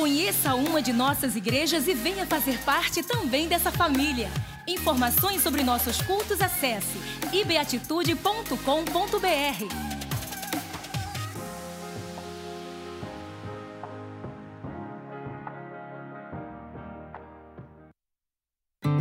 Conheça 0.00 0.54
uma 0.54 0.80
de 0.80 0.94
nossas 0.94 1.36
igrejas 1.36 1.86
e 1.86 1.92
venha 1.92 2.24
fazer 2.24 2.56
parte 2.60 3.02
também 3.02 3.46
dessa 3.46 3.70
família. 3.70 4.30
Informações 4.66 5.42
sobre 5.42 5.62
nossos 5.62 6.00
cultos 6.00 6.40
acesse 6.40 6.98
ibeatitude.com.br. 7.30 9.99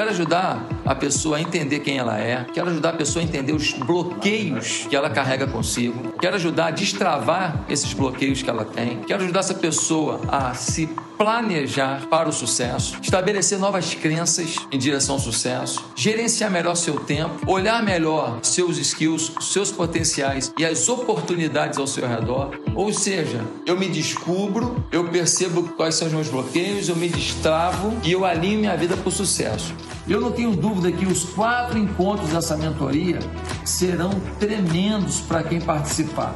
Quero 0.00 0.12
ajudar 0.12 0.79
a 0.84 0.94
pessoa 0.94 1.36
a 1.36 1.40
entender 1.40 1.80
quem 1.80 1.98
ela 1.98 2.18
é, 2.18 2.44
quero 2.52 2.70
ajudar 2.70 2.90
a 2.90 2.94
pessoa 2.94 3.22
a 3.22 3.26
entender 3.26 3.52
os 3.52 3.72
bloqueios 3.72 4.86
que 4.88 4.96
ela 4.96 5.10
carrega 5.10 5.46
consigo, 5.46 6.12
quero 6.20 6.36
ajudar 6.36 6.66
a 6.66 6.70
destravar 6.70 7.64
esses 7.68 7.92
bloqueios 7.92 8.42
que 8.42 8.50
ela 8.50 8.64
tem, 8.64 9.00
quero 9.00 9.22
ajudar 9.22 9.40
essa 9.40 9.54
pessoa 9.54 10.20
a 10.28 10.54
se 10.54 10.88
planejar 11.20 12.06
para 12.08 12.30
o 12.30 12.32
sucesso, 12.32 12.96
estabelecer 13.02 13.58
novas 13.58 13.92
crenças 13.94 14.56
em 14.72 14.78
direção 14.78 15.16
ao 15.16 15.20
sucesso, 15.20 15.84
gerenciar 15.94 16.50
melhor 16.50 16.74
seu 16.74 16.98
tempo, 16.98 17.38
olhar 17.46 17.82
melhor 17.82 18.38
seus 18.42 18.78
skills, 18.78 19.32
seus 19.38 19.70
potenciais 19.70 20.50
e 20.58 20.64
as 20.64 20.88
oportunidades 20.88 21.78
ao 21.78 21.86
seu 21.86 22.08
redor. 22.08 22.58
Ou 22.74 22.90
seja, 22.90 23.44
eu 23.66 23.76
me 23.76 23.86
descubro, 23.86 24.82
eu 24.90 25.08
percebo 25.08 25.62
quais 25.76 25.94
são 25.94 26.08
os 26.08 26.14
meus 26.14 26.28
bloqueios, 26.28 26.88
eu 26.88 26.96
me 26.96 27.10
destravo 27.10 27.94
e 28.02 28.12
eu 28.12 28.24
alinho 28.24 28.60
minha 28.60 28.74
vida 28.74 28.96
para 28.96 29.08
o 29.10 29.12
sucesso. 29.12 29.74
Eu 30.10 30.20
não 30.20 30.32
tenho 30.32 30.56
dúvida 30.56 30.90
que 30.90 31.06
os 31.06 31.22
quatro 31.22 31.78
encontros 31.78 32.30
dessa 32.30 32.56
mentoria 32.56 33.20
serão 33.64 34.10
tremendos 34.40 35.20
para 35.20 35.44
quem 35.44 35.60
participar. 35.60 36.34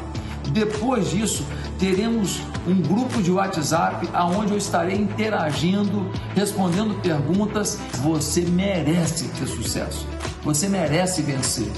Depois 0.53 1.11
disso, 1.11 1.45
teremos 1.77 2.41
um 2.69 2.81
grupo 2.81 3.21
de 3.21 3.33
WhatsApp 3.33 4.09
aonde 4.13 4.53
eu 4.53 4.59
estarei 4.59 4.97
interagindo, 4.97 6.09
respondendo 6.37 7.03
perguntas. 7.03 7.81
Você 7.95 8.43
merece 8.43 9.27
ter 9.31 9.49
sucesso. 9.49 10.07
Você 10.45 10.69
merece 10.69 11.21
vencer. 11.23 11.73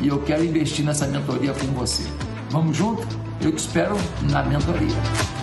E 0.00 0.06
eu 0.06 0.22
quero 0.22 0.44
investir 0.44 0.84
nessa 0.84 1.08
mentoria 1.08 1.52
com 1.52 1.66
você. 1.72 2.04
Vamos 2.50 2.76
junto? 2.76 3.04
Eu 3.40 3.50
te 3.50 3.58
espero 3.58 3.96
na 4.30 4.44
mentoria. 4.44 5.39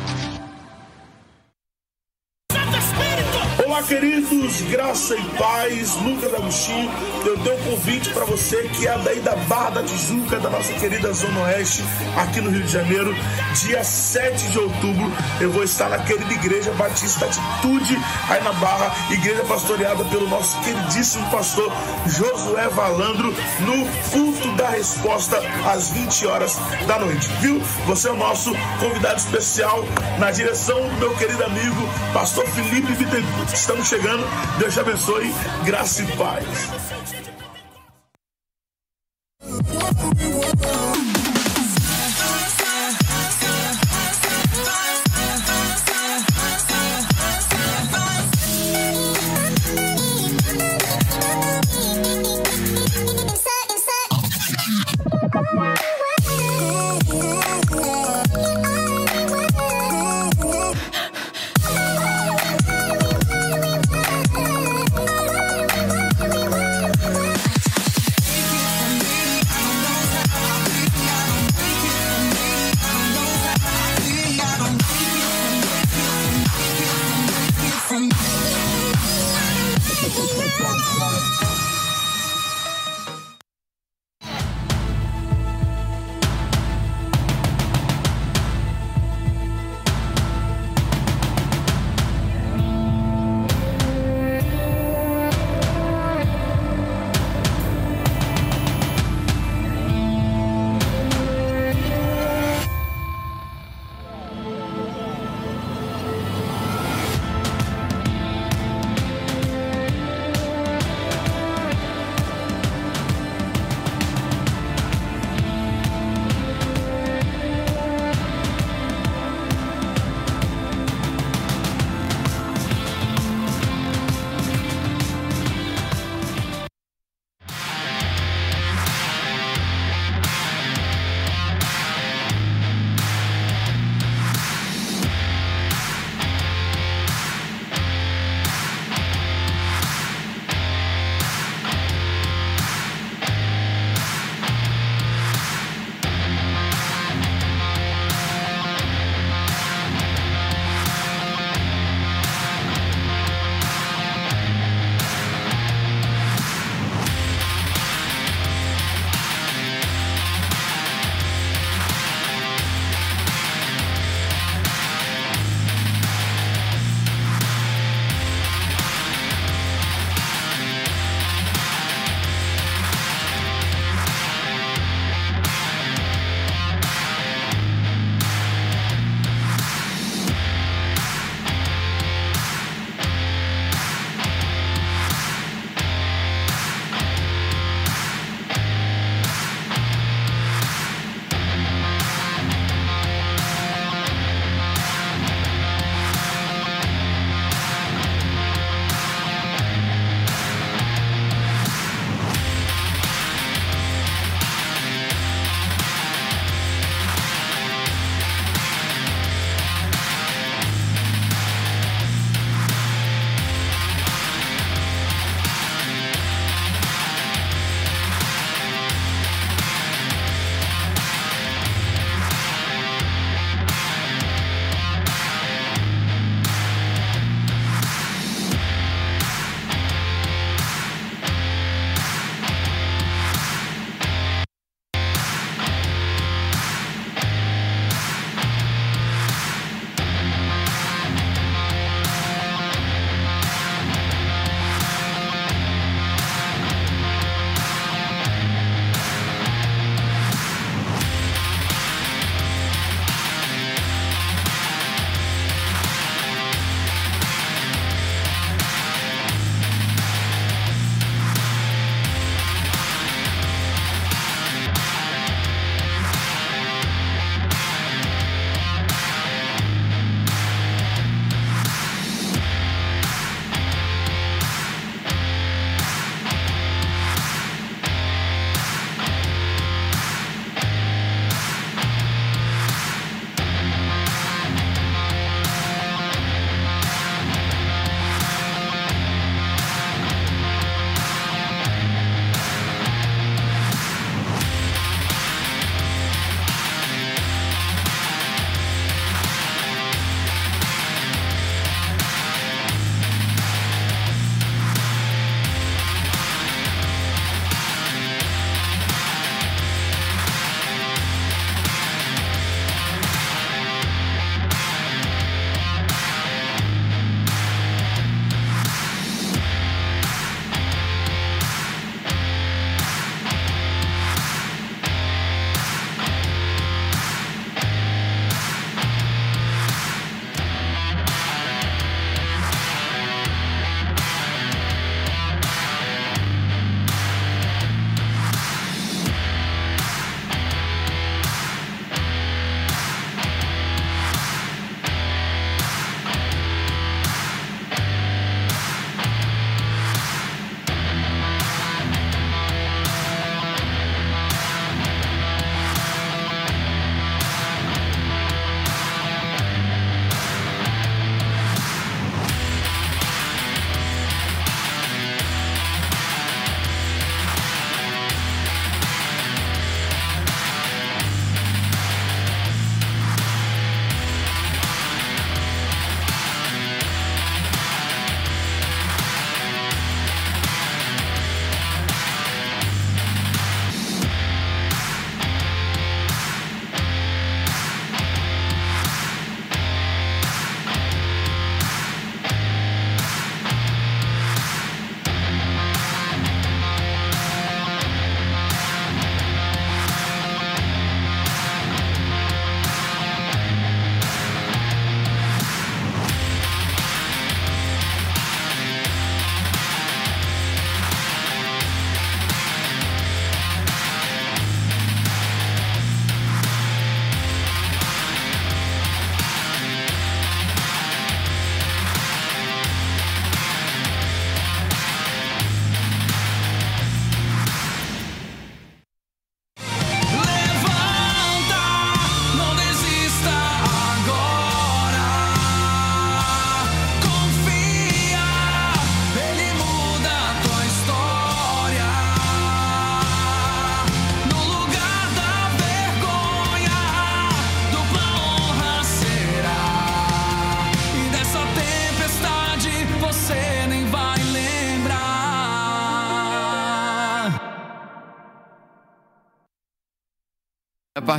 Queridos, 3.88 4.62
graça 4.64 5.16
e 5.16 5.24
paz, 5.38 5.96
Lucas 6.02 6.34
Agostinho, 6.34 6.92
eu 7.26 7.38
tenho 7.40 7.56
um 7.56 7.72
convite 7.72 8.10
para 8.10 8.26
você 8.26 8.64
que 8.64 8.86
é 8.86 8.98
daí 8.98 9.22
da 9.22 9.34
Barra 9.36 9.70
da 9.70 9.84
Tijuca, 9.84 10.40
da 10.40 10.50
nossa 10.50 10.74
querida 10.74 11.14
Zona 11.14 11.44
Oeste, 11.44 11.86
aqui 12.18 12.42
no 12.42 12.50
Rio 12.52 12.64
de 12.64 12.72
Janeiro, 12.72 13.16
dia 13.54 13.82
7 13.86 14.50
de 14.50 14.60
outubro, 14.60 15.10
eu 15.40 15.52
vou 15.52 15.64
estar 15.64 15.88
na 15.88 16.00
querida 16.00 16.34
Igreja 16.34 16.72
Batista 16.74 17.26
Atitude, 17.26 17.98
aí 18.30 18.44
na 18.44 18.52
Barra, 18.54 18.94
igreja 19.10 19.44
pastoreada 19.46 20.04
pelo 20.06 20.28
nosso 20.28 20.60
queridíssimo 20.62 21.30
pastor 21.30 21.72
Josué 22.08 22.68
Valandro, 22.68 23.34
no 23.62 23.88
culto 24.12 24.52
da 24.58 24.70
resposta 24.70 25.40
às 25.66 25.92
20 25.92 26.28
horas 26.28 26.58
da 26.88 27.00
noite, 27.00 27.30
viu? 27.40 27.62
Você 27.86 28.10
é 28.10 28.12
o 28.12 28.18
nosso 28.18 28.52
convidado 28.80 29.18
especial 29.18 29.86
na 30.20 30.30
direção 30.30 30.78
do 30.90 30.98
meu 30.98 31.16
querido 31.16 31.44
amigo, 31.46 31.88
pastor 32.14 32.46
Felipe 32.48 32.94
Bittencourt. 32.94 33.77
Estamos 33.78 33.90
chegando. 33.90 34.28
Deus 34.58 34.74
te 34.74 34.80
abençoe. 34.80 35.32
Graça 35.64 36.02
e 36.02 36.08
paz. 36.18 37.17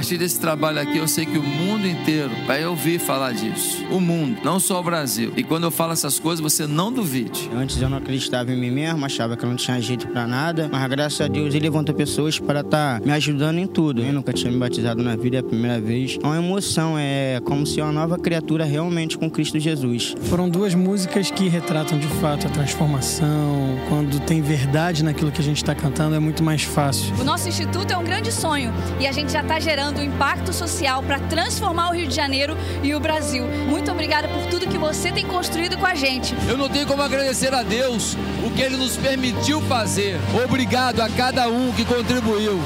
Partir 0.08 0.16
desse 0.16 0.40
trabalho 0.40 0.80
aqui, 0.80 0.96
eu 0.96 1.06
sei 1.06 1.26
que 1.26 1.36
o 1.36 1.42
mundo 1.42 1.86
inteiro 1.86 2.30
vai 2.46 2.64
ouvir 2.64 2.98
falar 2.98 3.32
disso. 3.32 3.84
O 3.90 4.00
mundo, 4.00 4.38
não 4.42 4.58
só 4.58 4.80
o 4.80 4.82
Brasil. 4.82 5.34
E 5.36 5.44
quando 5.44 5.64
eu 5.64 5.70
falo 5.70 5.92
essas 5.92 6.18
coisas, 6.18 6.40
você 6.40 6.66
não 6.66 6.90
duvide. 6.90 7.50
Antes 7.54 7.78
eu 7.82 7.90
não 7.90 7.98
acreditava 7.98 8.50
em 8.50 8.56
mim 8.56 8.70
mesmo, 8.70 9.04
achava 9.04 9.36
que 9.36 9.44
eu 9.44 9.50
não 9.50 9.56
tinha 9.56 9.78
jeito 9.82 10.08
para 10.08 10.26
nada, 10.26 10.66
mas 10.72 10.88
graças 10.88 11.20
a 11.20 11.28
Deus 11.28 11.54
ele 11.54 11.64
levantou 11.64 11.94
pessoas 11.94 12.38
para 12.38 12.60
estar 12.60 13.00
tá 13.00 13.04
me 13.04 13.12
ajudando 13.12 13.58
em 13.58 13.66
tudo. 13.66 14.02
Eu 14.02 14.10
nunca 14.14 14.32
tinha 14.32 14.50
me 14.50 14.56
batizado 14.56 15.02
na 15.02 15.14
vida, 15.14 15.36
é 15.36 15.40
a 15.40 15.42
primeira 15.42 15.78
vez. 15.78 16.16
É 16.22 16.26
uma 16.26 16.38
emoção, 16.38 16.98
é 16.98 17.38
como 17.44 17.66
se 17.66 17.78
uma 17.82 17.92
nova 17.92 18.18
criatura 18.18 18.64
realmente 18.64 19.18
com 19.18 19.30
Cristo 19.30 19.60
Jesus. 19.60 20.14
Foram 20.22 20.48
duas 20.48 20.74
músicas 20.74 21.30
que 21.30 21.48
retratam 21.48 21.98
de 21.98 22.08
fato 22.22 22.46
a 22.46 22.50
transformação. 22.50 23.78
Quando 23.90 24.18
tem 24.20 24.40
verdade 24.40 25.04
naquilo 25.04 25.30
que 25.30 25.42
a 25.42 25.44
gente 25.44 25.58
está 25.58 25.74
cantando, 25.74 26.14
é 26.14 26.18
muito 26.18 26.42
mais 26.42 26.62
fácil. 26.62 27.14
O 27.20 27.24
nosso 27.24 27.46
instituto 27.46 27.92
é 27.92 27.98
um 27.98 28.04
grande 28.04 28.32
sonho 28.32 28.72
e 28.98 29.06
a 29.06 29.12
gente 29.12 29.30
já 29.30 29.42
está 29.42 29.60
gerando 29.60 29.98
um 29.99 30.05
impacto 30.05 30.52
social 30.52 31.02
para 31.02 31.19
transformar 31.21 31.90
o 31.90 31.95
Rio 31.95 32.07
de 32.07 32.14
Janeiro 32.14 32.57
e 32.83 32.95
o 32.95 33.00
Brasil. 33.00 33.45
Muito 33.69 33.90
obrigada 33.90 34.28
por 34.28 34.47
tudo 34.47 34.67
que 34.67 34.78
você 34.78 35.11
tem 35.11 35.26
construído 35.26 35.76
com 35.76 35.87
a 35.87 35.95
gente. 35.95 36.35
Eu 36.49 36.57
não 36.57 36.69
tenho 36.69 36.87
como 36.87 37.02
agradecer 37.02 37.52
a 37.52 37.62
Deus 37.62 38.17
o 38.47 38.50
que 38.50 38.62
Ele 38.62 38.76
nos 38.76 38.97
permitiu 38.97 39.61
fazer. 39.62 40.19
Obrigado 40.45 41.00
a 41.00 41.09
cada 41.09 41.49
um 41.49 41.73
que 41.73 41.85
contribuiu, 41.85 42.61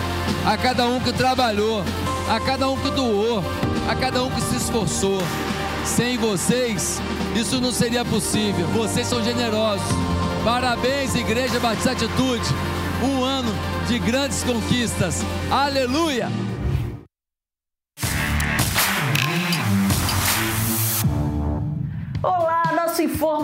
a 0.47 0.57
cada 0.57 0.87
um 0.87 1.01
que 1.01 1.12
trabalhou, 1.12 1.83
a 2.29 2.41
cada 2.41 2.69
um 2.69 2.77
que 2.77 2.91
doou, 2.91 3.43
a 3.89 3.95
cada 3.95 4.23
um 4.23 4.31
que 4.31 4.41
se 4.41 4.57
esforçou. 4.57 5.21
Sem 5.85 6.17
vocês, 6.17 7.01
isso 7.35 7.61
não 7.61 7.73
seria 7.73 8.05
possível. 8.05 8.67
Vocês 8.69 9.07
são 9.07 9.23
generosos. 9.23 9.87
Parabéns, 10.45 11.15
Igreja 11.15 11.59
Batista 11.59 11.93
Atitude. 11.93 12.45
Um 13.03 13.25
ano 13.25 13.53
de 13.89 13.99
grandes 13.99 14.45
conquistas. 14.45 15.23
Aleluia! 15.51 16.41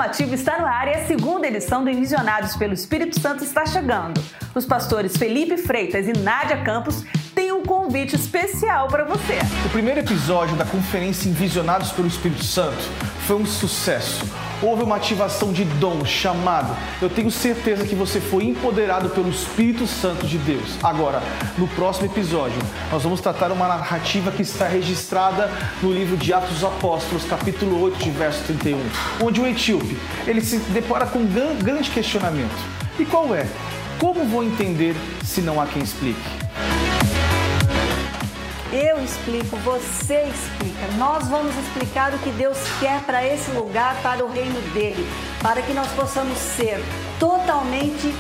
Informativo 0.08 0.34
está 0.34 0.58
no 0.58 0.66
ar 0.66 0.88
e 0.88 0.94
a 0.94 1.06
segunda 1.06 1.46
edição 1.46 1.84
do 1.84 1.90
Envisionados 1.90 2.56
pelo 2.56 2.72
Espírito 2.72 3.20
Santo 3.20 3.44
está 3.44 3.66
chegando. 3.66 4.22
Os 4.54 4.64
pastores 4.64 5.16
Felipe 5.16 5.56
Freitas 5.58 6.08
e 6.08 6.12
Nádia 6.12 6.62
Campos 6.62 7.04
têm 7.34 7.52
um 7.52 7.62
convite 7.62 8.16
especial 8.16 8.88
para 8.88 9.04
você. 9.04 9.38
O 9.66 9.68
primeiro 9.70 10.00
episódio 10.00 10.56
da 10.56 10.64
conferência 10.64 11.28
Envisionados 11.28 11.92
pelo 11.92 12.08
Espírito 12.08 12.44
Santo 12.44 12.78
foi 13.26 13.36
um 13.36 13.46
sucesso 13.46 14.24
houve 14.62 14.82
uma 14.82 14.96
ativação 14.96 15.52
de 15.52 15.64
dom, 15.64 16.04
chamado. 16.04 16.76
Eu 17.00 17.08
tenho 17.08 17.30
certeza 17.30 17.86
que 17.86 17.94
você 17.94 18.20
foi 18.20 18.44
empoderado 18.44 19.10
pelo 19.10 19.28
Espírito 19.28 19.86
Santo 19.86 20.26
de 20.26 20.38
Deus. 20.38 20.76
Agora, 20.82 21.22
no 21.56 21.68
próximo 21.68 22.06
episódio, 22.06 22.58
nós 22.90 23.02
vamos 23.02 23.20
tratar 23.20 23.52
uma 23.52 23.68
narrativa 23.68 24.30
que 24.30 24.42
está 24.42 24.66
registrada 24.66 25.50
no 25.82 25.92
livro 25.92 26.16
de 26.16 26.32
Atos 26.32 26.50
dos 26.50 26.64
Apóstolos, 26.64 27.24
capítulo 27.24 27.80
8, 27.82 27.98
de 27.98 28.10
verso 28.10 28.42
31, 28.44 28.78
onde 29.22 29.40
o 29.40 29.46
etíope, 29.46 29.96
ele 30.26 30.40
se 30.40 30.58
depara 30.58 31.06
com 31.06 31.20
um 31.20 31.58
grande 31.62 31.90
questionamento. 31.90 32.56
E 32.98 33.04
qual 33.04 33.34
é? 33.34 33.46
Como 33.98 34.24
vou 34.24 34.42
entender 34.42 34.94
se 35.24 35.40
não 35.40 35.60
há 35.60 35.66
quem 35.66 35.82
explique? 35.82 36.47
Eu 38.72 39.02
explico, 39.02 39.56
você 39.58 40.24
explica. 40.24 40.92
Nós 40.98 41.26
vamos 41.28 41.56
explicar 41.56 42.12
o 42.14 42.18
que 42.18 42.30
Deus 42.30 42.58
quer 42.78 43.00
para 43.02 43.26
esse 43.26 43.50
lugar, 43.52 43.96
para 44.02 44.22
o 44.22 44.30
reino 44.30 44.60
dele, 44.74 45.08
para 45.42 45.62
que 45.62 45.72
nós 45.72 45.88
possamos 45.92 46.36
ser 46.36 46.78
totalmente 47.18 48.14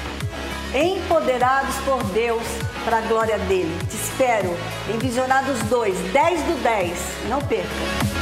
empoderados 0.74 1.74
por 1.84 2.02
Deus 2.14 2.42
para 2.82 2.98
a 2.98 3.00
glória 3.02 3.38
dele. 3.40 3.76
Te 3.90 3.96
espero 3.96 4.56
em 4.92 4.98
Visionados 4.98 5.60
2, 5.64 6.12
10 6.12 6.40
do 6.40 6.62
10. 6.62 6.98
Não 7.28 7.40
perca. 7.42 8.17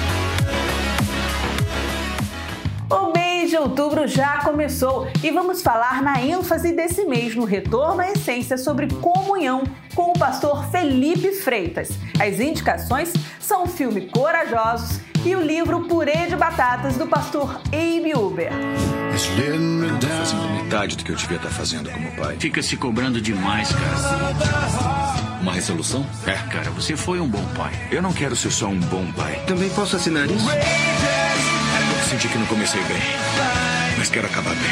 De 3.56 3.62
outubro 3.62 4.06
já 4.06 4.42
começou 4.42 5.08
e 5.22 5.30
vamos 5.30 5.62
falar 5.62 6.02
na 6.02 6.20
ênfase 6.20 6.72
desse 6.72 7.06
mês 7.06 7.34
no 7.34 7.46
Retorno 7.46 8.02
à 8.02 8.10
Essência 8.10 8.58
sobre 8.58 8.86
comunhão 8.96 9.64
com 9.94 10.10
o 10.10 10.18
pastor 10.18 10.70
Felipe 10.70 11.32
Freitas. 11.32 11.88
As 12.20 12.38
indicações 12.38 13.14
são 13.40 13.64
o 13.64 13.66
filme 13.66 14.10
Corajosos 14.10 15.00
e 15.25 15.34
o 15.34 15.40
livro 15.40 15.88
Purê 15.88 16.26
de 16.26 16.36
Batatas 16.36 16.98
do 16.98 17.06
pastor 17.06 17.58
Abe 17.68 18.14
Uber. 18.14 18.52
Fazendo 19.12 20.62
metade 20.62 20.94
do 20.94 21.04
que 21.04 21.12
eu 21.12 21.16
devia 21.16 21.38
estar 21.38 21.48
fazendo 21.48 21.90
como 21.90 22.14
pai. 22.14 22.36
Fica 22.38 22.62
se 22.62 22.76
cobrando 22.76 23.22
demais, 23.22 23.70
cara. 23.72 25.40
Uma 25.40 25.52
resolução? 25.52 26.04
É, 26.26 26.34
cara, 26.52 26.70
você 26.72 26.94
foi 26.94 27.20
um 27.20 27.28
bom 27.28 27.44
pai. 27.56 27.72
Eu 27.90 28.02
não 28.02 28.12
quero 28.12 28.36
ser 28.36 28.50
só 28.50 28.66
um 28.66 28.78
bom 28.78 29.10
pai. 29.12 29.42
Também 29.46 29.70
posso 29.70 29.96
assinar 29.96 30.30
isso? 30.30 30.46
Senti 32.08 32.28
que 32.28 32.38
não 32.38 32.46
comecei 32.46 32.80
bem, 32.84 33.02
mas 33.98 34.08
quero 34.08 34.28
acabar 34.28 34.54
bem. 34.54 34.70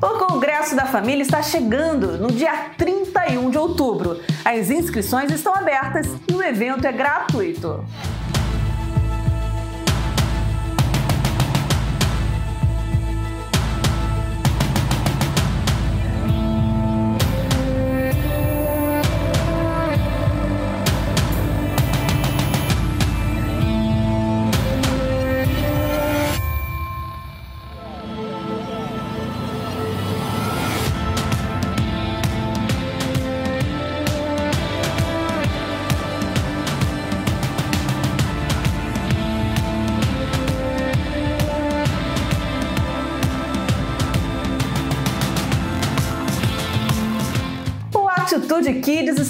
O 0.00 0.26
Congresso 0.26 0.76
da 0.76 0.86
Família 0.86 1.22
está 1.22 1.42
chegando 1.42 2.18
no 2.18 2.28
dia 2.28 2.70
31 2.78 3.50
de 3.50 3.58
outubro. 3.58 4.20
As 4.44 4.70
inscrições 4.70 5.32
estão 5.32 5.52
abertas 5.56 6.06
e 6.28 6.32
o 6.32 6.40
evento 6.40 6.86
é 6.86 6.92
gratuito. 6.92 7.84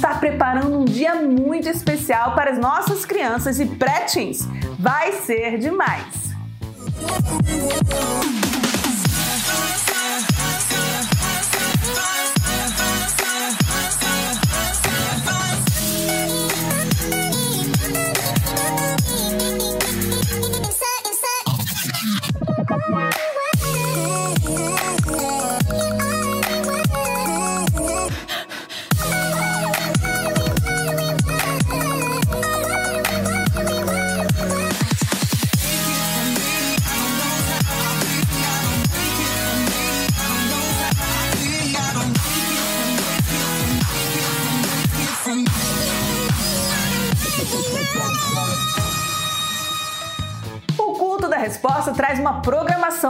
Está 0.06 0.18
preparando 0.20 0.78
um 0.78 0.84
dia 0.84 1.16
muito 1.16 1.68
especial 1.68 2.32
para 2.36 2.52
as 2.52 2.58
nossas 2.58 3.04
crianças 3.04 3.58
e 3.58 3.66
pré-teens. 3.66 4.46
Vai 4.78 5.12
ser 5.12 5.58
demais! 5.58 6.26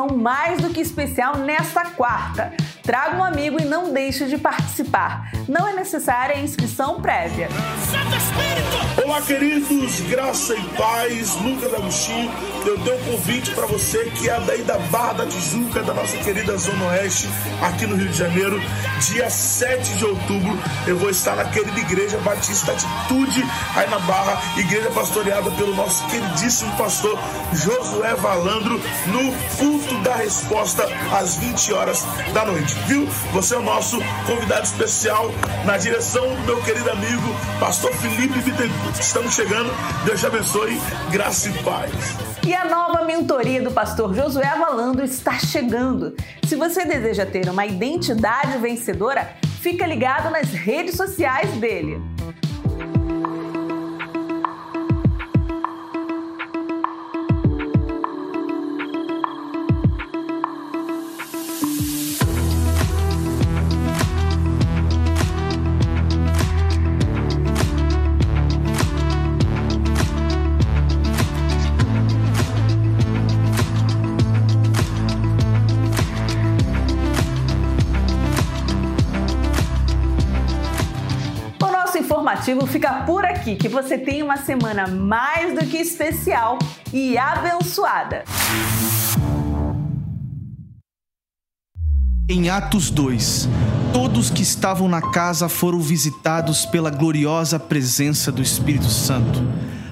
Programação 0.07 0.17
mais 0.17 0.61
do 0.61 0.71
que 0.71 0.81
especial 0.81 1.39
nesta 1.39 1.87
quarta. 1.91 2.53
Traga 2.83 3.17
um 3.17 3.25
amigo 3.25 3.61
e 3.61 3.65
não 3.65 3.93
deixe 3.93 4.27
de 4.27 4.39
participar. 4.39 5.31
Não 5.49 5.67
é 5.67 5.75
necessária 5.75 6.39
inscrição 6.39 7.01
prévia. 7.01 7.49
Olá, 9.05 9.21
queridos, 9.21 10.01
graça 10.03 10.55
e 10.55 10.63
paz, 10.77 11.35
Lucas 11.37 11.75
Agostinho. 11.75 12.31
Eu 12.67 12.77
tenho 12.81 12.97
um 12.97 13.13
convite 13.13 13.53
para 13.53 13.65
você 13.67 14.11
que 14.17 14.29
é 14.29 14.41
daí 14.41 14.63
da 14.63 14.77
Barra 14.77 15.13
da 15.13 15.27
Tijuca, 15.27 15.85
da 15.85 15.95
nossa 15.95 16.17
querida 16.17 16.57
Zona 16.57 16.87
Oeste, 16.87 17.29
aqui 17.63 17.87
no 17.87 17.95
Rio 17.95 18.09
de 18.09 18.19
Janeiro. 18.19 18.61
Dia 19.03 19.31
7 19.31 19.95
de 19.95 20.05
outubro, 20.05 20.59
eu 20.85 20.99
vou 20.99 21.09
estar 21.09 21.37
na 21.37 21.45
querida 21.45 21.79
Igreja 21.79 22.19
Batista 22.19 22.73
Atitude, 22.73 23.45
aí 23.77 23.89
na 23.89 24.01
Barra, 24.01 24.43
igreja 24.59 24.91
pastoreada 24.91 25.49
pelo 25.53 25.77
nosso 25.77 26.05
queridíssimo 26.09 26.77
pastor 26.77 27.17
Josué 27.53 28.17
Valandro, 28.17 28.81
no 29.07 29.33
culto 29.57 29.97
da 29.99 30.17
resposta 30.17 30.89
às 31.13 31.37
20 31.37 31.73
horas 31.73 32.05
da 32.35 32.45
noite, 32.45 32.75
viu? 32.89 33.07
Você 33.33 33.55
é 33.55 33.59
o 33.59 33.63
nosso 33.63 34.01
convidado 34.27 34.65
especial 34.65 35.31
na 35.65 35.77
direção 35.77 36.35
do 36.35 36.43
meu 36.43 36.61
querido 36.63 36.91
amigo, 36.91 37.33
pastor 37.61 37.93
Felipe 37.95 38.41
Bittencourt. 38.41 38.99
Estamos 38.99 39.35
chegando, 39.35 39.71
Deus 40.05 40.19
te 40.19 40.27
abençoe, 40.27 40.81
graça 41.13 41.49
e 41.49 41.53
paz. 41.63 42.36
E 42.47 42.55
a 42.55 42.65
nova 42.65 43.05
mentoria 43.05 43.61
do 43.61 43.73
pastor 43.73 44.15
Josué 44.15 44.57
Valandro 44.57 45.05
está 45.05 45.37
chegando. 45.37 46.15
Se 46.47 46.55
você 46.55 46.85
deseja 46.85 47.27
ter 47.27 47.49
uma 47.49 47.67
identidade 47.67 48.57
vencedora, 48.59 49.29
fica 49.61 49.85
ligado 49.85 50.31
nas 50.31 50.53
redes 50.53 50.95
sociais 50.95 51.51
dele. 51.55 52.01
Fica 82.67 83.03
por 83.05 83.25
aqui. 83.25 83.57
Que 83.57 83.69
você 83.69 83.99
tenha 83.99 84.25
uma 84.25 84.37
semana 84.37 84.87
mais 84.87 85.55
do 85.55 85.67
que 85.67 85.79
especial 85.79 86.59
e 86.93 87.19
abençoada. 87.19 88.25
Em 92.29 92.51
Atos 92.51 92.91
2, 92.91 93.49
todos 93.93 94.31
que 94.31 94.43
estavam 94.43 94.89
na 94.89 95.01
casa 95.01 95.49
foram 95.49 95.81
visitados 95.81 96.67
pela 96.67 96.91
gloriosa 96.91 97.59
presença 97.59 98.31
do 98.31 98.43
Espírito 98.43 98.89
Santo. 98.89 99.43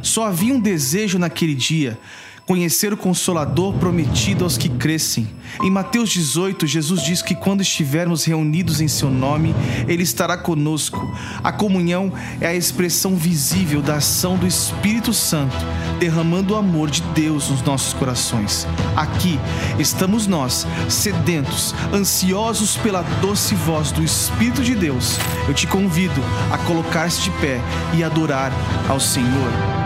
Só 0.02 0.26
havia 0.26 0.52
um 0.52 0.60
desejo 0.60 1.18
naquele 1.18 1.54
dia 1.54 1.98
conhecer 2.46 2.92
o 2.92 2.96
Consolador 2.96 3.74
prometido 3.74 4.44
aos 4.44 4.58
que 4.58 4.68
crescem. 4.68 5.28
Em 5.62 5.70
Mateus 5.70 6.10
18, 6.10 6.66
Jesus 6.66 7.02
diz 7.02 7.22
que 7.22 7.34
quando 7.34 7.62
estivermos 7.62 8.24
reunidos 8.24 8.80
em 8.80 8.88
seu 8.88 9.10
nome, 9.10 9.54
ele 9.88 10.02
estará 10.02 10.36
conosco. 10.36 11.00
A 11.42 11.52
comunhão 11.52 12.12
é 12.40 12.46
a 12.48 12.54
expressão 12.54 13.16
visível 13.16 13.80
da 13.80 13.96
ação 13.96 14.36
do 14.36 14.46
Espírito 14.46 15.12
Santo, 15.12 15.56
derramando 15.98 16.54
o 16.54 16.56
amor 16.56 16.90
de 16.90 17.00
Deus 17.14 17.48
nos 17.48 17.62
nossos 17.62 17.92
corações. 17.94 18.66
Aqui 18.96 19.38
estamos 19.78 20.26
nós, 20.26 20.66
sedentos, 20.88 21.74
ansiosos 21.92 22.76
pela 22.76 23.02
doce 23.22 23.54
voz 23.54 23.90
do 23.90 24.02
Espírito 24.02 24.62
de 24.62 24.74
Deus. 24.74 25.16
Eu 25.48 25.54
te 25.54 25.66
convido 25.66 26.20
a 26.52 26.58
colocar-se 26.58 27.22
de 27.22 27.30
pé 27.32 27.60
e 27.96 28.02
adorar 28.04 28.52
ao 28.88 29.00
Senhor. 29.00 29.84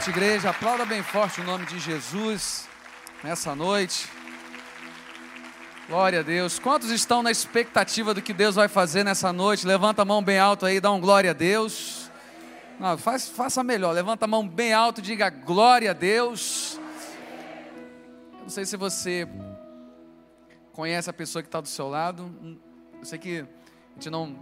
Noite, 0.00 0.10
igreja. 0.10 0.48
Aplauda 0.48 0.86
bem 0.86 1.02
forte 1.02 1.42
o 1.42 1.44
nome 1.44 1.66
de 1.66 1.78
Jesus 1.78 2.66
nessa 3.22 3.54
noite. 3.54 4.08
Glória 5.86 6.20
a 6.20 6.22
Deus. 6.22 6.58
Quantos 6.58 6.88
estão 6.88 7.22
na 7.22 7.30
expectativa 7.30 8.14
do 8.14 8.22
que 8.22 8.32
Deus 8.32 8.54
vai 8.54 8.66
fazer 8.66 9.04
nessa 9.04 9.30
noite? 9.30 9.66
Levanta 9.66 10.00
a 10.00 10.04
mão 10.06 10.22
bem 10.22 10.38
alto 10.38 10.64
aí, 10.64 10.80
dá 10.80 10.90
um 10.90 11.00
glória 11.02 11.32
a 11.32 11.34
Deus. 11.34 12.10
Não, 12.78 12.96
faz, 12.96 13.28
faça 13.28 13.62
melhor. 13.62 13.92
Levanta 13.92 14.24
a 14.24 14.28
mão 14.28 14.48
bem 14.48 14.72
alto, 14.72 15.02
diga 15.02 15.28
glória 15.28 15.90
a 15.90 15.94
Deus. 15.94 16.80
Eu 18.32 18.42
não 18.44 18.48
sei 18.48 18.64
se 18.64 18.78
você 18.78 19.28
conhece 20.72 21.10
a 21.10 21.12
pessoa 21.12 21.42
que 21.42 21.48
está 21.48 21.60
do 21.60 21.68
seu 21.68 21.88
lado. 21.90 22.34
Eu 22.98 23.04
sei 23.04 23.18
que 23.18 23.40
a 23.40 23.94
gente 23.96 24.08
não 24.08 24.34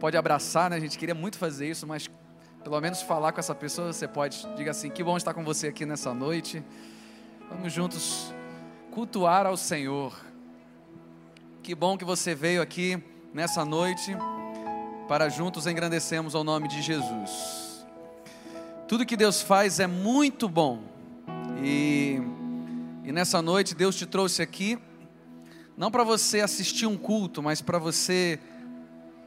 pode 0.00 0.16
abraçar, 0.16 0.68
né? 0.68 0.76
A 0.76 0.80
gente 0.80 0.98
queria 0.98 1.14
muito 1.14 1.38
fazer 1.38 1.70
isso, 1.70 1.86
mas 1.86 2.10
pelo 2.66 2.80
menos 2.80 3.00
falar 3.00 3.30
com 3.30 3.38
essa 3.38 3.54
pessoa, 3.54 3.92
você 3.92 4.08
pode, 4.08 4.44
diga 4.56 4.72
assim: 4.72 4.90
que 4.90 5.04
bom 5.04 5.16
estar 5.16 5.32
com 5.32 5.44
você 5.44 5.68
aqui 5.68 5.86
nessa 5.86 6.12
noite. 6.12 6.64
Vamos 7.48 7.72
juntos 7.72 8.34
cultuar 8.90 9.46
ao 9.46 9.56
Senhor. 9.56 10.12
Que 11.62 11.76
bom 11.76 11.96
que 11.96 12.04
você 12.04 12.34
veio 12.34 12.60
aqui 12.60 13.00
nessa 13.32 13.64
noite 13.64 14.16
para 15.06 15.28
juntos 15.28 15.68
engrandecermos 15.68 16.34
ao 16.34 16.42
nome 16.42 16.66
de 16.66 16.82
Jesus. 16.82 17.86
Tudo 18.88 19.06
que 19.06 19.16
Deus 19.16 19.40
faz 19.40 19.78
é 19.78 19.86
muito 19.86 20.48
bom. 20.48 20.82
E, 21.62 22.20
e 23.04 23.12
nessa 23.12 23.40
noite 23.40 23.76
Deus 23.76 23.94
te 23.94 24.06
trouxe 24.06 24.42
aqui, 24.42 24.76
não 25.76 25.88
para 25.88 26.02
você 26.02 26.40
assistir 26.40 26.86
um 26.86 26.96
culto, 26.96 27.40
mas 27.40 27.62
para 27.62 27.78
você 27.78 28.40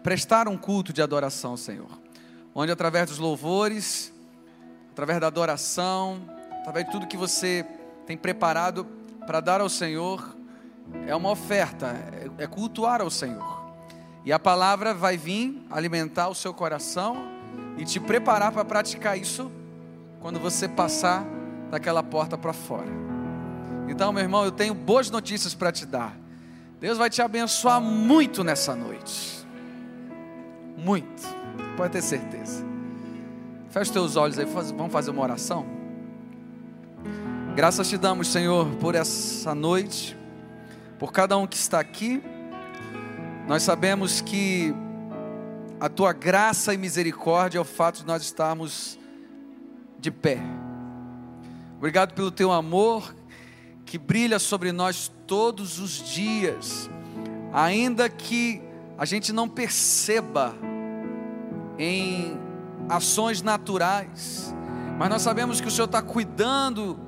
prestar 0.04 0.49
um 0.49 0.58
culto 0.58 0.91
de 0.91 1.02
adoração 1.02 1.52
ao 1.52 1.58
Senhor 1.58 2.09
onde 2.54 2.72
através 2.72 3.08
dos 3.10 3.18
louvores, 3.18 4.14
através 4.92 5.20
da 5.20 5.28
adoração, 5.28 6.22
através 6.60 6.86
de 6.86 6.92
tudo 6.92 7.08
que 7.08 7.18
você 7.18 7.66
tem 8.06 8.18
preparado 8.18 8.86
para 9.26 9.40
dar 9.40 9.62
ao 9.62 9.70
Senhor, 9.70 10.36
é 11.08 11.16
uma 11.16 11.30
oferta, 11.30 11.88
é, 12.38 12.44
é 12.44 12.48
cultuar 12.48 13.02
ao 13.02 13.10
Senhor. 13.10 13.60
E 14.26 14.34
a 14.34 14.40
palavra 14.40 14.94
vai 14.94 15.18
vir 15.18 15.66
alimentar 15.70 16.28
o 16.28 16.36
seu 16.36 16.54
coração 16.54 17.28
e 17.78 17.86
te 17.86 18.00
preparar 18.00 18.52
para 18.52 18.66
praticar 18.66 19.18
isso 19.18 19.52
quando 20.20 20.40
você 20.40 20.68
passar 20.68 21.26
daquela 21.72 22.04
porta 22.04 22.38
para 22.38 22.52
fora. 22.52 22.90
Então, 23.88 24.12
meu 24.12 24.22
irmão, 24.22 24.44
eu 24.44 24.52
tenho 24.52 24.74
boas 24.74 25.10
notícias 25.10 25.54
para 25.54 25.72
te 25.72 25.86
dar. 25.86 26.16
Deus 26.80 26.98
vai 26.98 27.10
te 27.10 27.22
abençoar 27.22 27.82
muito 27.82 28.44
nessa 28.44 28.76
noite. 28.76 29.46
Muito. 30.78 31.38
Pode 31.80 31.94
ter 31.94 32.02
certeza. 32.02 32.62
Feche 33.70 33.84
os 33.84 33.89
teus 33.89 34.15
olhos 34.18 34.38
aí, 34.38 34.44
vamos 34.44 34.92
fazer 34.92 35.12
uma 35.12 35.22
oração. 35.22 35.65
Graças 37.56 37.88
te 37.88 37.98
damos, 37.98 38.28
Senhor, 38.28 38.68
por 38.82 38.96
essa 38.96 39.56
noite, 39.56 40.18
por 41.00 41.13
cada 41.13 41.38
um 41.38 41.48
que 41.48 41.56
está 41.56 41.80
aqui. 41.80 42.22
Nós 43.48 43.63
sabemos 43.63 44.20
que 44.20 44.76
a 45.80 45.88
tua 45.88 46.12
graça 46.12 46.74
e 46.74 46.78
misericórdia 46.78 47.60
é 47.60 47.62
o 47.62 47.63
fato 47.65 48.00
de 48.02 48.06
nós 48.06 48.24
estarmos 48.24 49.00
de 49.98 50.12
pé. 50.12 50.38
Obrigado 51.78 52.13
pelo 52.13 52.30
teu 52.30 52.52
amor 52.52 53.15
que 53.86 53.98
brilha 53.98 54.38
sobre 54.38 54.74
nós 54.74 55.10
todos 55.26 55.80
os 55.80 55.92
dias, 56.12 56.89
ainda 57.54 58.10
que 58.10 58.62
a 58.98 59.06
gente 59.06 59.32
não 59.32 59.48
perceba 59.48 60.54
em 61.80 62.38
ações 62.89 63.42
naturais, 63.42 64.54
mas 64.98 65.10
nós 65.10 65.22
sabemos 65.22 65.62
que 65.62 65.68
o 65.68 65.72
Senhor 65.72 65.86
está 65.86 66.02
cuidando 66.02 67.00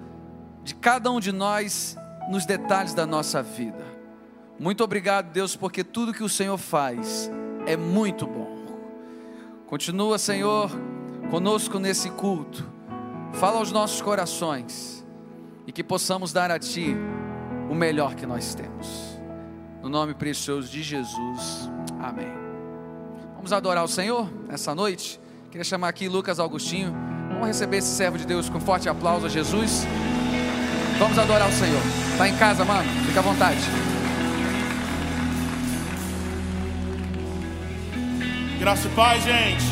de 0.64 0.74
cada 0.74 1.12
um 1.12 1.20
de 1.20 1.34
nós 1.34 1.98
nos 2.30 2.46
detalhes 2.46 2.94
da 2.94 3.06
nossa 3.06 3.44
vida. 3.44 3.84
Muito 4.58 4.84
obrigado, 4.84 5.32
Deus, 5.32 5.56
porque 5.56 5.84
tudo 5.84 6.14
que 6.14 6.24
o 6.24 6.30
Senhor 6.30 6.58
faz 6.58 7.30
é 7.66 7.76
muito 7.76 8.26
bom. 8.26 8.50
Continua, 9.68 10.18
Senhor, 10.18 10.72
conosco 11.30 11.80
nesse 11.80 12.10
culto. 12.12 12.70
Fala 13.34 13.58
aos 13.58 13.72
nossos 13.72 14.02
corações 14.02 15.06
e 15.66 15.72
que 15.72 15.84
possamos 15.84 16.32
dar 16.32 16.52
a 16.52 16.60
Ti 16.60 16.96
o 17.70 17.76
melhor 17.76 18.16
que 18.16 18.26
nós 18.26 18.54
temos. 18.54 19.20
No 19.82 19.90
nome 19.90 20.14
precioso 20.14 20.70
de 20.70 20.84
Jesus. 20.84 21.70
Amém. 22.00 22.41
Vamos 23.42 23.54
adorar 23.54 23.84
o 23.84 23.88
Senhor 23.88 24.32
nessa 24.48 24.76
noite? 24.76 25.20
Queria 25.50 25.64
chamar 25.64 25.88
aqui 25.88 26.08
Lucas 26.08 26.40
Augustinho. 26.40 26.94
Vamos 27.30 27.48
receber 27.48 27.78
esse 27.78 27.88
servo 27.88 28.16
de 28.16 28.24
Deus 28.24 28.48
com 28.48 28.60
forte 28.60 28.88
aplauso 28.88 29.26
a 29.26 29.30
Jesus. 29.30 29.84
Vamos 31.00 31.18
adorar 31.18 31.50
o 31.50 31.52
Senhor. 31.52 31.82
Está 32.12 32.30
em 32.30 32.38
casa, 32.38 32.64
mano? 32.64 32.88
Fica 33.08 33.20
à 33.20 33.24
vontade. 33.24 33.60
Graça 38.60 38.88
e 38.88 38.92
paz, 38.92 39.24
gente. 39.24 39.66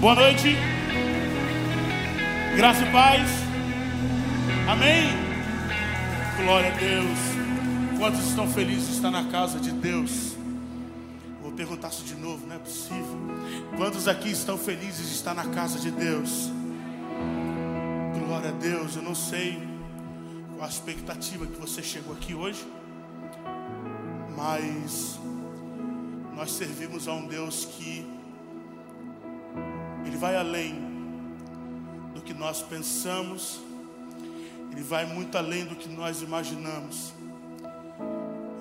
Boa 0.00 0.14
noite. 0.14 0.56
Graça 2.54 2.84
e 2.84 2.92
paz. 2.92 3.28
Amém. 4.68 5.08
Glória 6.44 6.72
a 6.72 6.76
Deus. 6.76 7.98
Quantos 7.98 8.20
estão 8.20 8.46
felizes 8.46 8.86
de 8.86 8.94
estar 8.94 9.10
na 9.10 9.24
casa 9.24 9.58
de 9.58 9.72
Deus? 9.72 10.35
Isso 11.96 12.04
de 12.04 12.14
novo, 12.16 12.46
não 12.46 12.56
é 12.56 12.58
possível. 12.58 13.18
Quantos 13.78 14.06
aqui 14.06 14.30
estão 14.30 14.58
felizes 14.58 15.08
de 15.08 15.14
estar 15.14 15.34
na 15.34 15.46
casa 15.46 15.78
de 15.78 15.90
Deus? 15.90 16.50
Glória 18.26 18.50
a 18.50 18.52
Deus, 18.52 18.96
eu 18.96 19.02
não 19.02 19.14
sei 19.14 19.58
qual 20.54 20.66
a 20.66 20.68
expectativa 20.68 21.46
que 21.46 21.58
você 21.58 21.82
chegou 21.82 22.12
aqui 22.12 22.34
hoje, 22.34 22.66
mas 24.36 25.18
nós 26.34 26.52
servimos 26.52 27.08
a 27.08 27.14
um 27.14 27.26
Deus 27.26 27.64
que 27.64 28.06
Ele 30.04 30.16
vai 30.18 30.36
além 30.36 30.74
do 32.14 32.20
que 32.20 32.34
nós 32.34 32.60
pensamos, 32.60 33.60
Ele 34.70 34.82
vai 34.82 35.06
muito 35.06 35.38
além 35.38 35.64
do 35.64 35.74
que 35.74 35.88
nós 35.88 36.20
imaginamos. 36.20 37.14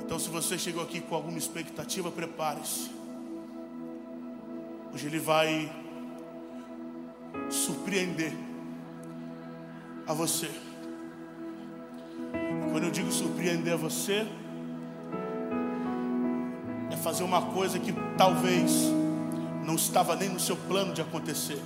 Então, 0.06 0.20
se 0.20 0.30
você 0.30 0.56
chegou 0.56 0.84
aqui 0.84 1.02
com 1.02 1.16
alguma 1.16 1.40
expectativa, 1.40 2.12
prepare-se. 2.12 2.92
Hoje 4.94 5.08
Ele 5.08 5.18
vai 5.18 5.72
surpreender 7.50 8.32
a 10.06 10.14
você. 10.14 10.52
Quando 12.72 12.84
eu 12.84 12.92
digo 12.92 13.12
surpreender 13.12 13.74
a 13.74 13.78
você, 13.78 14.28
é 16.92 16.98
fazer 16.98 17.24
uma 17.24 17.42
coisa 17.42 17.80
que 17.80 17.92
talvez 18.16 18.72
não 19.66 19.74
estava 19.74 20.16
nem 20.16 20.30
no 20.30 20.40
seu 20.40 20.56
plano 20.56 20.94
de 20.94 21.02
acontecer. 21.02 21.60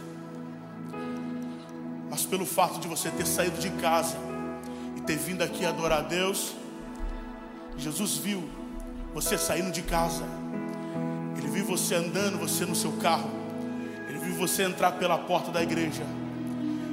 Mas 2.09 2.25
pelo 2.25 2.45
fato 2.45 2.79
de 2.79 2.87
você 2.87 3.11
ter 3.11 3.27
saído 3.27 3.59
de 3.59 3.69
casa 3.81 4.15
e 4.95 5.01
ter 5.01 5.17
vindo 5.17 5.41
aqui 5.41 5.65
adorar 5.65 5.99
a 5.99 6.01
Deus, 6.03 6.55
Jesus 7.79 8.17
viu 8.17 8.43
você 9.13 9.37
saindo 9.37 9.71
de 9.71 9.81
casa. 9.81 10.23
Ele 11.37 11.47
viu 11.47 11.65
você 11.65 11.95
andando, 11.95 12.37
você 12.37 12.65
no 12.65 12.75
seu 12.75 12.91
carro. 12.93 13.29
Ele 14.09 14.19
viu 14.19 14.35
você 14.35 14.63
entrar 14.63 14.93
pela 14.93 15.17
porta 15.17 15.49
da 15.49 15.63
igreja. 15.63 16.03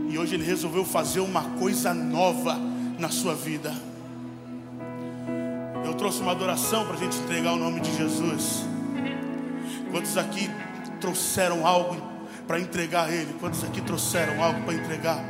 E 0.08 0.16
hoje 0.16 0.36
ele 0.36 0.44
resolveu 0.44 0.84
fazer 0.84 1.20
uma 1.20 1.42
coisa 1.58 1.92
nova 1.92 2.56
na 2.98 3.08
sua 3.08 3.34
vida. 3.34 3.74
Eu 5.84 5.94
trouxe 5.94 6.20
uma 6.20 6.32
adoração 6.32 6.86
para 6.86 6.94
a 6.94 6.98
gente 6.98 7.16
entregar 7.18 7.52
o 7.52 7.56
nome 7.56 7.80
de 7.80 7.94
Jesus. 7.96 8.64
Quantos 9.90 10.16
aqui 10.16 10.48
trouxeram 11.00 11.66
algo 11.66 11.96
para 12.46 12.60
entregar 12.60 13.08
a 13.08 13.12
Ele? 13.12 13.34
Quantos 13.40 13.64
aqui 13.64 13.80
trouxeram 13.80 14.42
algo 14.42 14.62
para 14.62 14.74
entregar? 14.74 15.24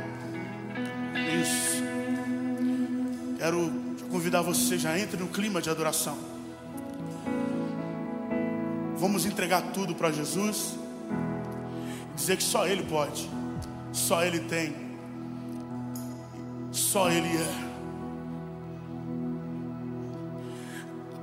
Isso. 1.41 1.83
Quero 3.37 3.86
convidar 4.09 4.41
você, 4.41 4.77
já 4.77 4.97
entre 4.97 5.17
no 5.17 5.27
clima 5.27 5.61
de 5.61 5.69
adoração. 5.69 6.17
Vamos 8.95 9.25
entregar 9.25 9.61
tudo 9.73 9.93
para 9.93 10.11
Jesus. 10.11 10.75
Dizer 12.15 12.37
que 12.37 12.43
só 12.43 12.65
Ele 12.65 12.83
pode, 12.83 13.29
só 13.91 14.23
Ele 14.23 14.39
tem, 14.39 14.75
só 16.71 17.09
Ele 17.11 17.27
é. 17.27 17.67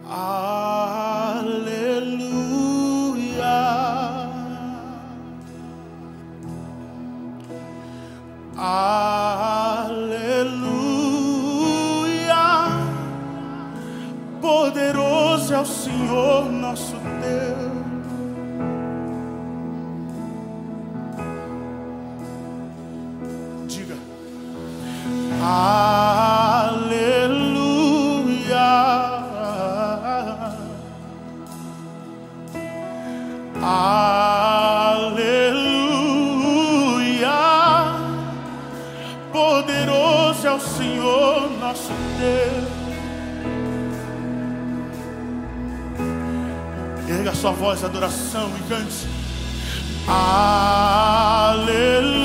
Aleluia. 0.06 1.54
Aleluia. 8.56 9.13
Senhor 16.14 16.46
nosso 16.52 16.94
Deus. 16.94 17.74
Diga. 23.66 23.96
Aleluia. 25.42 26.84
Aleluia. 33.60 34.14
Poderoso 39.32 40.46
é 40.46 40.52
o 40.52 40.60
Senhor 40.60 41.50
nosso 41.58 41.92
Deus. 42.20 42.53
Sua 47.44 47.52
voz 47.52 47.80
de 47.80 47.84
adoração 47.84 48.50
e 48.56 48.62
cante. 48.70 49.06
Aleluia. 50.08 52.23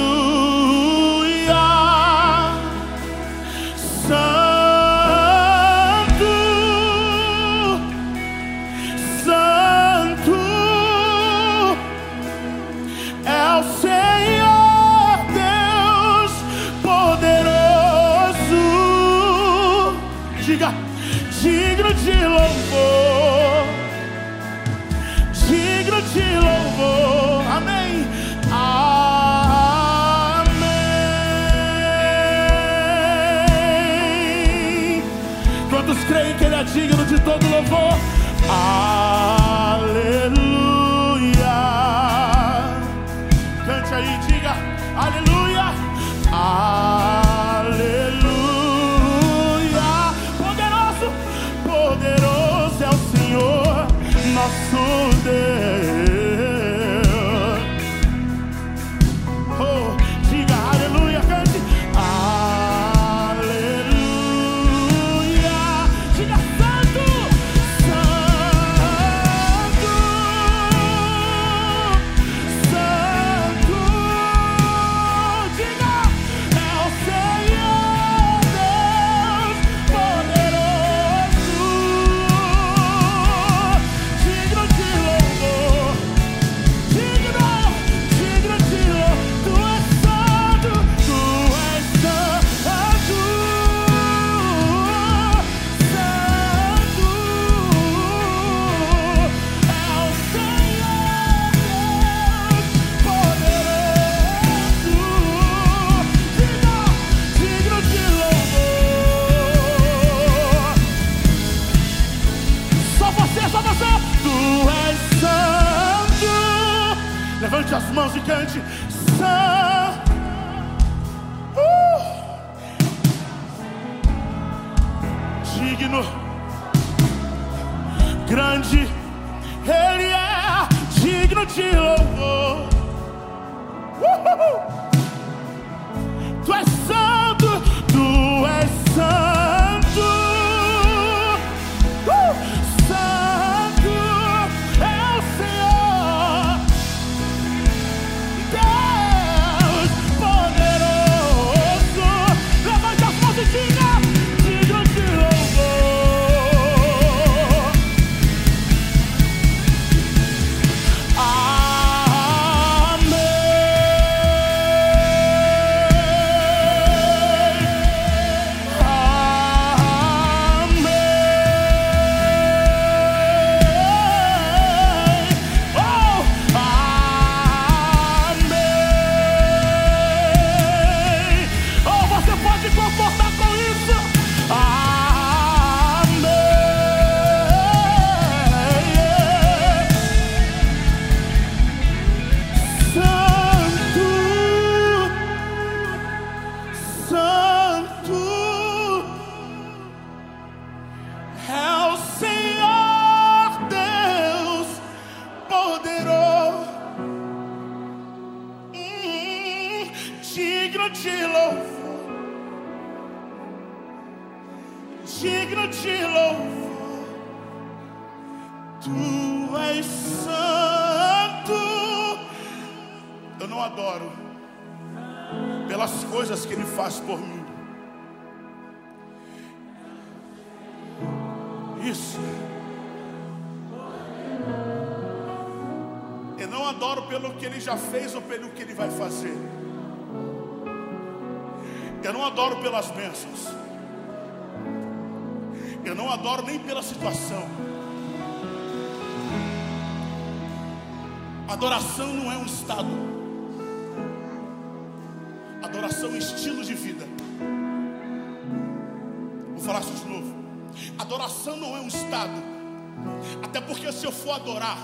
For 264.29 264.35
adorar 264.35 264.77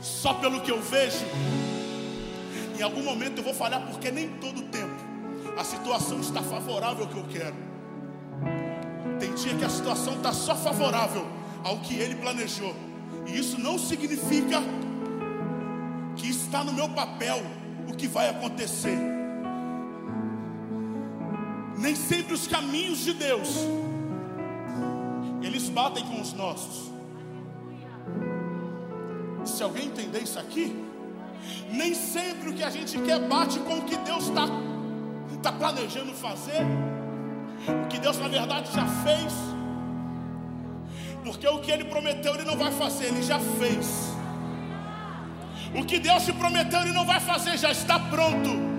só 0.00 0.34
pelo 0.34 0.60
que 0.60 0.70
eu 0.70 0.80
vejo, 0.80 1.24
em 2.78 2.82
algum 2.82 3.02
momento 3.02 3.38
eu 3.38 3.42
vou 3.42 3.52
falhar 3.52 3.84
porque 3.88 4.12
nem 4.12 4.28
todo 4.38 4.62
tempo 4.62 4.94
a 5.58 5.64
situação 5.64 6.20
está 6.20 6.40
favorável 6.40 7.04
ao 7.04 7.10
que 7.10 7.18
eu 7.18 7.24
quero. 7.24 7.56
Tem 9.18 9.34
dia 9.34 9.56
que 9.56 9.64
a 9.64 9.68
situação 9.68 10.14
está 10.14 10.32
só 10.32 10.54
favorável 10.54 11.26
ao 11.64 11.80
que 11.80 11.94
ele 11.94 12.14
planejou. 12.14 12.74
E 13.26 13.38
isso 13.38 13.60
não 13.60 13.76
significa 13.76 14.60
que 16.16 16.30
está 16.30 16.62
no 16.62 16.72
meu 16.72 16.88
papel 16.90 17.42
o 17.88 17.94
que 17.94 18.06
vai 18.06 18.28
acontecer. 18.28 18.98
Nem 21.76 21.96
sempre 21.96 22.34
os 22.34 22.46
caminhos 22.46 23.00
de 23.00 23.14
Deus 23.14 23.48
eles 25.42 25.68
batem 25.68 26.04
com 26.06 26.20
os 26.20 26.32
nossos. 26.32 26.91
Se 29.44 29.62
alguém 29.62 29.86
entender 29.86 30.20
isso 30.20 30.38
aqui, 30.38 30.76
nem 31.70 31.94
sempre 31.94 32.50
o 32.50 32.54
que 32.54 32.62
a 32.62 32.70
gente 32.70 32.98
quer 32.98 33.18
bate 33.20 33.58
com 33.60 33.78
o 33.78 33.82
que 33.82 33.96
Deus 33.96 34.28
está 34.28 34.46
tá 35.42 35.52
planejando 35.52 36.12
fazer, 36.12 36.62
o 37.68 37.88
que 37.88 37.98
Deus 37.98 38.18
na 38.18 38.28
verdade 38.28 38.70
já 38.72 38.86
fez, 38.86 39.32
porque 41.24 41.46
o 41.46 41.58
que 41.58 41.70
Ele 41.70 41.84
prometeu 41.84 42.34
Ele 42.34 42.44
não 42.44 42.56
vai 42.56 42.72
fazer, 42.72 43.06
Ele 43.06 43.22
já 43.22 43.38
fez. 43.38 44.12
O 45.74 45.84
que 45.84 45.98
Deus 45.98 46.24
te 46.24 46.32
prometeu 46.32 46.80
Ele 46.80 46.92
não 46.92 47.04
vai 47.04 47.20
fazer, 47.20 47.56
já 47.58 47.70
está 47.70 47.98
pronto. 47.98 48.72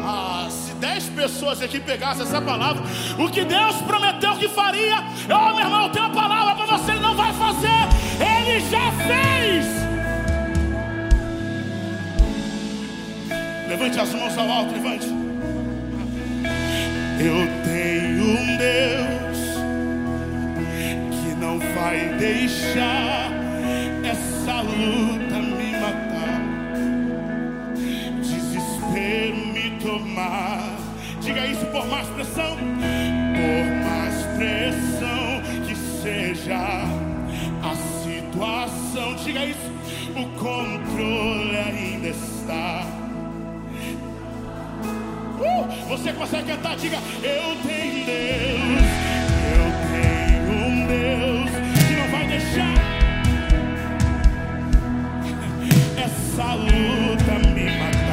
Ah, 0.00 0.46
se 0.48 0.74
dez 0.74 1.08
pessoas 1.08 1.60
aqui 1.60 1.80
pegassem 1.80 2.22
essa 2.22 2.40
palavra, 2.40 2.82
o 3.18 3.28
que 3.28 3.44
Deus 3.44 3.76
prometeu 3.82 4.36
que 4.36 4.48
faria, 4.48 4.96
oh 5.26 5.54
meu 5.54 5.64
irmão, 5.64 5.86
eu 5.86 5.92
tenho 5.92 6.06
uma 6.06 6.14
palavra 6.14 6.54
para 6.54 6.78
você, 6.78 6.92
Ele 6.92 7.00
não 7.00 7.16
vai 7.16 7.32
fazer, 7.32 7.68
Ele 8.20 8.60
já 8.60 8.92
fez. 8.92 9.87
Levante 13.68 14.00
as 14.00 14.14
mãos 14.14 14.38
ao 14.38 14.50
alto, 14.50 14.72
levante. 14.72 15.06
Eu 17.20 17.46
tenho 17.64 18.24
um 18.24 18.56
Deus 18.56 19.38
que 21.10 21.34
não 21.34 21.58
vai 21.58 22.08
deixar 22.18 23.30
essa 24.02 24.62
luta 24.62 25.38
me 25.38 25.72
matar. 25.72 26.40
Desespero 28.22 29.36
me 29.52 29.78
tomar. 29.82 30.78
Diga 31.20 31.46
isso 31.46 31.66
por 31.66 31.86
mais 31.88 32.08
pressão. 32.08 32.56
Por 32.56 33.66
mais 33.84 34.14
pressão 34.38 35.42
que 35.66 35.76
seja 36.02 36.56
a 37.62 37.74
situação. 38.02 39.14
Diga 39.16 39.44
isso. 39.44 39.70
O 40.16 40.24
controle 40.38 41.56
ainda 41.58 42.08
está. 42.08 42.97
Você 45.88 46.12
consegue 46.12 46.52
cantar? 46.52 46.76
Diga, 46.76 46.98
eu 47.22 47.56
tenho 47.66 48.04
Deus. 48.04 48.82
Eu 49.54 49.66
tenho 49.90 50.52
um 50.66 50.86
Deus 50.86 51.50
que 51.86 51.94
não 51.94 52.08
vai 52.10 52.26
deixar 52.26 52.74
essa 56.04 56.54
luta 56.54 57.32
me 57.54 57.64
matar. 57.78 58.07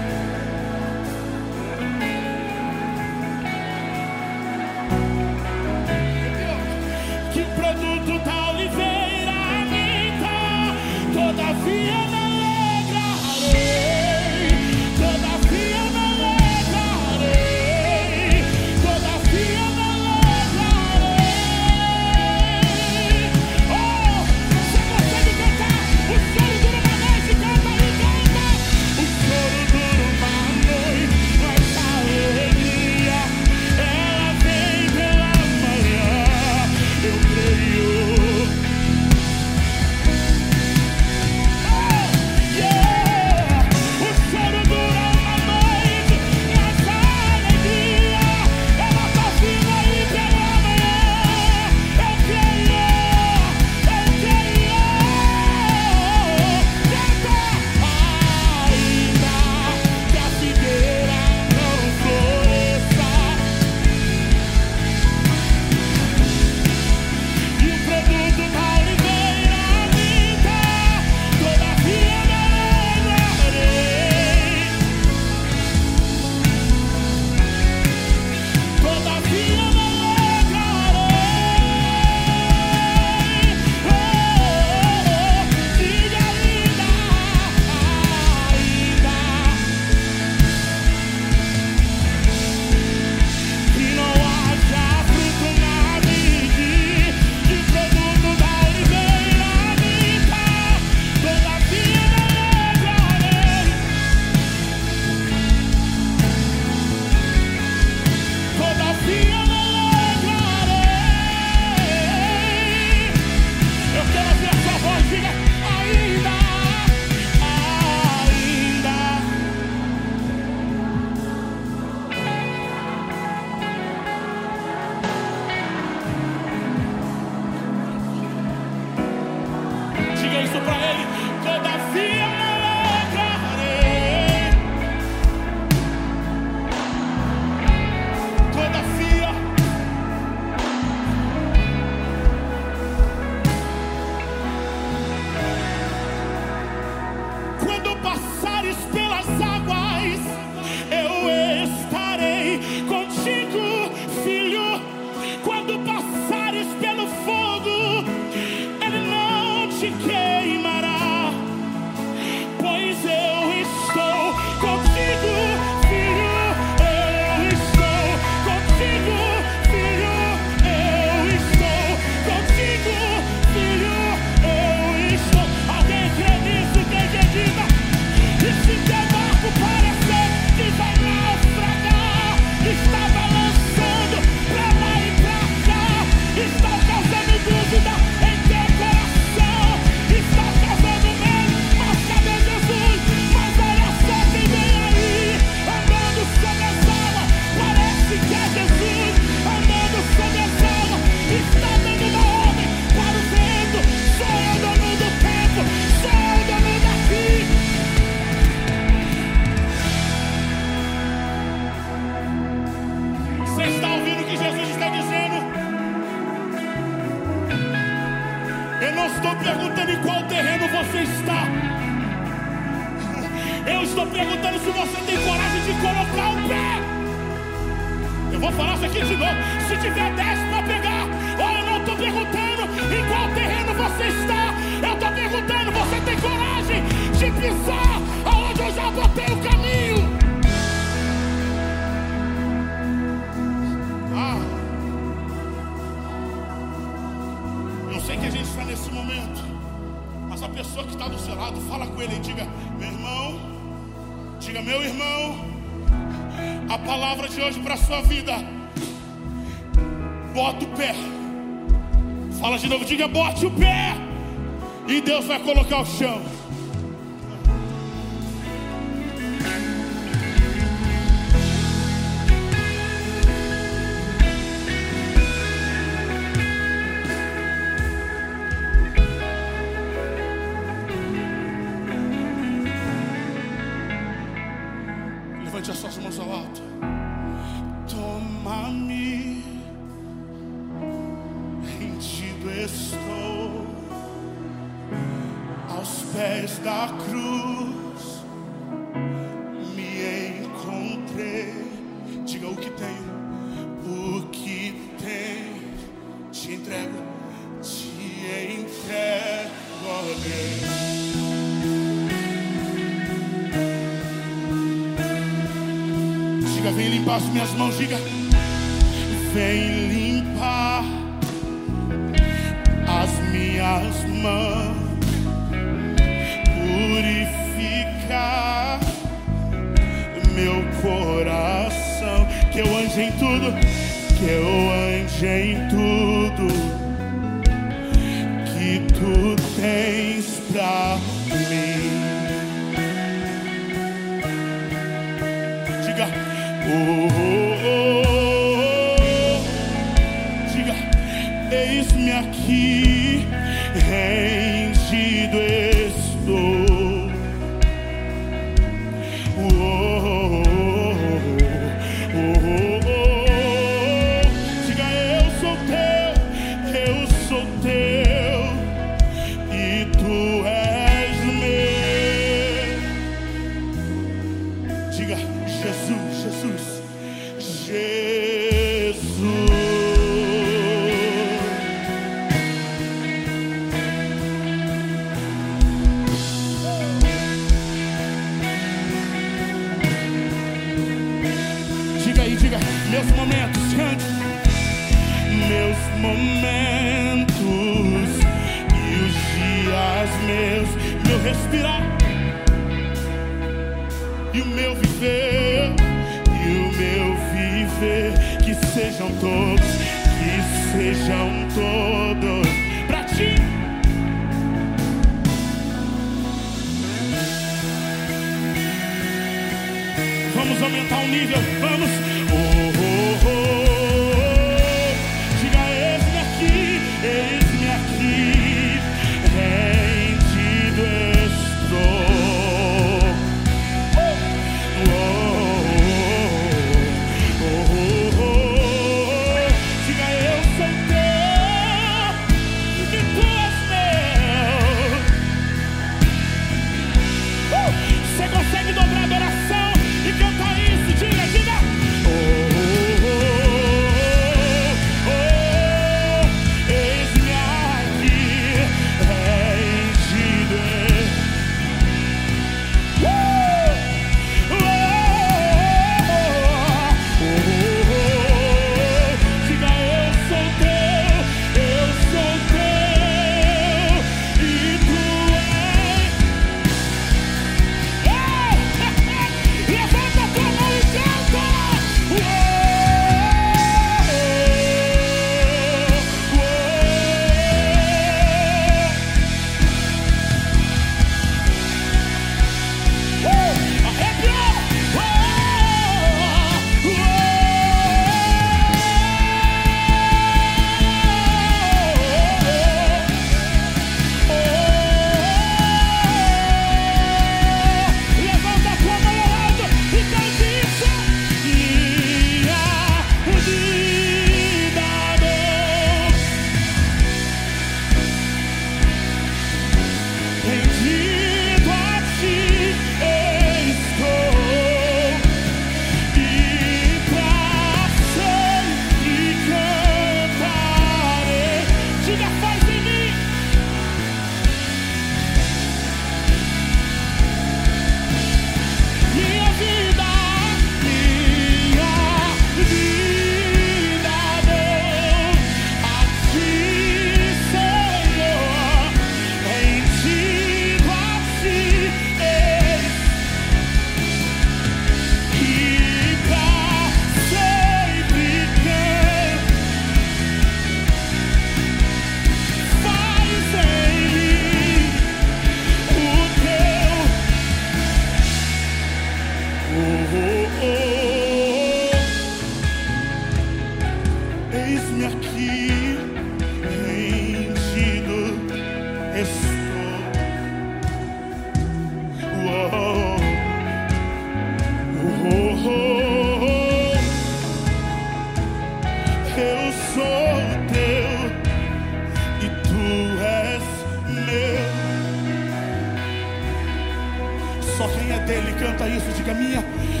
Só 597.81 597.87
quem 597.87 598.11
é 598.11 598.19
dele 598.19 598.53
canta 598.59 598.87
isso, 598.87 599.11
diga 599.17 599.33
minha. 599.33 599.59
Minha 599.61 600.00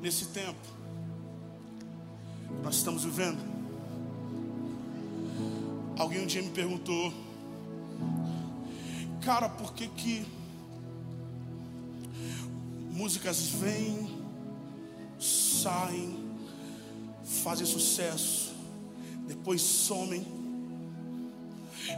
Nesse 0.00 0.26
tempo, 0.26 0.58
que 2.48 2.62
nós 2.62 2.76
estamos 2.76 3.04
vivendo. 3.04 3.38
Alguém 5.98 6.22
um 6.22 6.26
dia 6.26 6.42
me 6.42 6.50
perguntou, 6.50 7.12
cara, 9.22 9.48
por 9.48 9.72
que 9.72 9.88
que 9.88 10.26
músicas 12.90 13.46
vêm, 13.46 14.10
saem, 15.18 16.18
fazem 17.24 17.66
sucesso, 17.66 18.54
depois 19.26 19.62
somem? 19.62 20.26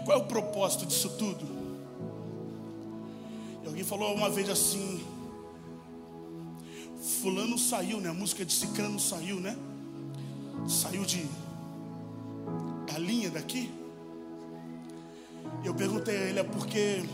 Qual 0.05 0.19
é 0.19 0.21
o 0.21 0.27
propósito 0.27 0.87
disso 0.87 1.11
tudo? 1.11 1.47
E 3.63 3.67
alguém 3.67 3.85
falou 3.85 4.15
uma 4.15 4.31
vez 4.31 4.49
assim: 4.49 5.05
Fulano 7.27 7.59
saiu, 7.59 8.01
né? 8.01 8.09
A 8.09 8.15
música 8.15 8.45
de 8.45 8.53
Cicrano 8.53 9.01
saiu, 9.01 9.41
né? 9.41 9.57
Saiu 10.69 11.05
de 11.05 11.27
da 12.87 12.97
linha 12.99 13.29
daqui. 13.33 13.69
Eu 15.65 15.75
perguntei 15.75 16.17
a 16.17 16.21
ele, 16.21 16.39
é 16.39 16.45
porque 16.45 17.05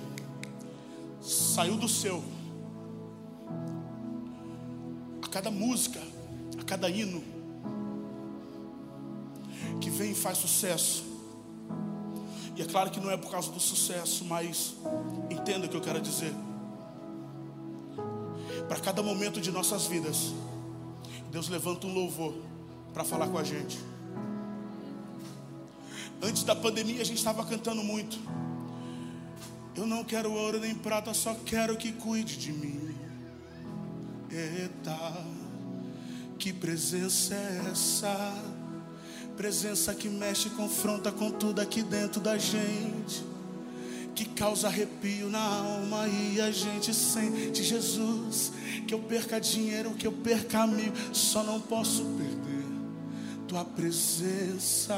saiu 1.23 1.79
do 1.79 1.89
seu. 1.89 2.23
A 5.23 5.29
cada 5.29 5.51
música, 5.51 6.03
a 6.61 6.63
cada 6.63 6.91
hino 6.91 7.25
que 9.81 9.89
vem 9.89 10.11
e 10.11 10.15
faz 10.15 10.37
sucesso, 10.37 11.05
E 12.55 12.61
é 12.61 12.67
claro 12.67 12.91
que 12.91 13.01
não 13.01 13.11
é 13.11 13.17
por 13.17 13.31
causa 13.31 13.51
do 13.51 13.59
sucesso, 13.59 14.27
mas 14.27 14.75
entenda 15.31 15.65
o 15.65 15.71
que 15.71 15.77
eu 15.79 15.81
quero 15.81 16.03
dizer. 16.03 16.35
Para 18.73 18.81
cada 18.81 19.03
momento 19.03 19.39
de 19.39 19.51
nossas 19.51 19.87
vidas, 19.87 20.33
Deus 21.31 21.47
levanta 21.51 21.87
um 21.87 21.93
louvor 21.93 22.33
para 22.95 23.05
falar 23.05 23.29
com 23.29 23.37
a 23.37 23.45
gente. 23.45 23.79
Antes 26.23 26.43
da 26.43 26.57
pandemia, 26.57 27.03
a 27.03 27.05
gente 27.05 27.19
estava 27.19 27.45
cantando 27.45 27.85
muito. 27.85 28.19
Eu 29.77 29.87
não 29.87 30.03
quero 30.03 30.33
ouro 30.33 30.59
nem 30.59 30.75
prata, 30.75 31.13
só 31.13 31.35
quero 31.45 31.77
que 31.77 31.93
cuide 31.93 32.39
de 32.39 32.51
mim. 32.51 32.95
Eita, 34.31 35.23
que 36.39 36.51
presença 36.51 37.35
é 37.35 37.69
essa? 37.71 38.33
Presença 39.37 39.95
que 39.95 40.09
mexe, 40.09 40.49
confronta 40.49 41.13
com 41.13 41.31
tudo 41.31 41.61
aqui 41.61 41.83
dentro 41.83 42.23
da 42.23 42.39
gente. 42.39 43.32
Que 44.15 44.27
causa 44.27 44.69
arrepio 44.69 45.29
na 45.31 45.43
alma 45.43 46.07
e 46.07 46.41
a 46.41 46.51
gente 46.51 46.95
sente 46.95 47.63
Jesus. 47.63 48.53
Que 48.87 48.95
eu 48.95 48.99
perca 49.01 49.41
dinheiro, 49.41 49.95
que 49.95 50.07
eu 50.07 50.13
perca 50.13 50.61
amigo, 50.63 50.95
só 51.13 51.43
não 51.43 51.61
posso 51.61 52.05
perder 52.05 52.53
tua 53.53 53.67
presença, 53.67 54.97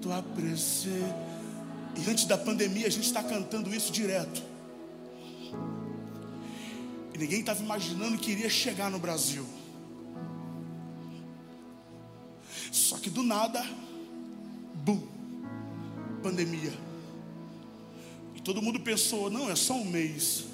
tua 0.00 0.22
presença. 0.22 1.16
E 1.96 2.08
antes 2.08 2.24
da 2.24 2.38
pandemia 2.38 2.86
a 2.86 2.90
gente 2.90 3.06
está 3.06 3.24
cantando 3.24 3.74
isso 3.74 3.90
direto. 3.90 4.40
E 7.12 7.18
ninguém 7.18 7.40
estava 7.40 7.60
imaginando 7.60 8.16
que 8.18 8.30
iria 8.30 8.48
chegar 8.48 8.88
no 8.88 9.00
Brasil. 9.00 9.44
Só 12.70 12.98
que 12.98 13.10
do 13.10 13.24
nada, 13.24 13.66
bum, 14.72 15.02
pandemia. 16.22 16.89
E 18.40 18.42
todo 18.42 18.62
mundo 18.62 18.80
pensou, 18.80 19.28
não, 19.28 19.50
é 19.50 19.54
só 19.54 19.74
um 19.74 19.84
mês. 19.84 20.44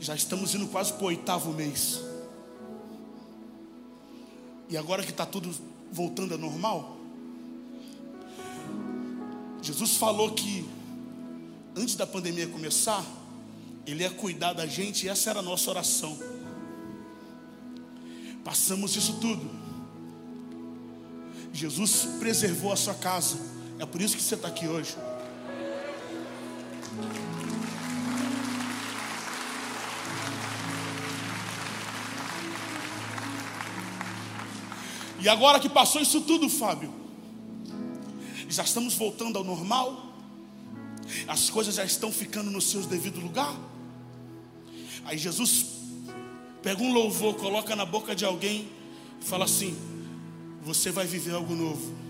Já 0.00 0.14
estamos 0.14 0.54
indo 0.54 0.66
quase 0.68 0.94
para 0.94 1.04
o 1.04 1.06
oitavo 1.08 1.52
mês. 1.52 2.00
E 4.70 4.76
agora 4.76 5.02
que 5.02 5.10
está 5.10 5.26
tudo 5.26 5.54
voltando 5.92 6.34
a 6.34 6.38
normal, 6.38 6.96
Jesus 9.60 9.98
falou 9.98 10.32
que 10.32 10.66
antes 11.76 11.94
da 11.94 12.06
pandemia 12.06 12.48
começar, 12.48 13.04
Ele 13.86 14.02
ia 14.02 14.10
cuidar 14.10 14.54
da 14.54 14.66
gente 14.66 15.04
e 15.04 15.10
essa 15.10 15.28
era 15.28 15.40
a 15.40 15.42
nossa 15.42 15.68
oração. 15.68 16.18
Passamos 18.42 18.96
isso 18.96 19.20
tudo. 19.20 19.50
Jesus 21.52 22.06
preservou 22.18 22.72
a 22.72 22.76
sua 22.76 22.94
casa. 22.94 23.36
É 23.78 23.84
por 23.84 24.00
isso 24.00 24.16
que 24.16 24.22
você 24.22 24.36
está 24.36 24.48
aqui 24.48 24.66
hoje. 24.66 24.96
E 35.20 35.28
agora 35.28 35.60
que 35.60 35.68
passou 35.68 36.00
isso 36.00 36.22
tudo, 36.22 36.48
Fábio, 36.48 36.92
já 38.48 38.62
estamos 38.62 38.94
voltando 38.94 39.36
ao 39.38 39.44
normal, 39.44 40.14
as 41.28 41.50
coisas 41.50 41.74
já 41.74 41.84
estão 41.84 42.10
ficando 42.10 42.50
no 42.50 42.60
seu 42.60 42.82
devido 42.82 43.20
lugar. 43.20 43.54
Aí 45.04 45.18
Jesus 45.18 45.66
pega 46.62 46.82
um 46.82 46.92
louvor, 46.92 47.34
coloca 47.34 47.76
na 47.76 47.84
boca 47.84 48.14
de 48.14 48.24
alguém 48.24 48.68
e 49.20 49.24
fala 49.24 49.44
assim: 49.44 49.76
Você 50.62 50.90
vai 50.90 51.06
viver 51.06 51.34
algo 51.34 51.54
novo. 51.54 52.09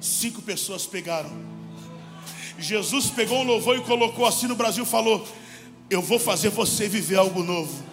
Cinco 0.00 0.40
pessoas 0.40 0.86
pegaram. 0.86 1.30
Jesus 2.58 3.10
pegou 3.10 3.40
um 3.40 3.44
louvor 3.44 3.76
e 3.76 3.80
colocou 3.82 4.26
assim 4.26 4.46
no 4.46 4.56
Brasil, 4.56 4.84
falou: 4.86 5.26
Eu 5.88 6.00
vou 6.00 6.18
fazer 6.18 6.48
você 6.48 6.88
viver 6.88 7.16
algo 7.16 7.42
novo. 7.42 7.90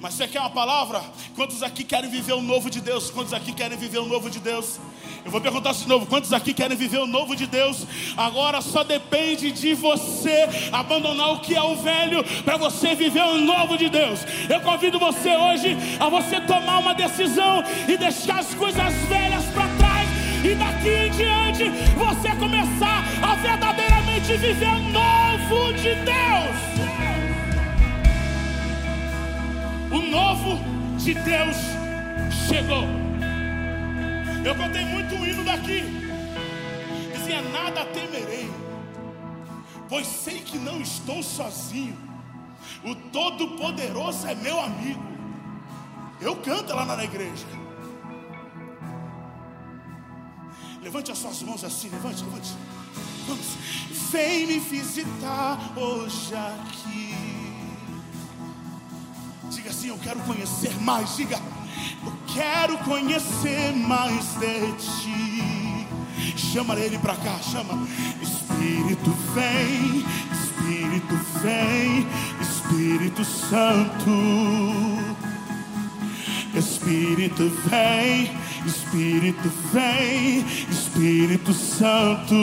Mas 0.00 0.14
você 0.14 0.28
quer 0.28 0.40
uma 0.40 0.50
palavra? 0.50 1.02
Quantos 1.34 1.62
aqui 1.62 1.82
querem 1.82 2.08
viver 2.08 2.32
o 2.32 2.42
novo 2.42 2.70
de 2.70 2.80
Deus? 2.80 3.10
Quantos 3.10 3.32
aqui 3.32 3.52
querem 3.52 3.76
viver 3.76 3.98
o 3.98 4.06
novo 4.06 4.30
de 4.30 4.38
Deus? 4.38 4.78
Eu 5.26 5.32
vou 5.32 5.40
perguntar 5.40 5.72
de 5.72 5.88
novo: 5.88 6.06
quantos 6.06 6.32
aqui 6.32 6.54
querem 6.54 6.76
viver 6.76 6.98
o 6.98 7.06
novo 7.06 7.34
de 7.34 7.48
Deus? 7.48 7.84
Agora 8.16 8.60
só 8.60 8.84
depende 8.84 9.50
de 9.50 9.74
você 9.74 10.48
abandonar 10.70 11.32
o 11.32 11.40
que 11.40 11.56
é 11.56 11.62
o 11.62 11.74
velho 11.74 12.22
para 12.44 12.56
você 12.56 12.94
viver 12.94 13.24
o 13.24 13.38
novo 13.38 13.76
de 13.76 13.88
Deus. 13.88 14.20
Eu 14.48 14.60
convido 14.60 15.00
você 15.00 15.36
hoje 15.36 15.76
a 15.98 16.08
você 16.08 16.40
tomar 16.42 16.78
uma 16.78 16.94
decisão 16.94 17.64
e 17.88 17.96
deixar 17.96 18.38
as 18.38 18.54
coisas 18.54 18.94
velhas 19.08 19.44
para 19.46 19.66
trás. 19.76 20.08
E 20.44 20.54
daqui 20.54 20.90
em 20.90 21.10
diante 21.10 21.70
você 21.96 22.36
começar 22.36 23.02
a 23.20 23.34
verdadeiramente 23.34 24.36
viver 24.36 24.68
o 24.68 24.78
novo 24.78 25.72
de 25.72 25.92
Deus. 26.04 26.56
O 29.90 30.02
novo 30.08 30.60
de 30.98 31.14
Deus 31.14 31.56
chegou. 32.48 33.05
Eu 34.46 34.54
cantei 34.54 34.84
muito 34.84 35.12
o 35.16 35.26
hino 35.26 35.42
daqui. 35.42 35.82
Dizia: 37.12 37.42
Nada 37.50 37.84
temerei, 37.86 38.48
pois 39.88 40.06
sei 40.06 40.38
que 40.38 40.56
não 40.56 40.80
estou 40.80 41.20
sozinho. 41.20 41.98
O 42.84 42.94
Todo-Poderoso 42.94 44.24
é 44.28 44.36
meu 44.36 44.60
amigo. 44.60 45.02
Eu 46.20 46.36
canto 46.36 46.72
lá 46.72 46.86
na 46.86 47.02
igreja. 47.02 47.44
Levante 50.80 51.10
as 51.10 51.18
suas 51.18 51.42
mãos 51.42 51.64
assim, 51.64 51.88
levante, 51.88 52.22
levante. 52.22 52.52
Vamos. 53.26 53.46
Vem 54.12 54.46
me 54.46 54.60
visitar 54.60 55.58
hoje 55.76 56.32
aqui. 56.36 57.14
Diga 59.50 59.70
assim: 59.70 59.88
Eu 59.88 59.98
quero 59.98 60.20
conhecer 60.20 60.72
mais. 60.82 61.16
Diga: 61.16 61.36
quero 62.36 62.76
conhecer 62.78 63.72
mais 63.72 64.34
de 64.34 64.72
ti. 64.72 65.86
Chama 66.36 66.74
ele 66.76 66.98
para 66.98 67.16
cá, 67.16 67.38
chama. 67.38 67.86
Espírito 68.20 69.10
vem, 69.34 70.04
Espírito 70.32 71.18
vem, 71.42 72.06
Espírito 72.40 73.24
Santo. 73.24 74.10
Espírito 76.54 77.50
vem, 77.68 78.30
Espírito 78.66 79.52
vem, 79.72 80.44
Espírito 80.70 81.54
Santo. 81.54 82.34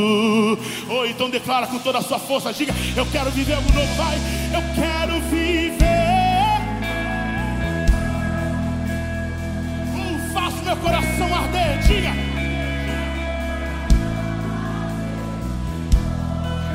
Ou 0.89 1.01
oh, 1.01 1.05
então 1.05 1.29
declara 1.29 1.67
com 1.67 1.79
toda 1.79 1.99
a 1.99 2.01
sua 2.01 2.19
força, 2.19 2.51
diga: 2.51 2.73
Eu 2.95 3.05
quero 3.07 3.29
viver 3.31 3.53
algo 3.53 3.71
novo, 3.73 3.93
vai. 3.95 4.17
Eu 4.53 4.75
quero 4.75 4.92
coração 10.83 11.33
arder. 11.33 11.79
Diga. 11.87 12.11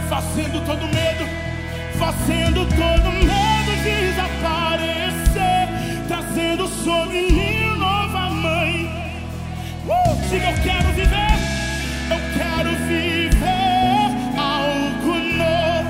Fazendo 0.08 0.64
todo 0.64 0.86
medo, 0.88 1.26
fazendo 1.98 2.66
todo 2.66 3.12
medo 3.12 3.72
desaparecer, 3.84 5.68
trazendo 6.08 6.66
sobre 6.66 7.30
mim 7.30 7.76
nova 7.78 8.30
mãe. 8.30 8.90
Uh, 9.86 10.28
diga, 10.30 10.50
eu 10.50 10.62
quero 10.62 10.88
viver, 10.94 11.36
eu 12.10 12.20
quero 12.38 12.70
viver 12.88 14.10
algo 14.38 15.18
novo. 15.36 15.88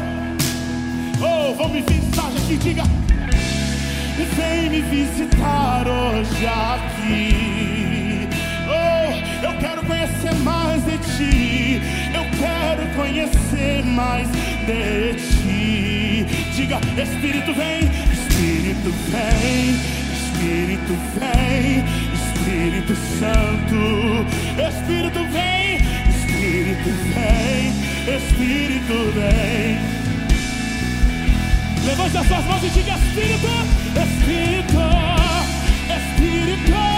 Oh, 1.22 1.54
vamos 1.54 1.72
me 1.72 1.82
mensagem 1.82 2.42
aqui, 2.44 2.56
diga. 2.56 2.82
Vem 4.36 4.70
me 4.70 4.80
visitar 4.82 5.84
hoje 5.88 6.46
aqui. 6.46 7.67
Conhecer 10.28 10.34
mais 10.44 10.84
de 10.84 10.98
ti. 10.98 11.80
Eu 12.14 12.24
quero 12.38 12.86
conhecer 12.94 13.84
mais 13.84 14.28
de 14.66 15.14
ti. 15.14 16.26
Diga, 16.54 16.80
Espírito 17.00 17.54
vem, 17.54 17.84
Espírito 18.12 18.92
vem, 19.10 19.70
Espírito 20.12 20.94
vem, 21.18 21.84
Espírito 22.14 22.94
Santo. 23.18 23.80
Espírito 24.60 25.20
vem, 25.32 25.76
Espírito 26.10 26.90
vem, 27.14 27.72
Espírito 28.16 28.96
vem. 29.14 29.78
Levante 31.86 32.16
as 32.18 32.26
suas 32.26 32.44
mãos 32.44 32.64
e 32.64 32.68
diga 32.68 32.92
Espírito, 32.92 33.48
Espírito, 33.96 34.78
Espírito 35.88 36.97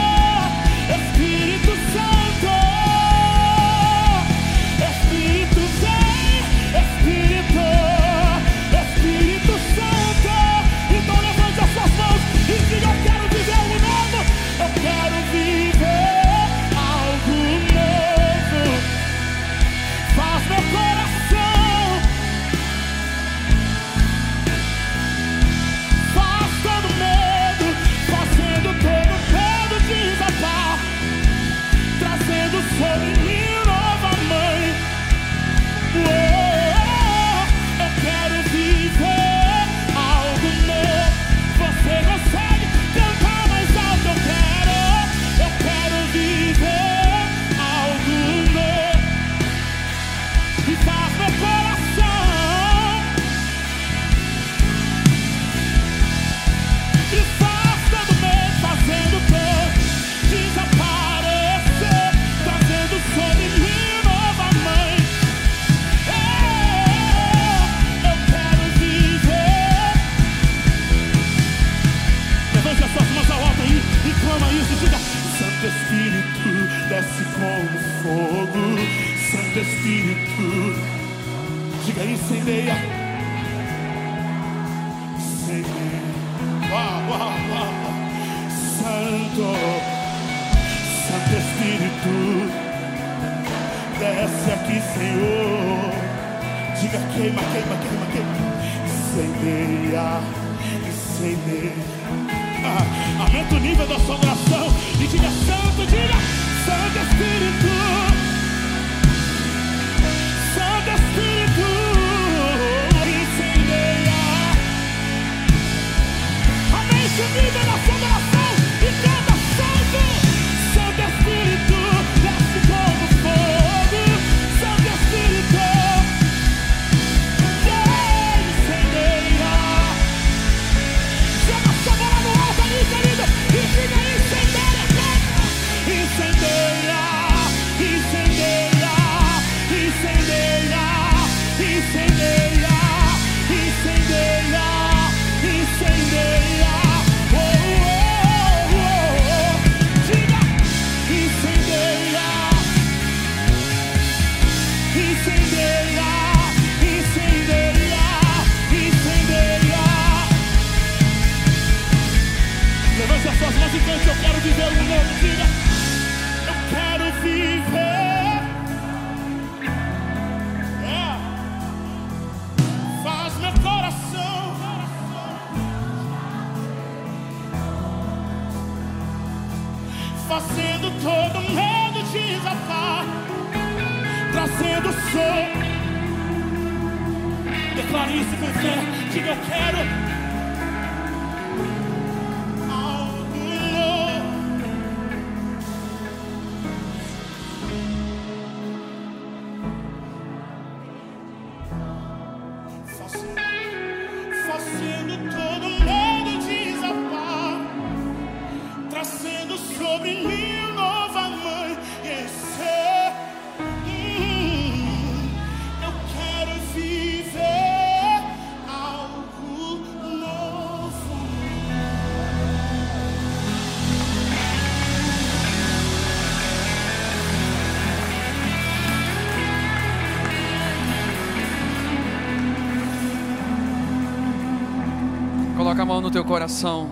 coração 236.31 236.89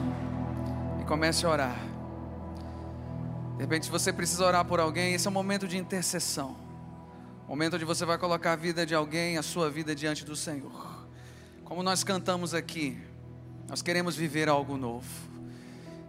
e 1.00 1.04
comece 1.04 1.46
a 1.46 1.48
orar. 1.48 1.78
De 3.54 3.62
repente, 3.62 3.86
se 3.86 3.92
você 3.92 4.12
precisa 4.12 4.44
orar 4.44 4.64
por 4.64 4.80
alguém, 4.80 5.14
esse 5.14 5.28
é 5.28 5.30
um 5.30 5.32
momento 5.32 5.68
de 5.68 5.78
intercessão. 5.78 6.56
Momento 7.46 7.76
onde 7.76 7.84
você 7.84 8.04
vai 8.04 8.18
colocar 8.18 8.54
a 8.54 8.56
vida 8.56 8.84
de 8.84 8.96
alguém, 8.96 9.38
a 9.38 9.42
sua 9.44 9.70
vida 9.70 9.94
diante 9.94 10.24
do 10.24 10.34
Senhor. 10.34 11.06
Como 11.62 11.84
nós 11.84 12.02
cantamos 12.02 12.52
aqui, 12.52 12.98
nós 13.68 13.80
queremos 13.80 14.16
viver 14.16 14.48
algo 14.48 14.76
novo. 14.76 15.06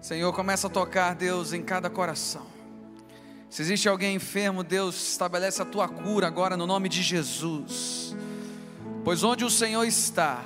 Senhor, 0.01 0.34
começa 0.34 0.65
a 0.65 0.69
tocar, 0.71 1.13
Deus, 1.13 1.53
em 1.53 1.61
cada 1.61 1.88
coração. 1.88 2.47
Se 3.47 3.61
existe 3.61 3.88
alguém 3.88 4.15
enfermo, 4.15 4.63
Deus, 4.63 5.11
estabelece 5.11 5.61
a 5.61 5.65
tua 5.65 5.88
cura 5.88 6.25
agora 6.25 6.57
no 6.57 6.65
nome 6.65 6.89
de 6.89 7.03
Jesus. 7.03 8.15
Pois 9.03 9.23
onde 9.23 9.45
o 9.45 9.51
Senhor 9.51 9.84
está, 9.84 10.43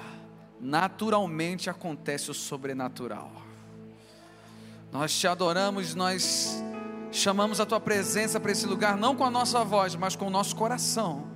naturalmente 0.63 1.69
acontece 1.69 2.31
o 2.31 2.33
sobrenatural. 2.33 3.31
Nós 4.91 5.17
te 5.17 5.27
adoramos, 5.27 5.93
nós 5.93 6.63
chamamos 7.11 7.59
a 7.59 7.65
tua 7.65 7.79
presença 7.79 8.39
para 8.39 8.51
esse 8.51 8.65
lugar, 8.65 8.95
não 8.95 9.15
com 9.15 9.25
a 9.25 9.29
nossa 9.29 9.63
voz, 9.63 9.95
mas 9.95 10.15
com 10.15 10.27
o 10.27 10.29
nosso 10.29 10.55
coração 10.55 11.27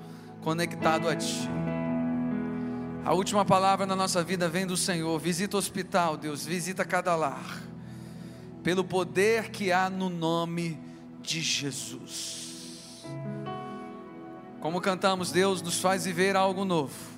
conectado 0.42 1.10
a 1.10 1.16
ti. 1.16 1.50
A 3.04 3.14
última 3.14 3.44
palavra 3.44 3.86
na 3.86 3.96
nossa 3.96 4.24
vida 4.24 4.48
vem 4.48 4.66
do 4.66 4.78
Senhor. 4.78 5.20
Visita 5.20 5.56
o 5.56 5.60
hospital, 5.60 6.18
Deus, 6.18 6.46
visita 6.46 6.86
cada 6.86 7.16
lar. 7.16 7.62
Pelo 8.64 8.84
poder 8.84 9.50
que 9.50 9.72
há 9.72 9.90
no 9.90 10.10
nome 10.10 10.80
de 11.22 11.42
Jesus. 11.42 13.06
Como 14.60 14.82
cantamos, 14.82 15.32
Deus 15.32 15.62
nos 15.62 15.80
faz 15.80 16.06
viver 16.06 16.36
algo 16.36 16.66
novo. 16.66 17.17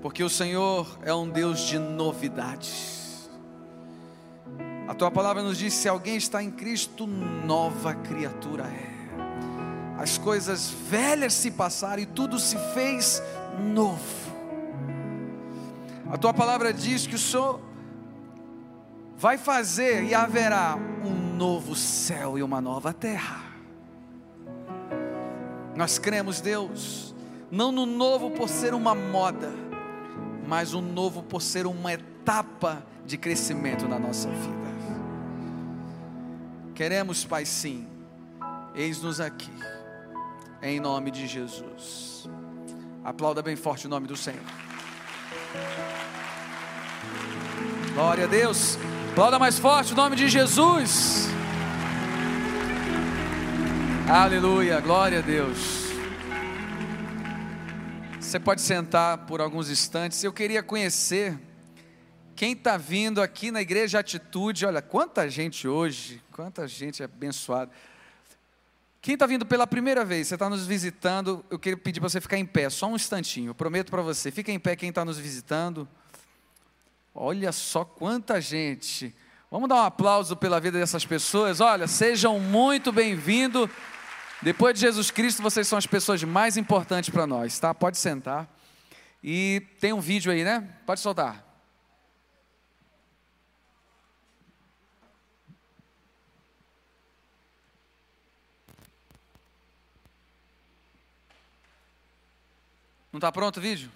Porque 0.00 0.22
o 0.22 0.30
Senhor 0.30 0.98
é 1.02 1.12
um 1.12 1.28
Deus 1.28 1.60
de 1.60 1.78
novidades. 1.78 3.28
A 4.86 4.94
tua 4.94 5.10
palavra 5.10 5.42
nos 5.42 5.58
diz: 5.58 5.74
se 5.74 5.88
alguém 5.88 6.16
está 6.16 6.42
em 6.42 6.50
Cristo, 6.50 7.06
nova 7.06 7.94
criatura 7.94 8.64
é. 8.64 8.88
As 9.98 10.16
coisas 10.16 10.70
velhas 10.70 11.34
se 11.34 11.50
passaram 11.50 12.02
e 12.02 12.06
tudo 12.06 12.38
se 12.38 12.56
fez 12.72 13.22
novo. 13.74 14.28
A 16.10 16.16
tua 16.16 16.32
palavra 16.32 16.72
diz 16.72 17.06
que 17.06 17.16
o 17.16 17.18
Senhor 17.18 17.60
vai 19.16 19.36
fazer 19.36 20.04
e 20.04 20.14
haverá 20.14 20.78
um 21.04 21.36
novo 21.36 21.74
céu 21.74 22.38
e 22.38 22.42
uma 22.42 22.60
nova 22.60 22.92
terra. 22.92 23.42
Nós 25.74 25.98
cremos, 25.98 26.40
Deus, 26.40 27.14
não 27.50 27.72
no 27.72 27.84
novo 27.84 28.30
por 28.30 28.48
ser 28.48 28.72
uma 28.74 28.94
moda, 28.94 29.52
mas 30.48 30.72
o 30.72 30.80
novo 30.80 31.22
por 31.22 31.42
ser 31.42 31.66
uma 31.66 31.92
etapa 31.92 32.82
de 33.04 33.18
crescimento 33.18 33.86
na 33.86 33.98
nossa 33.98 34.30
vida. 34.30 34.68
Queremos, 36.74 37.22
Pai, 37.22 37.44
sim, 37.44 37.86
eis-nos 38.74 39.20
aqui, 39.20 39.52
em 40.62 40.80
nome 40.80 41.10
de 41.10 41.26
Jesus. 41.26 42.26
Aplauda 43.04 43.42
bem 43.42 43.56
forte 43.56 43.86
o 43.86 43.90
nome 43.90 44.06
do 44.06 44.16
Senhor. 44.16 44.40
Glória 47.92 48.24
a 48.24 48.28
Deus. 48.28 48.78
Aplauda 49.10 49.38
mais 49.38 49.58
forte 49.58 49.92
o 49.92 49.96
nome 49.96 50.16
de 50.16 50.28
Jesus. 50.28 51.28
Aleluia, 54.08 54.80
glória 54.80 55.18
a 55.18 55.22
Deus. 55.22 55.87
Você 58.28 58.38
pode 58.38 58.60
sentar 58.60 59.24
por 59.24 59.40
alguns 59.40 59.70
instantes. 59.70 60.22
Eu 60.22 60.34
queria 60.34 60.62
conhecer 60.62 61.38
quem 62.36 62.52
está 62.52 62.76
vindo 62.76 63.22
aqui 63.22 63.50
na 63.50 63.62
Igreja 63.62 64.00
Atitude. 64.00 64.66
Olha, 64.66 64.82
quanta 64.82 65.30
gente 65.30 65.66
hoje, 65.66 66.22
quanta 66.30 66.68
gente 66.68 67.02
abençoada. 67.02 67.70
Quem 69.00 69.14
está 69.14 69.24
vindo 69.24 69.46
pela 69.46 69.66
primeira 69.66 70.04
vez, 70.04 70.28
você 70.28 70.34
está 70.34 70.50
nos 70.50 70.66
visitando, 70.66 71.42
eu 71.48 71.58
queria 71.58 71.78
pedir 71.78 72.00
para 72.00 72.10
você 72.10 72.20
ficar 72.20 72.36
em 72.36 72.44
pé, 72.44 72.68
só 72.68 72.86
um 72.88 72.96
instantinho, 72.96 73.48
eu 73.48 73.54
prometo 73.54 73.90
para 73.90 74.02
você. 74.02 74.30
Fica 74.30 74.52
em 74.52 74.58
pé 74.58 74.76
quem 74.76 74.90
está 74.90 75.06
nos 75.06 75.16
visitando. 75.16 75.88
Olha 77.14 77.50
só 77.50 77.82
quanta 77.82 78.42
gente. 78.42 79.16
Vamos 79.50 79.70
dar 79.70 79.76
um 79.76 79.84
aplauso 79.84 80.36
pela 80.36 80.60
vida 80.60 80.78
dessas 80.78 81.06
pessoas. 81.06 81.62
Olha, 81.62 81.86
sejam 81.86 82.38
muito 82.38 82.92
bem-vindos. 82.92 83.70
Depois 84.40 84.74
de 84.74 84.80
Jesus 84.80 85.10
Cristo, 85.10 85.42
vocês 85.42 85.66
são 85.66 85.76
as 85.76 85.86
pessoas 85.86 86.22
mais 86.22 86.56
importantes 86.56 87.10
para 87.10 87.26
nós, 87.26 87.58
tá? 87.58 87.74
Pode 87.74 87.98
sentar. 87.98 88.48
E 89.22 89.62
tem 89.80 89.92
um 89.92 90.00
vídeo 90.00 90.30
aí, 90.30 90.44
né? 90.44 90.68
Pode 90.86 91.00
soltar. 91.00 91.44
Não 103.12 103.18
está 103.18 103.32
pronto 103.32 103.56
o 103.56 103.60
vídeo? 103.60 103.90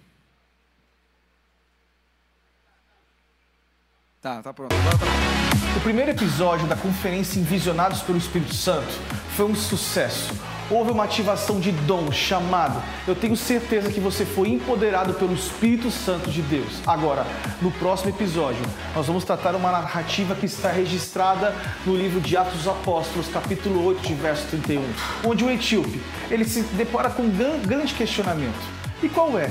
Tá, 4.20 4.42
tá 4.42 4.52
pronto. 4.52 4.74
Agora 4.74 4.98
tá 4.98 5.04
pronto. 5.04 5.51
Primeiro 5.82 6.12
episódio 6.12 6.68
da 6.68 6.76
conferência 6.76 7.40
Envisionados 7.40 8.02
pelo 8.02 8.16
Espírito 8.16 8.54
Santo 8.54 8.86
foi 9.34 9.46
um 9.46 9.54
sucesso. 9.54 10.32
Houve 10.70 10.92
uma 10.92 11.02
ativação 11.02 11.58
de 11.58 11.72
dom 11.72 12.12
chamado. 12.12 12.80
Eu 13.04 13.16
tenho 13.16 13.36
certeza 13.36 13.90
que 13.90 13.98
você 13.98 14.24
foi 14.24 14.50
empoderado 14.50 15.14
pelo 15.14 15.34
Espírito 15.34 15.90
Santo 15.90 16.30
de 16.30 16.40
Deus. 16.40 16.80
Agora, 16.86 17.26
no 17.60 17.72
próximo 17.72 18.10
episódio, 18.10 18.62
nós 18.94 19.08
vamos 19.08 19.24
tratar 19.24 19.56
uma 19.56 19.72
narrativa 19.72 20.36
que 20.36 20.46
está 20.46 20.70
registrada 20.70 21.52
no 21.84 21.96
livro 21.96 22.20
de 22.20 22.36
Atos 22.36 22.58
dos 22.58 22.68
Apóstolos, 22.68 23.26
capítulo 23.26 23.84
8, 23.84 24.06
de 24.06 24.14
verso 24.14 24.46
31, 24.50 24.84
onde 25.24 25.42
o 25.42 25.50
etíope, 25.50 26.00
ele 26.30 26.44
se 26.44 26.62
depara 26.62 27.10
com 27.10 27.24
um 27.24 27.62
grande 27.66 27.92
questionamento. 27.92 28.62
E 29.02 29.08
qual 29.08 29.36
é? 29.36 29.50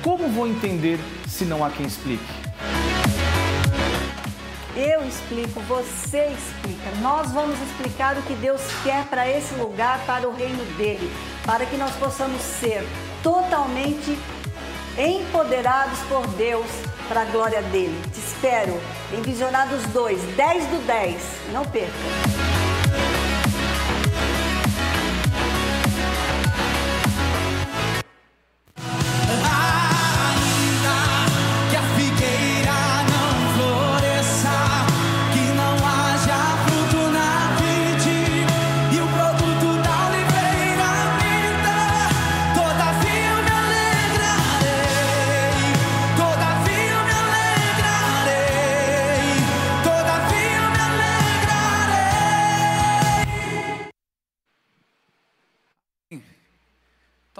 Como 0.00 0.28
vou 0.28 0.46
entender 0.46 1.00
se 1.26 1.44
não 1.44 1.64
há 1.64 1.70
quem 1.70 1.84
explique? 1.84 2.41
Eu 4.74 5.06
explico, 5.06 5.60
você 5.60 6.28
explica. 6.28 6.90
Nós 7.02 7.30
vamos 7.30 7.60
explicar 7.60 8.16
o 8.16 8.22
que 8.22 8.32
Deus 8.34 8.62
quer 8.82 9.04
para 9.04 9.28
esse 9.28 9.54
lugar, 9.54 10.00
para 10.06 10.26
o 10.26 10.34
reino 10.34 10.64
dele, 10.76 11.12
para 11.44 11.66
que 11.66 11.76
nós 11.76 11.94
possamos 11.96 12.40
ser 12.40 12.82
totalmente 13.22 14.18
empoderados 14.96 15.98
por 16.08 16.26
Deus 16.28 16.66
para 17.06 17.22
a 17.22 17.24
glória 17.26 17.60
dele. 17.62 18.00
Te 18.12 18.20
espero 18.20 18.80
em 19.12 19.20
Visionados 19.20 19.84
2, 19.88 20.36
10 20.36 20.66
do 20.66 20.86
10. 20.86 21.22
Não 21.52 21.64
perca. 21.66 22.61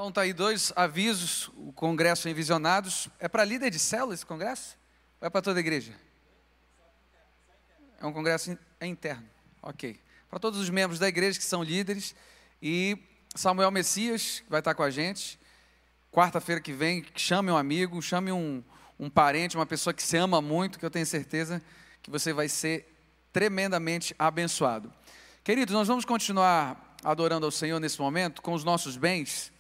Então 0.03 0.11
tá 0.11 0.23
aí 0.23 0.33
dois 0.33 0.73
avisos, 0.75 1.49
o 1.57 1.73
congresso 1.73 2.29
em 2.29 2.35
Visionados. 2.35 3.09
É 3.21 3.29
para 3.29 3.45
líder 3.45 3.71
de 3.71 3.79
célula 3.79 4.15
esse 4.15 4.27
congresso? 4.27 4.77
Ou 5.21 5.29
é 5.29 5.31
para 5.31 5.41
toda 5.41 5.61
a 5.61 5.63
igreja? 5.63 5.95
É 8.01 8.05
um 8.05 8.13
congresso 8.13 8.59
é 8.81 8.87
interno. 8.89 9.25
Ok. 9.63 10.01
Para 10.29 10.41
todos 10.41 10.59
os 10.59 10.69
membros 10.69 10.99
da 10.99 11.07
igreja 11.07 11.39
que 11.39 11.45
são 11.45 11.63
líderes. 11.63 12.17
E 12.61 12.99
Samuel 13.37 13.71
Messias, 13.71 14.41
que 14.41 14.51
vai 14.51 14.59
estar 14.59 14.75
com 14.75 14.83
a 14.83 14.91
gente. 14.91 15.39
Quarta-feira 16.11 16.61
que 16.61 16.73
vem, 16.73 17.07
chame 17.15 17.53
um 17.53 17.57
amigo, 17.57 18.03
chame 18.03 18.33
um, 18.33 18.61
um 18.99 19.09
parente, 19.09 19.55
uma 19.55 19.67
pessoa 19.67 19.95
que 19.95 20.03
se 20.03 20.17
ama 20.17 20.43
muito, 20.43 20.81
que 20.81 20.85
eu 20.85 20.91
tenho 20.91 21.07
certeza 21.07 21.63
que 22.03 22.11
você 22.11 22.33
vai 22.33 22.49
ser 22.49 22.93
tremendamente 23.33 24.17
abençoado. 24.19 24.93
Queridos, 25.45 25.73
nós 25.73 25.87
vamos 25.87 26.05
continuar 26.05 26.97
adorando 27.05 27.47
ao 27.47 27.53
Senhor 27.53 27.79
nesse 27.79 28.01
momento 28.01 28.43
com 28.43 28.53
os 28.53 28.65
nossos 28.65 28.97
bens. 28.97 29.53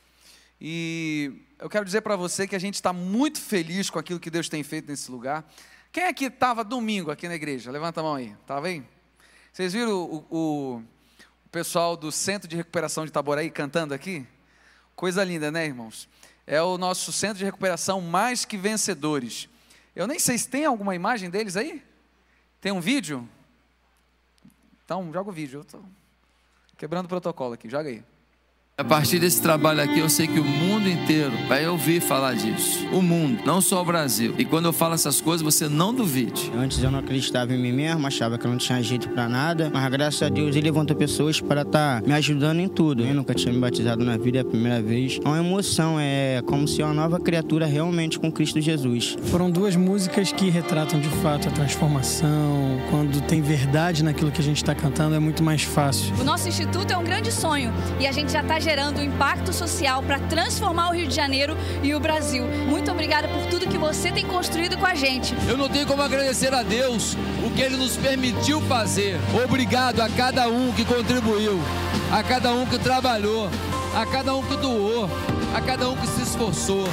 E 0.65 1.33
eu 1.59 1.69
quero 1.69 1.85
dizer 1.85 2.03
para 2.03 2.15
você 2.15 2.47
que 2.47 2.55
a 2.55 2.59
gente 2.59 2.77
está 2.77 2.93
muito 2.93 3.41
feliz 3.41 3.91
com 3.91 3.99
aquilo 3.99 4.21
que 4.21 4.31
Deus 4.31 4.49
tem 4.49 4.63
feito 4.63 4.89
nesse 4.89 5.11
lugar. 5.11 5.45
Quem 5.91 6.05
é 6.05 6.13
que 6.13 6.27
estava 6.27 6.63
domingo 6.63 7.11
aqui 7.11 7.27
na 7.27 7.35
igreja? 7.35 7.69
Levanta 7.69 7.99
a 7.99 8.05
mão 8.05 8.15
aí. 8.15 8.33
Estava 8.41 8.69
aí? 8.69 8.81
Vocês 9.53 9.73
viram 9.73 9.91
o, 9.91 10.27
o, 10.31 10.77
o, 10.77 11.49
pessoal 11.51 11.97
do 11.97 12.13
Centro 12.13 12.47
de 12.47 12.55
Recuperação 12.55 13.03
de 13.03 13.11
Itaboraí 13.11 13.51
cantando 13.51 13.93
aqui? 13.93 14.25
Coisa 14.95 15.25
linda, 15.25 15.51
né, 15.51 15.67
irmãos? 15.67 16.09
É 16.47 16.63
o 16.63 16.79
nosso 16.79 17.11
centro 17.13 17.39
de 17.39 17.45
recuperação 17.45 18.01
mais 18.01 18.45
que 18.45 18.57
vencedores. 18.57 19.49
Eu 19.97 20.07
nem 20.07 20.21
sei 20.21 20.39
se 20.39 20.49
tem 20.49 20.65
alguma 20.65 20.95
imagem 20.95 21.29
deles 21.29 21.57
aí. 21.57 21.83
Tem 22.61 22.71
um 22.71 22.81
vídeo? 22.81 23.29
Então, 24.85 25.13
joga 25.13 25.29
o 25.29 25.33
vídeo. 25.33 25.59
Eu 25.59 25.63
estou 25.63 25.85
quebrando 26.79 27.07
o 27.07 27.09
protocolo 27.09 27.55
aqui. 27.55 27.69
Joga 27.69 27.89
aí. 27.89 28.05
A 28.83 28.85
partir 28.85 29.21
desse 29.21 29.41
trabalho 29.41 29.81
aqui, 29.81 30.01
eu 30.01 30.09
sei 30.09 30.27
que 30.27 30.41
o 30.41 30.45
mundo 30.45 30.89
inteiro 30.89 31.31
vai 31.47 31.65
ouvir 31.69 32.01
falar 32.01 32.35
disso. 32.35 32.85
O 32.91 33.01
mundo, 33.01 33.39
não 33.47 33.61
só 33.61 33.81
o 33.81 33.85
Brasil. 33.85 34.35
E 34.37 34.45
quando 34.45 34.65
eu 34.65 34.73
falo 34.73 34.95
essas 34.95 35.21
coisas, 35.21 35.41
você 35.41 35.69
não 35.69 35.95
duvide. 35.95 36.51
Antes 36.53 36.83
eu 36.83 36.91
não 36.91 36.99
acreditava 36.99 37.55
em 37.55 37.59
mim 37.59 37.71
mesmo, 37.71 38.05
achava 38.05 38.37
que 38.37 38.45
eu 38.45 38.51
não 38.51 38.59
tinha 38.59 38.83
jeito 38.83 39.09
para 39.11 39.29
nada. 39.29 39.71
Mas 39.73 39.89
graças 39.89 40.21
a 40.21 40.29
Deus 40.29 40.57
ele 40.57 40.65
levantou 40.65 40.97
pessoas 40.97 41.41
para 41.41 41.63
estar 41.63 42.01
tá 42.01 42.07
me 42.07 42.13
ajudando 42.13 42.59
em 42.59 42.67
tudo. 42.67 43.05
Eu 43.05 43.15
nunca 43.15 43.33
tinha 43.35 43.55
me 43.55 43.61
batizado 43.61 44.05
na 44.05 44.17
vida, 44.17 44.39
é 44.39 44.41
a 44.41 44.45
primeira 44.45 44.83
vez. 44.83 45.21
É 45.25 45.29
uma 45.29 45.39
emoção, 45.39 46.01
é 46.01 46.43
como 46.45 46.67
se 46.67 46.83
uma 46.83 46.93
nova 46.93 47.21
criatura 47.21 47.67
realmente 47.67 48.19
com 48.19 48.33
Cristo 48.33 48.61
Jesus. 48.61 49.17
Foram 49.27 49.49
duas 49.49 49.77
músicas 49.77 50.33
que 50.33 50.51
retratam 50.51 50.99
de 50.99 51.09
fato 51.23 51.49
a 51.49 51.53
transformação. 51.53 52.81
Quando 52.91 53.21
tem 53.29 53.41
verdade 53.41 54.03
naquilo 54.03 54.33
que 54.33 54.41
a 54.41 54.45
gente 54.45 54.57
está 54.57 54.75
cantando, 54.75 55.15
é 55.15 55.21
muito 55.21 55.41
mais 55.41 55.63
fácil. 55.63 56.13
O 56.21 56.25
nosso 56.25 56.49
instituto 56.49 56.93
é 56.93 56.97
um 56.97 57.05
grande 57.05 57.31
sonho 57.31 57.73
e 58.01 58.09
a 58.09 58.13
gente 58.13 58.33
já 58.33 58.41
está 58.43 58.59
gerando 58.59 58.72
impacto 59.23 59.53
social 59.53 60.03
para 60.03 60.19
transformar 60.19 60.91
o 60.91 60.95
Rio 60.95 61.07
de 61.07 61.15
Janeiro 61.15 61.57
e 61.83 61.95
o 61.95 62.01
Brasil. 62.01 62.45
Muito 62.69 62.91
obrigada 62.91 63.29
por 63.29 63.47
tudo 63.47 63.69
que 63.69 63.79
você 63.79 64.11
tem 64.11 64.27
construído 64.27 64.77
com 64.77 64.87
a 64.87 64.95
gente. 64.95 65.35
Eu 65.49 65.57
não 65.57 65.69
tenho 65.69 65.87
como 65.87 66.03
agradecer 66.03 66.53
a 66.53 66.63
Deus 66.63 67.17
o 67.47 67.51
que 67.51 67.61
Ele 67.61 67.77
nos 67.77 67.97
permitiu 67.97 68.61
fazer. 68.63 69.19
Obrigado 69.45 70.01
a 70.01 70.09
cada 70.09 70.49
um 70.49 70.73
que 70.73 70.85
contribuiu, 70.85 71.61
a 72.11 72.23
cada 72.23 72.53
um 72.53 72.67
que 72.67 72.79
trabalhou, 72.79 73.49
a 73.95 74.07
cada 74.07 74.35
um 74.35 74.43
que 74.43 74.57
doou, 74.57 75.09
a 75.55 75.61
cada 75.61 75.89
um 75.89 75.97
que 75.97 76.07
se 76.07 76.23
esforçou. 76.23 76.89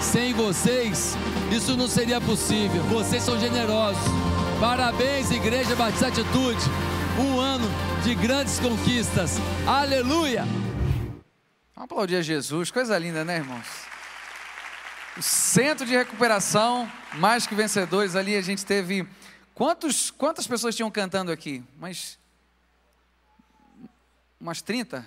Sem 0.00 0.34
vocês, 0.34 1.16
isso 1.50 1.76
não 1.76 1.86
seria 1.86 2.20
possível. 2.20 2.82
Vocês 2.84 3.22
são 3.22 3.38
generosos. 3.38 4.02
Parabéns, 4.60 5.30
Igreja 5.30 5.76
Batista 5.76 6.08
Atitude. 6.08 6.60
Um 7.18 7.38
ano 7.38 7.68
de 8.02 8.14
grandes 8.14 8.58
conquistas. 8.58 9.38
Aleluia! 9.66 10.44
Vamos 11.82 11.94
aplaudir 11.94 12.14
a 12.14 12.22
Jesus, 12.22 12.70
coisa 12.70 12.96
linda, 12.96 13.24
né, 13.24 13.38
irmãos? 13.38 13.66
O 15.16 15.22
centro 15.22 15.84
de 15.84 15.92
recuperação, 15.96 16.88
mais 17.14 17.44
que 17.44 17.56
vencedores, 17.56 18.14
ali 18.14 18.36
a 18.36 18.40
gente 18.40 18.64
teve. 18.64 19.04
Quantos, 19.52 20.08
quantas 20.08 20.46
pessoas 20.46 20.76
tinham 20.76 20.88
cantando 20.92 21.32
aqui? 21.32 21.60
Mas. 21.80 22.20
Umas 24.40 24.62
30? 24.62 25.04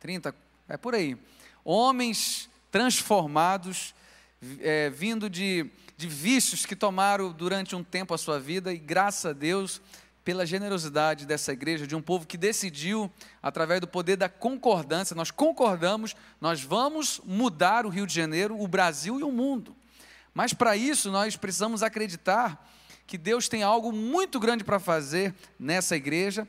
30, 0.00 0.34
é 0.70 0.78
por 0.78 0.94
aí. 0.94 1.18
Homens 1.62 2.48
transformados, 2.70 3.94
é, 4.60 4.88
vindo 4.88 5.28
de, 5.28 5.70
de 5.98 6.08
vícios 6.08 6.64
que 6.64 6.74
tomaram 6.74 7.30
durante 7.30 7.76
um 7.76 7.84
tempo 7.84 8.14
a 8.14 8.18
sua 8.18 8.40
vida, 8.40 8.72
e 8.72 8.78
graças 8.78 9.26
a 9.26 9.32
Deus 9.34 9.82
pela 10.26 10.44
generosidade 10.44 11.24
dessa 11.24 11.52
igreja, 11.52 11.86
de 11.86 11.94
um 11.94 12.02
povo 12.02 12.26
que 12.26 12.36
decidiu, 12.36 13.08
através 13.40 13.80
do 13.80 13.86
poder 13.86 14.16
da 14.16 14.28
concordância, 14.28 15.14
nós 15.14 15.30
concordamos, 15.30 16.16
nós 16.40 16.60
vamos 16.60 17.20
mudar 17.24 17.86
o 17.86 17.88
Rio 17.88 18.08
de 18.08 18.12
Janeiro, 18.12 18.60
o 18.60 18.66
Brasil 18.66 19.20
e 19.20 19.22
o 19.22 19.30
mundo. 19.30 19.76
Mas 20.34 20.52
para 20.52 20.76
isso 20.76 21.12
nós 21.12 21.36
precisamos 21.36 21.80
acreditar 21.80 22.68
que 23.06 23.16
Deus 23.16 23.48
tem 23.48 23.62
algo 23.62 23.92
muito 23.92 24.40
grande 24.40 24.64
para 24.64 24.80
fazer 24.80 25.32
nessa 25.60 25.94
igreja 25.94 26.44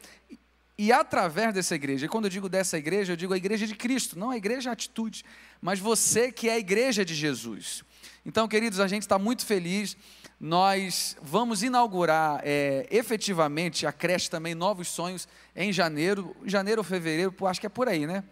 e 0.75 0.91
através 0.91 1.53
dessa 1.53 1.75
igreja. 1.75 2.07
E 2.07 2.09
quando 2.09 2.25
eu 2.25 2.31
digo 2.31 2.49
dessa 2.49 2.79
igreja, 2.79 3.13
eu 3.13 3.17
digo 3.17 3.35
a 3.35 3.37
igreja 3.37 3.67
de 3.67 3.75
Cristo, 3.75 4.17
não 4.17 4.31
a 4.31 4.37
igreja 4.37 4.71
atitude, 4.71 5.23
mas 5.61 5.79
você 5.79 6.31
que 6.31 6.49
é 6.49 6.53
a 6.53 6.57
igreja 6.57 7.05
de 7.05 7.13
Jesus. 7.13 7.83
Então, 8.25 8.47
queridos, 8.47 8.79
a 8.79 8.87
gente 8.87 9.03
está 9.03 9.19
muito 9.19 9.45
feliz 9.45 9.95
nós 10.39 11.17
vamos 11.21 11.63
inaugurar 11.63 12.41
é, 12.43 12.87
efetivamente 12.91 13.87
a 13.87 13.91
creche 13.91 14.29
também 14.29 14.53
Novos 14.53 14.87
Sonhos 14.87 15.27
em 15.55 15.73
janeiro, 15.73 16.35
janeiro 16.45 16.81
ou 16.81 16.85
fevereiro, 16.85 17.33
acho 17.47 17.59
que 17.59 17.65
é 17.65 17.69
por 17.69 17.87
aí, 17.87 18.05
né? 18.05 18.23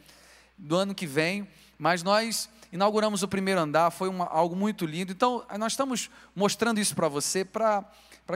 Do 0.58 0.76
ano 0.76 0.94
que 0.94 1.08
vem. 1.08 1.48
Mas 1.78 2.04
nós 2.04 2.50
inauguramos 2.72 3.24
o 3.24 3.28
primeiro 3.28 3.60
andar, 3.60 3.90
foi 3.90 4.08
uma, 4.08 4.26
algo 4.26 4.56
muito 4.56 4.86
lindo. 4.86 5.12
Então, 5.12 5.44
nós 5.58 5.74
estamos 5.74 6.10
mostrando 6.36 6.80
isso 6.80 6.96
para 6.96 7.08
você, 7.08 7.44
para 7.44 7.84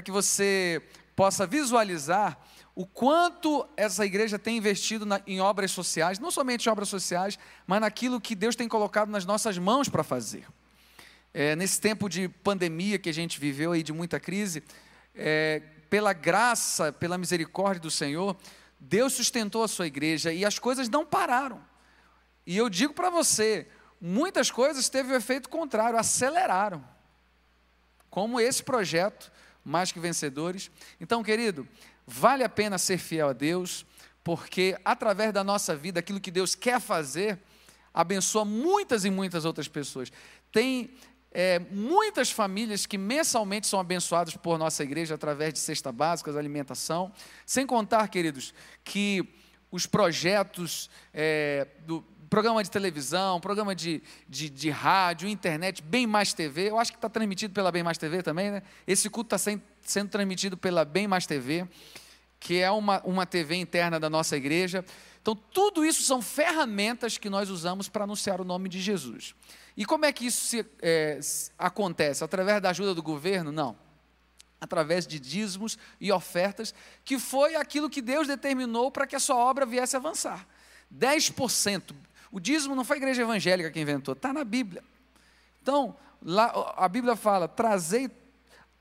que 0.03 0.11
você 0.11 0.81
possa 1.15 1.45
visualizar 1.45 2.37
o 2.73 2.85
quanto 2.85 3.67
essa 3.75 4.05
igreja 4.05 4.39
tem 4.39 4.57
investido 4.57 5.05
na, 5.05 5.21
em 5.27 5.41
obras 5.41 5.71
sociais, 5.71 6.17
não 6.17 6.31
somente 6.31 6.65
em 6.65 6.71
obras 6.71 6.89
sociais, 6.89 7.37
mas 7.67 7.81
naquilo 7.81 8.21
que 8.21 8.33
Deus 8.33 8.55
tem 8.55 8.67
colocado 8.67 9.09
nas 9.09 9.25
nossas 9.25 9.57
mãos 9.57 9.89
para 9.89 10.03
fazer. 10.03 10.45
É, 11.33 11.55
nesse 11.55 11.79
tempo 11.79 12.09
de 12.09 12.27
pandemia 12.27 12.97
que 12.97 13.09
a 13.09 13.13
gente 13.13 13.39
viveu 13.39 13.71
aí, 13.71 13.83
de 13.83 13.93
muita 13.93 14.19
crise, 14.19 14.63
é, 15.15 15.61
pela 15.89 16.13
graça, 16.13 16.91
pela 16.91 17.17
misericórdia 17.17 17.81
do 17.81 17.91
Senhor, 17.91 18.35
Deus 18.79 19.13
sustentou 19.13 19.63
a 19.63 19.67
sua 19.67 19.87
igreja 19.87 20.31
e 20.33 20.45
as 20.45 20.57
coisas 20.57 20.89
não 20.89 21.05
pararam. 21.05 21.63
E 22.45 22.57
eu 22.57 22.69
digo 22.69 22.93
para 22.93 23.09
você, 23.09 23.67
muitas 24.01 24.49
coisas 24.49 24.89
teve 24.89 25.13
o 25.13 25.15
efeito 25.15 25.49
contrário, 25.49 25.99
aceleraram. 25.99 26.83
Como 28.09 28.39
esse 28.39 28.63
projeto, 28.63 29.31
Mais 29.63 29.91
que 29.91 29.99
Vencedores. 29.99 30.71
Então, 30.99 31.21
querido, 31.21 31.67
Vale 32.11 32.43
a 32.43 32.49
pena 32.49 32.79
ser 32.79 32.97
fiel 32.97 33.29
a 33.29 33.33
Deus, 33.33 33.85
porque 34.23 34.75
através 34.83 35.31
da 35.31 35.43
nossa 35.43 35.75
vida, 35.75 35.99
aquilo 35.99 36.19
que 36.19 36.31
Deus 36.31 36.55
quer 36.55 36.81
fazer, 36.81 37.37
abençoa 37.93 38.43
muitas 38.43 39.05
e 39.05 39.11
muitas 39.11 39.45
outras 39.45 39.67
pessoas. 39.67 40.11
Tem 40.51 40.89
é, 41.31 41.59
muitas 41.71 42.31
famílias 42.31 42.85
que 42.85 42.97
mensalmente 42.97 43.67
são 43.67 43.79
abençoadas 43.79 44.35
por 44.35 44.57
nossa 44.57 44.83
igreja 44.83 45.15
através 45.15 45.53
de 45.53 45.59
cesta 45.59 45.91
básicas, 45.91 46.35
alimentação. 46.35 47.11
Sem 47.45 47.65
contar, 47.65 48.07
queridos, 48.07 48.53
que 48.83 49.27
os 49.71 49.85
projetos 49.85 50.89
é, 51.13 51.67
do 51.85 52.03
programa 52.29 52.63
de 52.63 52.69
televisão, 52.69 53.39
programa 53.39 53.75
de, 53.75 54.01
de, 54.27 54.49
de, 54.49 54.69
rádio, 54.69 55.27
internet, 55.27 55.81
Bem 55.81 56.05
Mais 56.05 56.33
TV, 56.33 56.69
eu 56.69 56.79
acho 56.79 56.91
que 56.91 56.97
está 56.97 57.09
transmitido 57.09 57.53
pela 57.53 57.71
Bem 57.71 57.83
Mais 57.83 57.97
TV 57.97 58.21
também, 58.21 58.51
né? 58.51 58.63
Esse 58.85 59.09
culto 59.09 59.27
está 59.27 59.37
sendo, 59.37 59.63
sendo 59.81 60.09
transmitido 60.09 60.55
pela 60.55 60.85
Bem 60.85 61.07
Mais 61.07 61.25
TV 61.25 61.67
que 62.39 62.59
é 62.59 62.71
uma, 62.71 63.01
uma 63.03 63.25
TV 63.25 63.55
interna 63.55 63.99
da 63.99 64.09
nossa 64.09 64.37
igreja. 64.37 64.85
Então, 65.21 65.35
tudo 65.35 65.83
isso 65.83 66.01
são 66.03 66.21
ferramentas 66.21 67.17
que 67.17 67.29
nós 67.29 67.49
usamos 67.49 67.89
para 67.89 68.05
anunciar 68.05 68.39
o 68.39 68.45
nome 68.45 68.69
de 68.69 68.79
Jesus. 68.79 69.35
E 69.79 69.85
como 69.85 70.03
é 70.03 70.11
que 70.11 70.25
isso 70.25 70.45
se, 70.45 70.65
é, 70.81 71.21
acontece? 71.57 72.21
Através 72.21 72.61
da 72.61 72.69
ajuda 72.69 72.93
do 72.93 73.01
governo? 73.01 73.49
Não. 73.49 73.77
Através 74.59 75.07
de 75.07 75.17
dízimos 75.17 75.77
e 76.01 76.11
ofertas, 76.11 76.75
que 77.05 77.17
foi 77.17 77.55
aquilo 77.55 77.89
que 77.89 78.01
Deus 78.01 78.27
determinou 78.27 78.91
para 78.91 79.07
que 79.07 79.15
a 79.15 79.21
sua 79.21 79.37
obra 79.37 79.65
viesse 79.65 79.95
a 79.95 79.99
avançar. 79.99 80.45
10%. 80.93 81.95
O 82.29 82.41
dízimo 82.41 82.75
não 82.75 82.83
foi 82.83 82.97
a 82.97 82.99
igreja 82.99 83.21
evangélica 83.21 83.71
que 83.71 83.79
inventou, 83.79 84.11
está 84.11 84.33
na 84.33 84.43
Bíblia. 84.43 84.83
Então, 85.61 85.95
lá, 86.21 86.73
a 86.75 86.89
Bíblia 86.89 87.15
fala: 87.15 87.47
trazei 87.47 88.11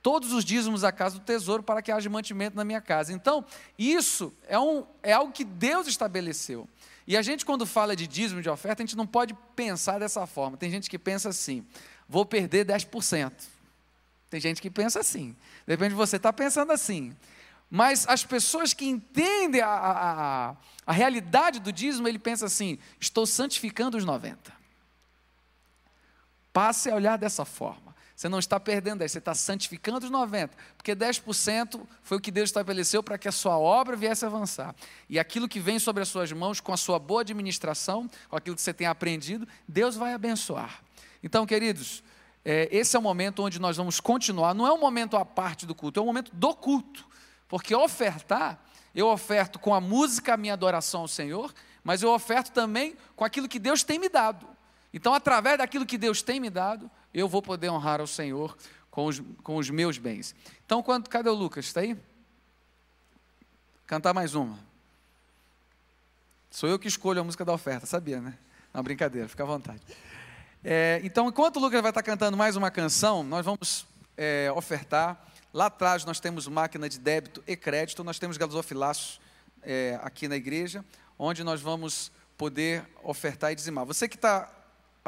todos 0.03 0.33
os 0.33 0.45
dízimos 0.45 0.83
à 0.83 0.91
casa 0.91 1.21
do 1.21 1.25
tesouro 1.25 1.63
para 1.63 1.81
que 1.81 1.93
haja 1.93 2.11
mantimento 2.11 2.57
na 2.57 2.65
minha 2.65 2.81
casa. 2.81 3.13
Então, 3.13 3.45
isso 3.79 4.35
é, 4.49 4.59
um, 4.59 4.85
é 5.01 5.13
algo 5.13 5.33
que 5.33 5.45
Deus 5.45 5.87
estabeleceu. 5.87 6.69
E 7.09 7.17
a 7.17 7.23
gente, 7.23 7.43
quando 7.43 7.65
fala 7.65 7.97
de 7.97 8.07
dízimo, 8.07 8.43
de 8.43 8.51
oferta, 8.51 8.83
a 8.83 8.85
gente 8.87 8.95
não 8.95 9.07
pode 9.07 9.33
pensar 9.57 9.99
dessa 9.99 10.27
forma. 10.27 10.59
Tem 10.59 10.71
gente 10.71 10.91
que 10.91 10.99
pensa 10.99 11.31
assim: 11.31 11.67
vou 12.07 12.27
perder 12.27 12.67
10%. 12.67 13.33
Tem 14.29 14.39
gente 14.39 14.61
que 14.61 14.69
pensa 14.69 15.01
assim. 15.01 15.35
Depende 15.67 15.89
de 15.89 15.95
você 15.95 16.17
está 16.17 16.31
pensando 16.35 16.71
assim. 16.71 17.17
Mas 17.71 18.07
as 18.07 18.27
pessoas 18.27 18.75
que 18.75 18.85
entendem 18.85 19.63
a, 19.63 19.69
a, 19.69 20.57
a, 20.87 20.93
realidade 20.93 21.61
do 21.61 21.73
dízimo, 21.73 22.07
ele 22.07 22.19
pensa 22.19 22.45
assim: 22.45 22.79
estou 23.01 23.25
santificando 23.25 23.97
os 23.97 24.05
90. 24.05 24.53
Passe 26.53 26.91
a 26.91 26.95
olhar 26.95 27.17
dessa 27.17 27.47
forma. 27.47 27.88
Você 28.19 28.29
não 28.29 28.41
está 28.41 28.59
perdendo 28.59 28.99
10, 28.99 29.13
você 29.13 29.19
está 29.19 29.33
santificando 29.33 30.05
os 30.05 30.11
90, 30.11 30.53
porque 30.77 30.93
10% 30.93 31.81
foi 32.03 32.19
o 32.19 32.21
que 32.21 32.33
Deus 32.33 32.49
estabeleceu 32.49 33.01
para 33.01 33.17
que 33.17 33.29
a 33.29 33.33
sua 33.33 33.57
obra 33.57 33.95
viesse 33.95 34.25
a 34.25 34.29
avançar. 34.29 34.75
E 35.09 35.21
aquilo 35.21 35.49
que 35.49 35.61
vem 35.61 35.79
sobre 35.79 36.03
as 36.03 36.09
suas 36.09 36.33
mãos, 36.33 36.59
com 36.59 36.73
a 36.73 36.77
sua 36.77 36.99
boa 36.99 37.21
administração, 37.21 38.11
com 38.29 38.35
aquilo 38.35 38.57
que 38.57 38.63
você 38.63 38.75
tem 38.75 38.89
aprendido, 38.89 39.47
Deus 39.69 39.95
vai 39.95 40.15
abençoar. 40.15 40.83
Então, 41.23 41.47
queridos, 41.47 42.03
é, 42.45 42.69
esse 42.73 42.97
é 42.97 42.99
o 42.99 43.03
momento 43.03 43.41
onde 43.45 43.61
nós 43.61 43.77
vamos 43.77 44.01
continuar. 44.01 44.53
Não 44.53 44.67
é 44.67 44.73
um 44.73 44.81
momento 44.81 45.17
à 45.17 45.25
parte 45.25 45.65
do 45.65 45.73
culto, 45.73 46.01
é 46.01 46.03
um 46.03 46.07
momento 46.07 46.33
do 46.35 46.53
culto. 46.57 47.07
Porque 47.47 47.73
ofertar, 47.73 48.61
eu 48.97 49.07
oferto 49.07 49.61
com 49.61 49.73
a 49.73 49.81
música 49.81 50.35
a 50.35 50.37
minha 50.37 50.55
adoração 50.55 51.03
ao 51.03 51.09
Senhor, 51.09 51.55
mas 51.85 52.03
eu 52.03 52.11
oferto 52.11 52.51
também 52.51 52.97
com 53.15 53.25
aquilo 53.25 53.47
que 53.47 53.61
Deus 53.61 53.85
tem 53.85 53.97
me 53.97 54.09
dado. 54.09 54.45
Então, 54.93 55.15
através 55.15 55.59
daquilo 55.59 55.87
que 55.87 55.97
Deus 55.97 56.21
tem 56.21 56.41
me 56.41 56.51
dado, 56.51 56.91
eu 57.13 57.29
vou 57.29 57.43
poder 57.43 57.71
honrar 57.71 58.01
ao 58.01 58.07
Senhor 58.07 58.57
com 58.91 59.07
os, 59.07 59.23
com 59.43 59.57
os 59.57 59.71
meus 59.71 59.99
bens. 59.99 60.35
Então, 60.65 60.83
quando, 60.83 61.09
cadê 61.09 61.29
o 61.29 61.35
Lucas? 61.35 61.67
Está 61.67 61.81
aí? 61.81 61.97
Cantar 63.87 64.13
mais 64.13 64.35
uma. 64.35 64.59
Sou 66.51 66.69
eu 66.69 66.79
que 66.79 66.89
escolho 66.89 67.21
a 67.21 67.25
música 67.25 67.45
da 67.45 67.53
oferta, 67.53 67.87
sabia, 67.87 68.21
né? 68.21 68.37
Não, 68.73 68.83
brincadeira, 68.83 69.29
fica 69.29 69.43
à 69.43 69.47
vontade. 69.47 69.81
É, 70.65 71.01
então, 71.05 71.29
enquanto 71.29 71.57
o 71.57 71.61
Lucas 71.61 71.81
vai 71.81 71.91
estar 71.91 72.03
cantando 72.03 72.37
mais 72.37 72.57
uma 72.57 72.71
canção, 72.71 73.23
nós 73.23 73.45
vamos 73.45 73.87
é, 74.17 74.51
ofertar. 74.55 75.25
Lá 75.55 75.67
atrás 75.67 76.05
nós 76.05 76.21
temos 76.21 76.47
máquina 76.47 76.89
de 76.89 76.99
débito 76.99 77.43
e 77.47 77.57
crédito, 77.57 78.03
nós 78.05 78.19
temos 78.19 78.37
gasofilaços 78.37 79.21
é, 79.63 79.99
aqui 80.03 80.29
na 80.29 80.37
igreja, 80.37 80.85
onde 81.19 81.43
nós 81.43 81.61
vamos 81.61 82.11
poder 82.37 82.85
ofertar 83.03 83.53
e 83.53 83.55
dizimar. 83.55 83.85
Você 83.85 84.09
que 84.09 84.17
está 84.17 84.51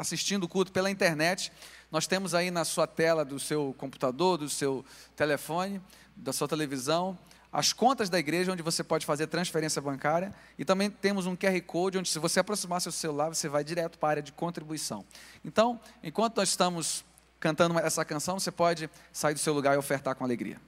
assistindo 0.01 0.45
o 0.45 0.47
culto 0.47 0.71
pela 0.71 0.89
internet, 0.89 1.51
nós 1.91 2.07
temos 2.07 2.33
aí 2.33 2.49
na 2.49 2.65
sua 2.65 2.87
tela 2.87 3.23
do 3.23 3.39
seu 3.39 3.75
computador, 3.77 4.39
do 4.39 4.49
seu 4.49 4.83
telefone, 5.15 5.79
da 6.15 6.33
sua 6.33 6.47
televisão, 6.47 7.17
as 7.53 7.71
contas 7.71 8.09
da 8.09 8.17
igreja 8.17 8.51
onde 8.51 8.63
você 8.63 8.83
pode 8.83 9.05
fazer 9.05 9.27
transferência 9.27 9.79
bancária 9.79 10.33
e 10.57 10.65
também 10.65 10.89
temos 10.89 11.27
um 11.27 11.35
QR 11.35 11.61
Code 11.61 11.99
onde 11.99 12.09
se 12.09 12.17
você 12.17 12.39
aproximar 12.39 12.81
seu 12.81 12.91
celular, 12.91 13.29
você 13.29 13.47
vai 13.47 13.63
direto 13.63 13.99
para 13.99 14.07
a 14.07 14.11
área 14.11 14.23
de 14.23 14.31
contribuição. 14.31 15.05
Então, 15.45 15.79
enquanto 16.01 16.37
nós 16.37 16.49
estamos 16.49 17.05
cantando 17.39 17.77
essa 17.77 18.03
canção, 18.03 18.39
você 18.39 18.51
pode 18.51 18.89
sair 19.11 19.35
do 19.35 19.39
seu 19.39 19.53
lugar 19.53 19.75
e 19.75 19.77
ofertar 19.77 20.15
com 20.15 20.23
alegria. 20.23 20.59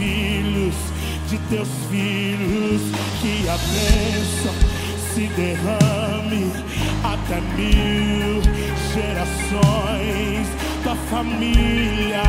Filhos 0.00 0.74
de 1.28 1.38
teus 1.50 1.68
filhos. 1.90 2.80
Que 3.20 3.48
a 3.48 3.56
bênção 3.56 4.54
se 5.12 5.26
derrame 5.36 6.50
até 7.04 7.40
mil 7.56 8.40
gerações 8.94 10.46
da 10.84 10.96
família 11.10 12.22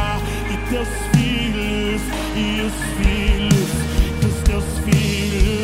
e 0.52 0.70
teus 0.70 0.90
filhos 1.16 2.02
e 2.36 2.62
os 2.62 2.74
filhos 2.98 3.70
dos 4.22 4.42
teus 4.44 4.66
filhos. 4.84 5.61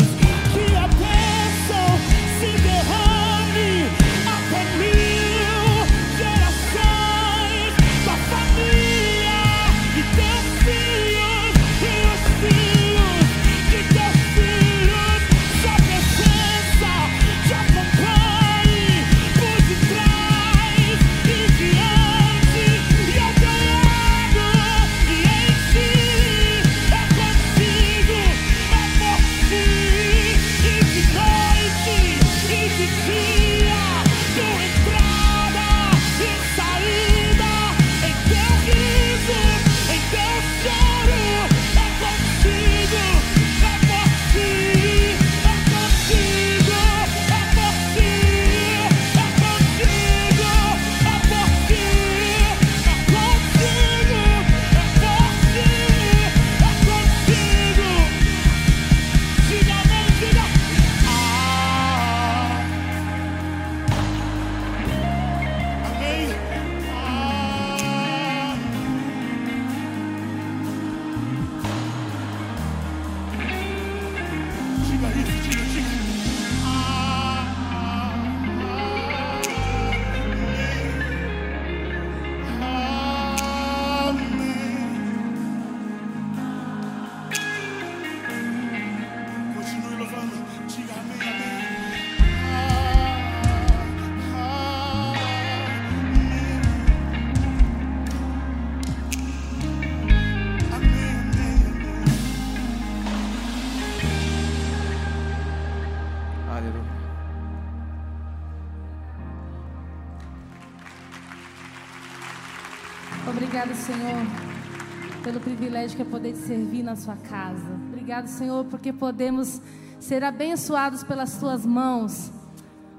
Privilégio 115.78 115.96
que 115.96 116.02
é 116.02 116.06
poder 116.06 116.34
te 116.34 116.40
servir 116.40 116.82
na 116.82 116.96
sua 116.96 117.16
casa. 117.16 117.64
Obrigado, 117.90 118.28
Senhor, 118.28 118.66
porque 118.66 118.92
podemos 118.92 119.62
ser 120.00 120.24
abençoados 120.24 121.04
pelas 121.04 121.38
tuas 121.38 121.66
mãos. 121.66 122.32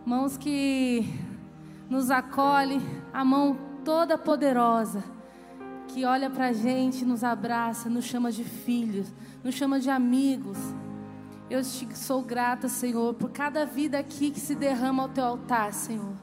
Mãos 0.06 0.36
que 0.36 1.04
nos 1.90 2.08
acolhe, 2.08 2.80
a 3.12 3.24
mão 3.24 3.58
toda 3.84 4.16
poderosa, 4.16 5.02
que 5.88 6.04
olha 6.04 6.30
pra 6.30 6.52
gente, 6.52 7.04
nos 7.04 7.24
abraça, 7.24 7.90
nos 7.90 8.04
chama 8.04 8.30
de 8.30 8.44
filhos, 8.44 9.12
nos 9.42 9.56
chama 9.56 9.80
de 9.80 9.90
amigos. 9.90 10.58
Eu 11.50 11.62
te 11.62 11.88
sou 11.96 12.22
grata, 12.22 12.68
Senhor, 12.68 13.14
por 13.14 13.30
cada 13.30 13.66
vida 13.66 13.98
aqui 13.98 14.30
que 14.30 14.40
se 14.40 14.54
derrama 14.54 15.02
ao 15.02 15.08
teu 15.08 15.24
altar, 15.24 15.72
Senhor. 15.72 16.14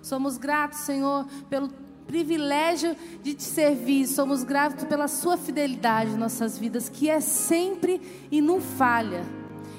Somos 0.00 0.38
gratos, 0.38 0.78
Senhor, 0.78 1.26
pelo 1.50 1.68
privilégio 2.08 2.96
de 3.22 3.34
te 3.34 3.42
servir. 3.42 4.06
Somos 4.08 4.42
gratos 4.42 4.84
pela 4.84 5.06
sua 5.06 5.36
fidelidade 5.36 6.10
em 6.12 6.16
nossas 6.16 6.58
vidas, 6.58 6.88
que 6.88 7.08
é 7.08 7.20
sempre 7.20 8.00
e 8.32 8.40
não 8.40 8.60
falha. 8.60 9.24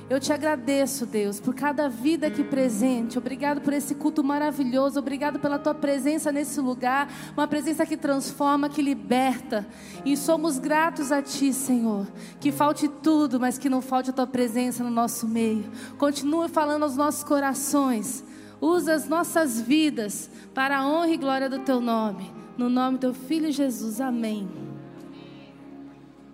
Eu 0.09 0.19
te 0.19 0.33
agradeço, 0.33 1.05
Deus, 1.05 1.39
por 1.39 1.53
cada 1.53 1.87
vida 1.87 2.25
aqui 2.25 2.43
presente. 2.43 3.17
Obrigado 3.19 3.61
por 3.61 3.73
esse 3.73 3.93
culto 3.93 4.23
maravilhoso. 4.23 4.97
Obrigado 4.97 5.37
pela 5.37 5.59
tua 5.59 5.75
presença 5.75 6.31
nesse 6.31 6.59
lugar. 6.59 7.11
Uma 7.37 7.47
presença 7.47 7.85
que 7.85 7.95
transforma, 7.95 8.69
que 8.69 8.81
liberta. 8.81 9.67
E 10.03 10.17
somos 10.17 10.57
gratos 10.57 11.11
a 11.11 11.21
ti, 11.21 11.53
Senhor. 11.53 12.07
Que 12.39 12.51
falte 12.51 12.87
tudo, 12.87 13.39
mas 13.39 13.59
que 13.59 13.69
não 13.69 13.83
falte 13.83 14.09
a 14.09 14.13
tua 14.13 14.25
presença 14.25 14.83
no 14.83 14.89
nosso 14.89 15.27
meio. 15.27 15.65
Continue 15.99 16.49
falando 16.49 16.83
aos 16.83 16.95
nossos 16.95 17.23
corações. 17.23 18.23
Usa 18.61 18.93
as 18.93 19.07
nossas 19.07 19.61
vidas 19.61 20.29
para 20.53 20.79
a 20.79 20.87
honra 20.87 21.09
e 21.09 21.17
glória 21.17 21.49
do 21.49 21.59
teu 21.59 21.79
nome. 21.79 22.31
No 22.57 22.69
nome 22.69 22.97
do 22.97 23.01
teu 23.01 23.13
filho 23.13 23.51
Jesus. 23.51 24.01
Amém. 24.01 24.49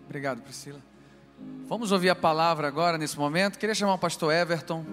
Obrigado, 0.06 0.42
Priscila. 0.42 0.80
Vamos 1.68 1.92
ouvir 1.92 2.10
a 2.10 2.16
palavra 2.16 2.68
agora 2.68 2.98
nesse 2.98 3.18
momento. 3.18 3.60
Queria 3.60 3.76
chamar 3.76 3.96
o 3.96 4.00
pastor 4.00 4.34
Everton. 4.34 4.86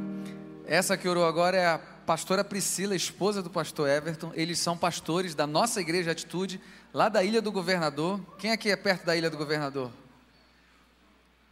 Essa 0.67 0.97
que 0.97 1.09
orou 1.09 1.25
agora 1.25 1.57
é 1.57 1.67
a 1.67 1.79
pastora 1.79 2.43
Priscila, 2.43 2.95
esposa 2.95 3.43
do 3.43 3.51
pastor 3.51 3.89
Everton. 3.89 4.33
Eles 4.35 4.59
são 4.59 4.77
pastores 4.77 5.35
da 5.35 5.47
nossa 5.47 5.81
igreja 5.81 6.11
Atitude, 6.11 6.61
lá 6.93 7.09
da 7.09 7.23
Ilha 7.23 7.41
do 7.41 7.53
Governador. 7.53 8.21
Quem 8.39 8.53
aqui 8.53 8.71
é 8.71 8.77
perto 8.77 9.07
da 9.07 9.17
Ilha 9.17 9.31
do 9.31 9.37
Governador? 9.37 9.91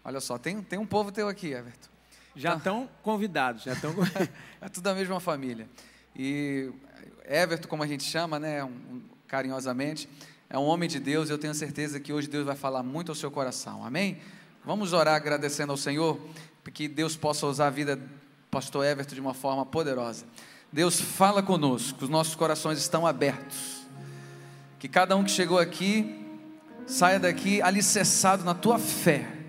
Olha 0.04 0.20
só, 0.20 0.38
tem, 0.38 0.62
tem 0.62 0.78
um 0.78 0.86
povo 0.86 1.12
teu 1.12 1.28
aqui, 1.28 1.52
Everton. 1.52 1.88
Já 2.34 2.56
estão 2.56 2.88
convidados, 3.02 3.64
já 3.64 3.72
estão. 3.72 3.94
é 4.60 4.68
tudo 4.68 4.84
da 4.84 4.94
mesma 4.94 5.18
família. 5.20 5.68
E 6.14 6.70
Everton, 7.24 7.68
como 7.68 7.82
a 7.82 7.86
gente 7.86 8.04
chama, 8.04 8.38
né, 8.38 8.62
um, 8.64 8.68
um, 8.68 9.02
carinhosamente, 9.26 10.08
é 10.48 10.58
um 10.58 10.64
homem 10.64 10.88
de 10.88 11.00
Deus. 11.00 11.30
Eu 11.30 11.38
tenho 11.38 11.54
certeza 11.54 11.98
que 12.00 12.12
hoje 12.12 12.28
Deus 12.28 12.44
vai 12.44 12.56
falar 12.56 12.82
muito 12.82 13.10
ao 13.10 13.14
seu 13.14 13.30
coração. 13.30 13.84
Amém? 13.84 14.18
Vamos 14.64 14.92
orar 14.92 15.14
agradecendo 15.14 15.72
ao 15.72 15.76
Senhor, 15.76 16.20
que 16.72 16.86
Deus 16.86 17.16
possa 17.16 17.46
usar 17.46 17.68
a 17.68 17.70
vida 17.70 17.96
do 17.96 18.08
pastor 18.50 18.84
Everton 18.84 19.14
de 19.14 19.20
uma 19.20 19.34
forma 19.34 19.64
poderosa. 19.64 20.24
Deus 20.72 21.00
fala 21.00 21.42
conosco, 21.42 22.04
os 22.04 22.10
nossos 22.10 22.34
corações 22.34 22.78
estão 22.78 23.06
abertos. 23.06 23.86
Que 24.78 24.88
cada 24.88 25.16
um 25.16 25.24
que 25.24 25.30
chegou 25.30 25.58
aqui 25.58 26.24
saia 26.86 27.18
daqui 27.18 27.60
alicerçado 27.62 28.44
na 28.44 28.54
tua 28.54 28.78
fé. 28.78 29.39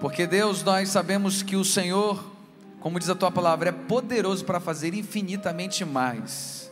Porque 0.00 0.26
Deus, 0.26 0.62
nós 0.62 0.90
sabemos 0.90 1.42
que 1.42 1.56
o 1.56 1.64
Senhor, 1.64 2.24
como 2.80 2.98
diz 2.98 3.08
a 3.08 3.14
tua 3.14 3.30
palavra, 3.30 3.70
é 3.70 3.72
poderoso 3.72 4.44
para 4.44 4.60
fazer 4.60 4.94
infinitamente 4.94 5.84
mais. 5.84 6.70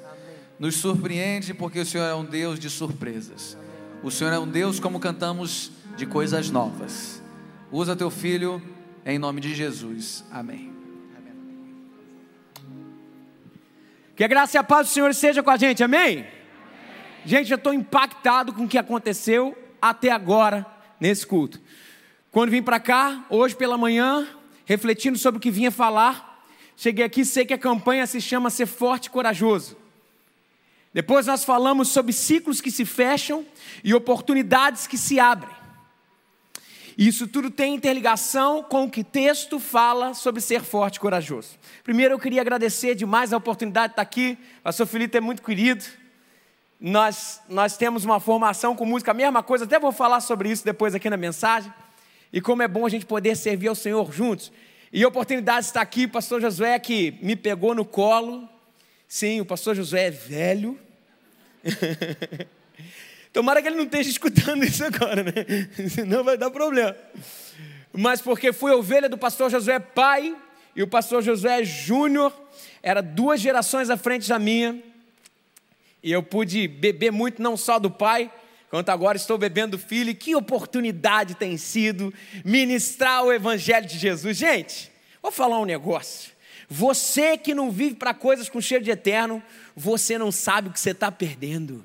Nos 0.58 0.76
surpreende 0.76 1.52
porque 1.52 1.80
o 1.80 1.86
Senhor 1.86 2.04
é 2.04 2.14
um 2.14 2.24
Deus 2.24 2.58
de 2.58 2.70
surpresas. 2.70 3.56
O 4.02 4.10
Senhor 4.10 4.32
é 4.32 4.38
um 4.38 4.46
Deus, 4.46 4.78
como 4.78 5.00
cantamos, 5.00 5.72
de 5.96 6.06
coisas 6.06 6.50
novas. 6.50 7.20
Usa 7.72 7.96
teu 7.96 8.10
filho 8.10 8.62
em 9.04 9.18
nome 9.18 9.40
de 9.40 9.54
Jesus. 9.54 10.24
Amém. 10.30 10.76
Que 14.14 14.24
a 14.24 14.28
graça 14.28 14.56
e 14.56 14.58
a 14.58 14.64
paz 14.64 14.88
do 14.88 14.92
Senhor 14.92 15.12
seja 15.14 15.42
com 15.42 15.50
a 15.50 15.58
gente, 15.58 15.84
amém? 15.84 16.00
amém. 16.00 16.26
Gente, 17.26 17.50
eu 17.50 17.56
estou 17.56 17.74
impactado 17.74 18.52
com 18.54 18.64
o 18.64 18.68
que 18.68 18.78
aconteceu 18.78 19.54
até 19.80 20.10
agora 20.10 20.64
nesse 20.98 21.26
culto. 21.26 21.60
Quando 22.36 22.50
vim 22.50 22.62
para 22.62 22.78
cá, 22.78 23.24
hoje 23.30 23.56
pela 23.56 23.78
manhã, 23.78 24.28
refletindo 24.66 25.16
sobre 25.16 25.38
o 25.38 25.40
que 25.40 25.50
vinha 25.50 25.70
falar, 25.70 26.44
cheguei 26.76 27.02
aqui, 27.02 27.24
sei 27.24 27.46
que 27.46 27.54
a 27.54 27.58
campanha 27.58 28.06
se 28.06 28.20
chama 28.20 28.50
Ser 28.50 28.66
Forte 28.66 29.06
e 29.06 29.10
Corajoso. 29.10 29.74
Depois 30.92 31.26
nós 31.26 31.44
falamos 31.44 31.88
sobre 31.88 32.12
ciclos 32.12 32.60
que 32.60 32.70
se 32.70 32.84
fecham 32.84 33.42
e 33.82 33.94
oportunidades 33.94 34.86
que 34.86 34.98
se 34.98 35.18
abrem. 35.18 35.56
Isso 36.98 37.26
tudo 37.26 37.50
tem 37.50 37.74
interligação 37.74 38.62
com 38.62 38.84
o 38.84 38.90
que 38.90 39.02
texto 39.02 39.58
fala 39.58 40.12
sobre 40.12 40.42
ser 40.42 40.60
forte 40.60 40.96
e 40.96 41.00
corajoso. 41.00 41.58
Primeiro 41.82 42.12
eu 42.12 42.18
queria 42.18 42.42
agradecer 42.42 42.94
demais 42.94 43.32
a 43.32 43.38
oportunidade 43.38 43.88
de 43.88 43.92
estar 43.92 44.02
aqui. 44.02 44.36
O 44.58 44.64
pastor 44.64 44.86
Felipe 44.86 45.16
é 45.16 45.22
muito 45.22 45.40
querido. 45.40 45.86
Nós, 46.78 47.40
nós 47.48 47.78
temos 47.78 48.04
uma 48.04 48.20
formação 48.20 48.76
com 48.76 48.84
música, 48.84 49.12
a 49.12 49.14
mesma 49.14 49.42
coisa, 49.42 49.64
até 49.64 49.78
vou 49.80 49.90
falar 49.90 50.20
sobre 50.20 50.50
isso 50.50 50.66
depois 50.66 50.94
aqui 50.94 51.08
na 51.08 51.16
mensagem. 51.16 51.72
E 52.32 52.40
como 52.40 52.62
é 52.62 52.68
bom 52.68 52.86
a 52.86 52.88
gente 52.88 53.06
poder 53.06 53.36
servir 53.36 53.68
ao 53.68 53.74
Senhor 53.74 54.12
juntos. 54.12 54.52
E 54.92 55.02
a 55.02 55.08
oportunidade 55.08 55.60
de 55.60 55.66
estar 55.66 55.80
aqui, 55.80 56.04
o 56.04 56.08
pastor 56.08 56.40
Josué 56.40 56.78
que 56.78 57.18
me 57.22 57.36
pegou 57.36 57.74
no 57.74 57.84
colo. 57.84 58.48
Sim, 59.08 59.40
o 59.40 59.46
pastor 59.46 59.74
Josué 59.74 60.06
é 60.06 60.10
velho. 60.10 60.78
Tomara 63.32 63.60
que 63.60 63.68
ele 63.68 63.76
não 63.76 63.84
esteja 63.84 64.08
escutando 64.08 64.64
isso 64.64 64.84
agora, 64.84 65.22
né? 65.22 65.32
Senão 65.90 66.24
vai 66.24 66.38
dar 66.38 66.50
problema. 66.50 66.96
Mas 67.92 68.20
porque 68.20 68.52
fui 68.52 68.72
ovelha 68.72 69.08
do 69.08 69.18
pastor 69.18 69.50
Josué 69.50 69.78
pai 69.78 70.34
e 70.74 70.82
o 70.82 70.86
pastor 70.86 71.22
Josué 71.22 71.64
Júnior, 71.64 72.30
era 72.82 73.00
duas 73.00 73.40
gerações 73.40 73.88
à 73.88 73.96
frente 73.96 74.28
da 74.28 74.38
minha. 74.38 74.82
E 76.02 76.12
eu 76.12 76.22
pude 76.22 76.68
beber 76.68 77.10
muito, 77.10 77.42
não 77.42 77.56
só 77.56 77.78
do 77.78 77.90
pai, 77.90 78.30
quanto 78.70 78.90
agora 78.90 79.16
estou 79.16 79.38
bebendo 79.38 79.76
do 79.76 79.82
filho. 79.82 80.10
E 80.10 80.14
que 80.14 80.34
oportunidade 80.34 81.34
tem 81.34 81.56
sido 81.56 82.12
ministrar 82.44 83.24
o 83.24 83.32
Evangelho 83.32 83.86
de 83.86 83.98
Jesus. 83.98 84.36
Gente, 84.36 84.90
vou 85.22 85.32
falar 85.32 85.58
um 85.58 85.64
negócio. 85.64 86.32
Você 86.68 87.36
que 87.36 87.54
não 87.54 87.70
vive 87.70 87.94
para 87.94 88.12
coisas 88.12 88.48
com 88.48 88.60
cheiro 88.60 88.84
de 88.84 88.90
eterno, 88.90 89.42
você 89.74 90.18
não 90.18 90.32
sabe 90.32 90.68
o 90.68 90.72
que 90.72 90.80
você 90.80 90.90
está 90.90 91.12
perdendo. 91.12 91.84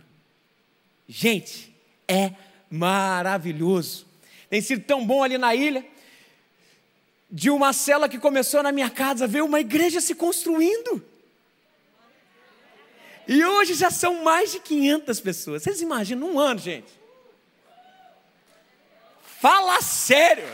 Gente, 1.07 1.73
é 2.07 2.31
maravilhoso. 2.69 4.05
Tem 4.49 4.61
sido 4.61 4.83
tão 4.83 5.05
bom 5.05 5.23
ali 5.23 5.37
na 5.37 5.53
ilha. 5.53 5.85
De 7.29 7.49
uma 7.49 7.71
cela 7.71 8.09
que 8.09 8.19
começou 8.19 8.61
na 8.61 8.71
minha 8.71 8.89
casa, 8.89 9.27
ver 9.27 9.41
uma 9.41 9.59
igreja 9.59 10.01
se 10.01 10.15
construindo. 10.15 11.01
E 13.27 13.43
hoje 13.45 13.73
já 13.73 13.89
são 13.89 14.23
mais 14.23 14.51
de 14.51 14.59
500 14.59 15.19
pessoas. 15.19 15.63
Vocês 15.63 15.81
imaginam, 15.81 16.33
um 16.33 16.39
ano, 16.39 16.59
gente? 16.59 16.91
Fala 19.39 19.81
sério. 19.81 20.47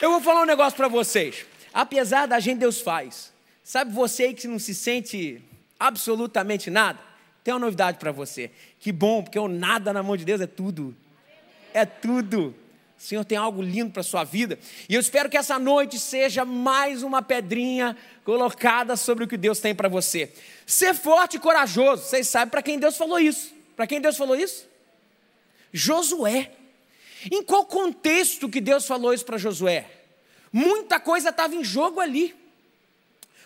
Eu 0.00 0.10
vou 0.10 0.20
falar 0.20 0.42
um 0.42 0.46
negócio 0.46 0.76
para 0.76 0.88
vocês. 0.88 1.46
Apesar 1.72 2.26
da 2.26 2.38
gente, 2.38 2.58
Deus 2.58 2.80
faz. 2.80 3.32
Sabe 3.62 3.92
você 3.92 4.34
que 4.34 4.46
não 4.46 4.58
se 4.58 4.74
sente 4.74 5.42
absolutamente 5.78 6.70
nada, 6.70 6.98
tem 7.42 7.52
uma 7.52 7.60
novidade 7.60 7.98
para 7.98 8.12
você. 8.12 8.50
Que 8.78 8.92
bom, 8.92 9.22
porque 9.22 9.38
o 9.38 9.48
nada 9.48 9.92
na 9.92 10.02
mão 10.02 10.16
de 10.16 10.24
Deus 10.24 10.40
é 10.40 10.46
tudo. 10.46 10.94
É 11.72 11.84
tudo. 11.84 12.54
O 13.04 13.06
Senhor 13.06 13.22
tem 13.22 13.36
algo 13.36 13.60
lindo 13.60 13.90
para 13.90 14.00
a 14.00 14.02
sua 14.02 14.24
vida. 14.24 14.58
E 14.88 14.94
eu 14.94 15.00
espero 15.00 15.28
que 15.28 15.36
essa 15.36 15.58
noite 15.58 15.98
seja 15.98 16.42
mais 16.42 17.02
uma 17.02 17.20
pedrinha 17.20 17.94
colocada 18.24 18.96
sobre 18.96 19.24
o 19.24 19.28
que 19.28 19.36
Deus 19.36 19.60
tem 19.60 19.74
para 19.74 19.90
você. 19.90 20.32
Ser 20.64 20.94
forte 20.94 21.36
e 21.36 21.38
corajoso. 21.38 22.02
Vocês 22.02 22.26
sabem 22.26 22.50
para 22.50 22.62
quem 22.62 22.78
Deus 22.78 22.96
falou 22.96 23.20
isso? 23.20 23.52
Para 23.76 23.86
quem 23.86 24.00
Deus 24.00 24.16
falou 24.16 24.34
isso? 24.34 24.66
Josué. 25.70 26.52
Em 27.30 27.42
qual 27.42 27.66
contexto 27.66 28.48
que 28.48 28.58
Deus 28.58 28.86
falou 28.86 29.12
isso 29.12 29.26
para 29.26 29.36
Josué? 29.36 29.84
Muita 30.50 30.98
coisa 30.98 31.28
estava 31.28 31.54
em 31.54 31.62
jogo 31.62 32.00
ali. 32.00 32.34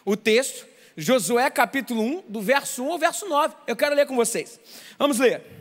O 0.05 0.17
texto 0.17 0.69
Josué 0.97 1.51
capítulo 1.51 2.01
1, 2.01 2.23
do 2.29 2.41
verso 2.41 2.85
1 2.85 2.93
ao 2.93 2.99
verso 2.99 3.27
9. 3.27 3.57
Eu 3.67 3.75
quero 3.75 3.97
ler 3.97 4.07
com 4.07 4.15
vocês. 4.15 4.61
Vamos 4.97 5.19
ler. 5.19 5.58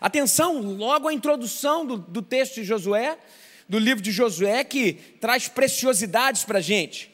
Atenção, 0.00 0.60
logo 0.60 1.08
a 1.08 1.12
introdução 1.12 1.84
do, 1.84 1.96
do 1.98 2.22
texto 2.22 2.54
de 2.56 2.64
Josué, 2.64 3.18
do 3.68 3.78
livro 3.78 4.02
de 4.02 4.10
Josué, 4.10 4.64
que 4.64 4.94
traz 5.20 5.46
preciosidades 5.46 6.44
para 6.44 6.58
a 6.58 6.62
gente. 6.62 7.10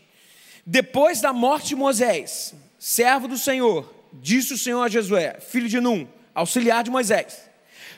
Depois 0.65 1.21
da 1.21 1.33
morte 1.33 1.69
de 1.69 1.77
Moisés, 1.77 2.55
servo 2.79 3.29
do 3.29 3.37
Senhor, 3.37 3.93
disse 4.13 4.55
o 4.55 4.59
Senhor 4.59 4.83
a 4.83 4.89
Josué, 4.89 5.39
filho 5.41 5.69
de 5.69 5.81
Num, 5.81 6.07
auxiliar 6.35 6.83
de 6.83 6.91
Moisés: 6.91 7.43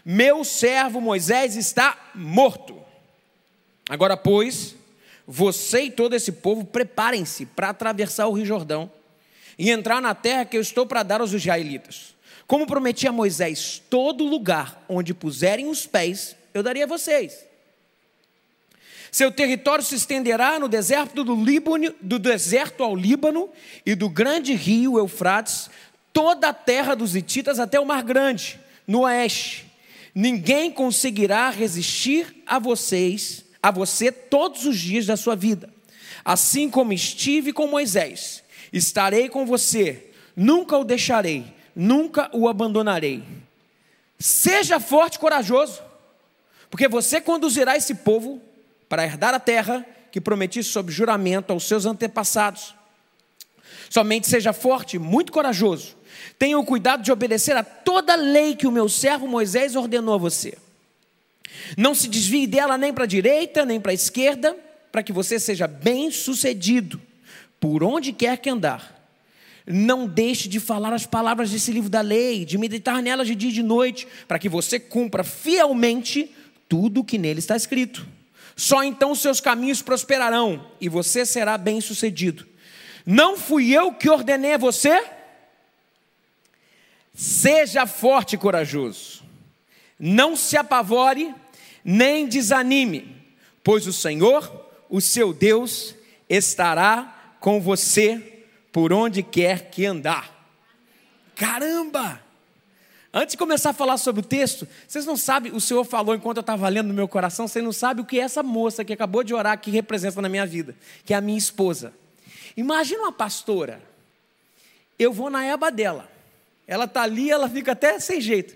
Meu 0.04 0.44
servo 0.44 1.00
Moisés 1.00 1.56
está 1.56 2.10
morto. 2.14 2.78
Agora, 3.88 4.16
pois, 4.16 4.74
você 5.26 5.84
e 5.84 5.90
todo 5.90 6.14
esse 6.14 6.32
povo 6.32 6.64
preparem-se 6.64 7.46
para 7.46 7.70
atravessar 7.70 8.26
o 8.26 8.32
Rio 8.32 8.46
Jordão 8.46 8.90
e 9.58 9.70
entrar 9.70 10.00
na 10.00 10.14
terra 10.14 10.44
que 10.44 10.56
eu 10.56 10.60
estou 10.60 10.86
para 10.86 11.02
dar 11.02 11.20
aos 11.20 11.32
israelitas. 11.32 12.14
Como 12.48 12.66
prometi 12.66 13.06
a 13.06 13.12
Moisés, 13.12 13.82
todo 13.90 14.24
lugar 14.24 14.82
onde 14.88 15.12
puserem 15.12 15.68
os 15.68 15.86
pés, 15.86 16.34
eu 16.54 16.62
daria 16.62 16.84
a 16.84 16.88
vocês. 16.88 17.44
Seu 19.12 19.30
território 19.30 19.84
se 19.84 19.94
estenderá 19.94 20.58
no 20.58 20.66
deserto 20.66 21.22
do 21.22 21.36
Líbano, 21.36 21.94
do 22.00 22.18
deserto 22.18 22.82
ao 22.82 22.96
Líbano 22.96 23.50
e 23.84 23.94
do 23.94 24.08
grande 24.08 24.54
rio 24.54 24.98
Eufrates, 24.98 25.68
toda 26.10 26.48
a 26.48 26.54
terra 26.54 26.96
dos 26.96 27.14
hititas 27.14 27.58
até 27.60 27.78
o 27.78 27.84
Mar 27.84 28.02
Grande, 28.02 28.58
no 28.86 29.00
oeste. 29.00 29.66
Ninguém 30.14 30.70
conseguirá 30.70 31.50
resistir 31.50 32.42
a 32.46 32.58
vocês 32.58 33.44
a 33.62 33.70
você 33.70 34.10
todos 34.10 34.64
os 34.64 34.78
dias 34.78 35.04
da 35.04 35.18
sua 35.18 35.36
vida. 35.36 35.68
Assim 36.24 36.70
como 36.70 36.94
estive 36.94 37.52
com 37.52 37.66
Moisés, 37.66 38.42
estarei 38.72 39.28
com 39.28 39.44
você, 39.44 40.10
nunca 40.34 40.78
o 40.78 40.84
deixarei, 40.84 41.57
nunca 41.78 42.28
o 42.32 42.48
abandonarei. 42.48 43.22
Seja 44.18 44.80
forte 44.80 45.14
e 45.14 45.18
corajoso, 45.20 45.80
porque 46.68 46.88
você 46.88 47.20
conduzirá 47.20 47.76
esse 47.76 47.94
povo 47.94 48.42
para 48.88 49.04
herdar 49.04 49.32
a 49.32 49.38
terra 49.38 49.86
que 50.10 50.20
prometi 50.20 50.60
sob 50.64 50.90
juramento 50.90 51.52
aos 51.52 51.68
seus 51.68 51.86
antepassados. 51.86 52.74
Somente 53.88 54.26
seja 54.26 54.52
forte 54.52 54.98
muito 54.98 55.30
corajoso. 55.30 55.96
Tenha 56.36 56.58
o 56.58 56.64
cuidado 56.64 57.04
de 57.04 57.12
obedecer 57.12 57.56
a 57.56 57.62
toda 57.62 58.14
a 58.14 58.16
lei 58.16 58.56
que 58.56 58.66
o 58.66 58.72
meu 58.72 58.88
servo 58.88 59.28
Moisés 59.28 59.76
ordenou 59.76 60.14
a 60.14 60.18
você. 60.18 60.58
Não 61.76 61.94
se 61.94 62.08
desvie 62.08 62.46
dela 62.46 62.76
nem 62.76 62.92
para 62.92 63.04
a 63.04 63.06
direita, 63.06 63.64
nem 63.64 63.80
para 63.80 63.92
a 63.92 63.94
esquerda, 63.94 64.56
para 64.90 65.02
que 65.02 65.12
você 65.12 65.38
seja 65.38 65.68
bem 65.68 66.10
sucedido 66.10 67.00
por 67.60 67.84
onde 67.84 68.12
quer 68.12 68.38
que 68.38 68.50
andar. 68.50 68.97
Não 69.70 70.06
deixe 70.06 70.48
de 70.48 70.58
falar 70.58 70.94
as 70.94 71.04
palavras 71.04 71.50
desse 71.50 71.70
livro 71.70 71.90
da 71.90 72.00
lei, 72.00 72.46
de 72.46 72.56
meditar 72.56 73.02
nelas 73.02 73.26
de 73.26 73.34
dia 73.34 73.50
e 73.50 73.52
de 73.52 73.62
noite, 73.62 74.08
para 74.26 74.38
que 74.38 74.48
você 74.48 74.80
cumpra 74.80 75.22
fielmente 75.22 76.34
tudo 76.66 77.00
o 77.00 77.04
que 77.04 77.18
nele 77.18 77.38
está 77.38 77.54
escrito. 77.54 78.08
Só 78.56 78.82
então 78.82 79.14
seus 79.14 79.40
caminhos 79.40 79.82
prosperarão 79.82 80.72
e 80.80 80.88
você 80.88 81.26
será 81.26 81.58
bem 81.58 81.82
sucedido. 81.82 82.46
Não 83.04 83.36
fui 83.36 83.70
eu 83.70 83.92
que 83.92 84.08
ordenei 84.08 84.54
a 84.54 84.58
você? 84.58 85.04
Seja 87.12 87.86
forte 87.86 88.36
e 88.36 88.38
corajoso. 88.38 89.22
Não 89.98 90.34
se 90.34 90.56
apavore 90.56 91.34
nem 91.84 92.26
desanime, 92.26 93.16
pois 93.62 93.86
o 93.86 93.92
Senhor, 93.92 94.50
o 94.88 95.00
seu 95.00 95.32
Deus, 95.32 95.94
estará 96.28 97.36
com 97.40 97.60
você 97.60 98.37
por 98.78 98.92
onde 98.92 99.24
quer 99.24 99.72
que 99.72 99.84
andar. 99.84 100.32
Caramba! 101.34 102.22
Antes 103.12 103.32
de 103.32 103.36
começar 103.36 103.70
a 103.70 103.72
falar 103.72 103.98
sobre 103.98 104.20
o 104.20 104.24
texto, 104.24 104.68
vocês 104.86 105.04
não 105.04 105.16
sabem, 105.16 105.50
o 105.50 105.60
Senhor 105.60 105.82
falou 105.82 106.14
enquanto 106.14 106.36
eu 106.36 106.42
estava 106.42 106.68
lendo 106.68 106.86
no 106.86 106.94
meu 106.94 107.08
coração, 107.08 107.48
vocês 107.48 107.64
não 107.64 107.72
sabem 107.72 108.04
o 108.04 108.06
que 108.06 108.20
essa 108.20 108.40
moça 108.40 108.84
que 108.84 108.92
acabou 108.92 109.24
de 109.24 109.34
orar 109.34 109.60
que 109.60 109.68
representa 109.72 110.22
na 110.22 110.28
minha 110.28 110.46
vida, 110.46 110.76
que 111.04 111.12
é 111.12 111.16
a 111.16 111.20
minha 111.20 111.36
esposa. 111.36 111.92
Imagina 112.56 113.02
uma 113.02 113.10
pastora, 113.10 113.82
eu 114.96 115.12
vou 115.12 115.28
na 115.28 115.44
eba 115.44 115.72
dela, 115.72 116.08
ela 116.64 116.84
está 116.84 117.02
ali, 117.02 117.32
ela 117.32 117.48
fica 117.48 117.72
até 117.72 117.98
sem 117.98 118.20
jeito. 118.20 118.54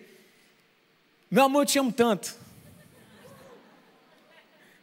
Meu 1.29 1.43
amor, 1.43 1.63
eu 1.63 1.67
te 1.67 1.81
amo 1.81 1.91
tanto. 1.91 2.33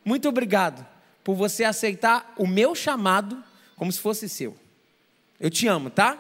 Muito 0.04 0.28
obrigado 0.28 0.86
por 1.24 1.34
você 1.34 1.64
aceitar 1.64 2.34
o 2.38 2.46
meu 2.46 2.76
chamado 2.76 3.42
como 3.78 3.90
se 3.90 4.02
fosse 4.02 4.28
seu. 4.28 4.58
Eu 5.40 5.50
te 5.50 5.68
amo, 5.68 5.90
tá? 5.90 6.18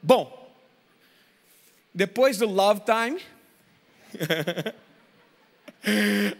Bom, 0.00 0.52
depois 1.92 2.38
do 2.38 2.46
love 2.46 2.82
time, 2.82 3.20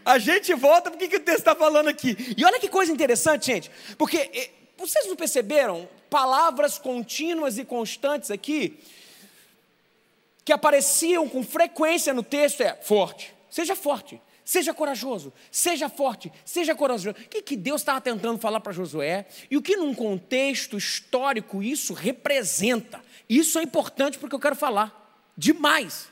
a 0.05 0.19
gente 0.19 0.55
volta 0.55 0.91
porque 0.91 1.09
que 1.09 1.17
o 1.17 1.21
texto 1.21 1.41
está 1.41 1.55
falando 1.55 1.89
aqui. 1.89 2.17
E 2.37 2.45
olha 2.45 2.61
que 2.61 2.69
coisa 2.69 2.93
interessante, 2.93 3.47
gente, 3.47 3.71
porque 3.99 4.51
vocês 4.77 5.07
não 5.07 5.17
perceberam 5.17 5.89
palavras 6.09 6.79
contínuas 6.79 7.59
e 7.59 7.65
constantes 7.65 8.31
aqui 8.31 8.79
que 10.45 10.53
apareciam 10.53 11.29
com 11.29 11.43
frequência 11.43 12.13
no 12.13 12.23
texto 12.23 12.63
é 12.63 12.75
forte, 12.75 13.35
seja 13.51 13.75
forte, 13.75 14.21
seja 14.45 14.75
corajoso, 14.75 15.33
seja 15.51 15.89
forte, 15.89 16.33
seja 16.45 16.75
corajoso. 16.75 17.11
O 17.11 17.29
que, 17.29 17.43
que 17.43 17.57
Deus 17.57 17.81
estava 17.81 18.01
tentando 18.01 18.39
falar 18.39 18.61
para 18.61 18.73
Josué 18.73 19.27
e 19.51 19.57
o 19.57 19.63
que 19.63 19.77
num 19.77 19.95
contexto 19.95 20.77
histórico 20.77 21.63
isso 21.63 21.93
representa? 21.93 23.01
Isso 23.29 23.59
é 23.59 23.63
importante 23.63 24.19
porque 24.19 24.35
eu 24.35 24.41
quero 24.41 24.57
falar 24.57 25.31
demais. 25.37 26.09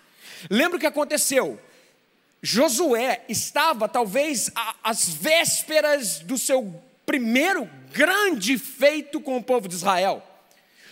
Lembra 0.49 0.77
o 0.77 0.81
que 0.81 0.87
aconteceu? 0.87 1.61
Josué 2.43 3.25
estava 3.29 3.89
talvez 3.89 4.51
às 4.83 5.09
vésperas 5.09 6.21
do 6.21 6.39
seu 6.39 6.83
primeiro 7.05 7.69
grande 7.93 8.57
feito 8.57 9.21
com 9.21 9.37
o 9.37 9.43
povo 9.43 9.69
de 9.69 9.75
Israel. 9.75 10.30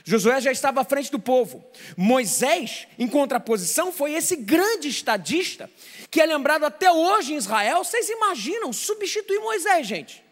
Josué 0.09 0.41
já 0.41 0.51
estava 0.51 0.81
à 0.81 0.85
frente 0.85 1.11
do 1.11 1.19
povo. 1.19 1.63
Moisés, 1.95 2.89
em 2.99 3.07
contraposição, 3.07 3.93
foi 3.93 4.15
esse 4.15 4.37
grande 4.37 4.89
estadista 4.89 5.71
que 6.11 6.19
é 6.19 6.25
lembrado 6.25 6.65
até 6.65 6.91
hoje 6.91 7.35
em 7.35 7.37
Israel. 7.37 7.85
Vocês 7.85 8.09
imaginam 8.09 8.73
substituir 8.73 9.39
Moisés, 9.39 9.87
gente? 9.87 10.25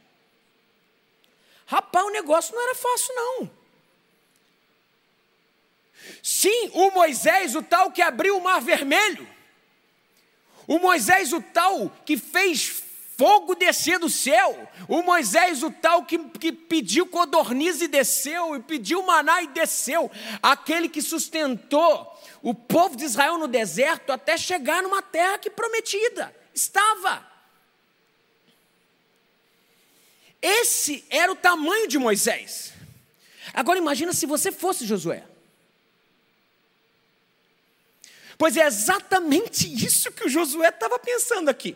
Rapaz, 1.66 2.06
o 2.06 2.10
negócio 2.10 2.54
não 2.54 2.62
era 2.62 2.74
fácil, 2.74 3.14
não. 3.14 3.50
Sim, 6.22 6.70
o 6.72 6.90
Moisés, 6.92 7.54
o 7.54 7.62
tal 7.62 7.92
que 7.92 8.00
abriu 8.00 8.38
o 8.38 8.42
mar 8.42 8.62
vermelho. 8.62 9.28
O 10.66 10.78
Moisés, 10.78 11.34
o 11.34 11.42
tal 11.42 11.90
que 12.06 12.16
fez 12.16 12.82
fogo 13.16 13.54
descer 13.54 13.98
do 13.98 14.10
céu. 14.10 14.70
O 14.88 15.02
Moisés, 15.02 15.62
o 15.62 15.70
tal 15.70 16.04
que, 16.04 16.18
que 16.18 16.52
pediu 16.52 17.06
codorniz 17.06 17.80
e 17.80 17.88
desceu, 17.88 18.54
e 18.54 18.60
pediu 18.60 19.02
maná 19.02 19.42
e 19.42 19.48
desceu. 19.48 20.10
Aquele 20.42 20.88
que 20.88 21.00
sustentou 21.00 22.14
o 22.42 22.54
povo 22.54 22.96
de 22.96 23.04
Israel 23.04 23.38
no 23.38 23.48
deserto 23.48 24.12
até 24.12 24.36
chegar 24.36 24.82
numa 24.82 25.02
terra 25.02 25.38
que 25.38 25.50
prometida 25.50 26.34
estava. 26.54 27.26
Esse 30.40 31.04
era 31.08 31.32
o 31.32 31.36
tamanho 31.36 31.88
de 31.88 31.98
Moisés. 31.98 32.72
Agora 33.54 33.78
imagina 33.78 34.12
se 34.12 34.26
você 34.26 34.52
fosse 34.52 34.86
Josué. 34.86 35.24
Pois 38.38 38.56
é 38.58 38.66
exatamente 38.66 39.66
isso 39.66 40.12
que 40.12 40.26
o 40.26 40.28
Josué 40.28 40.68
estava 40.68 40.98
pensando 40.98 41.48
aqui. 41.48 41.74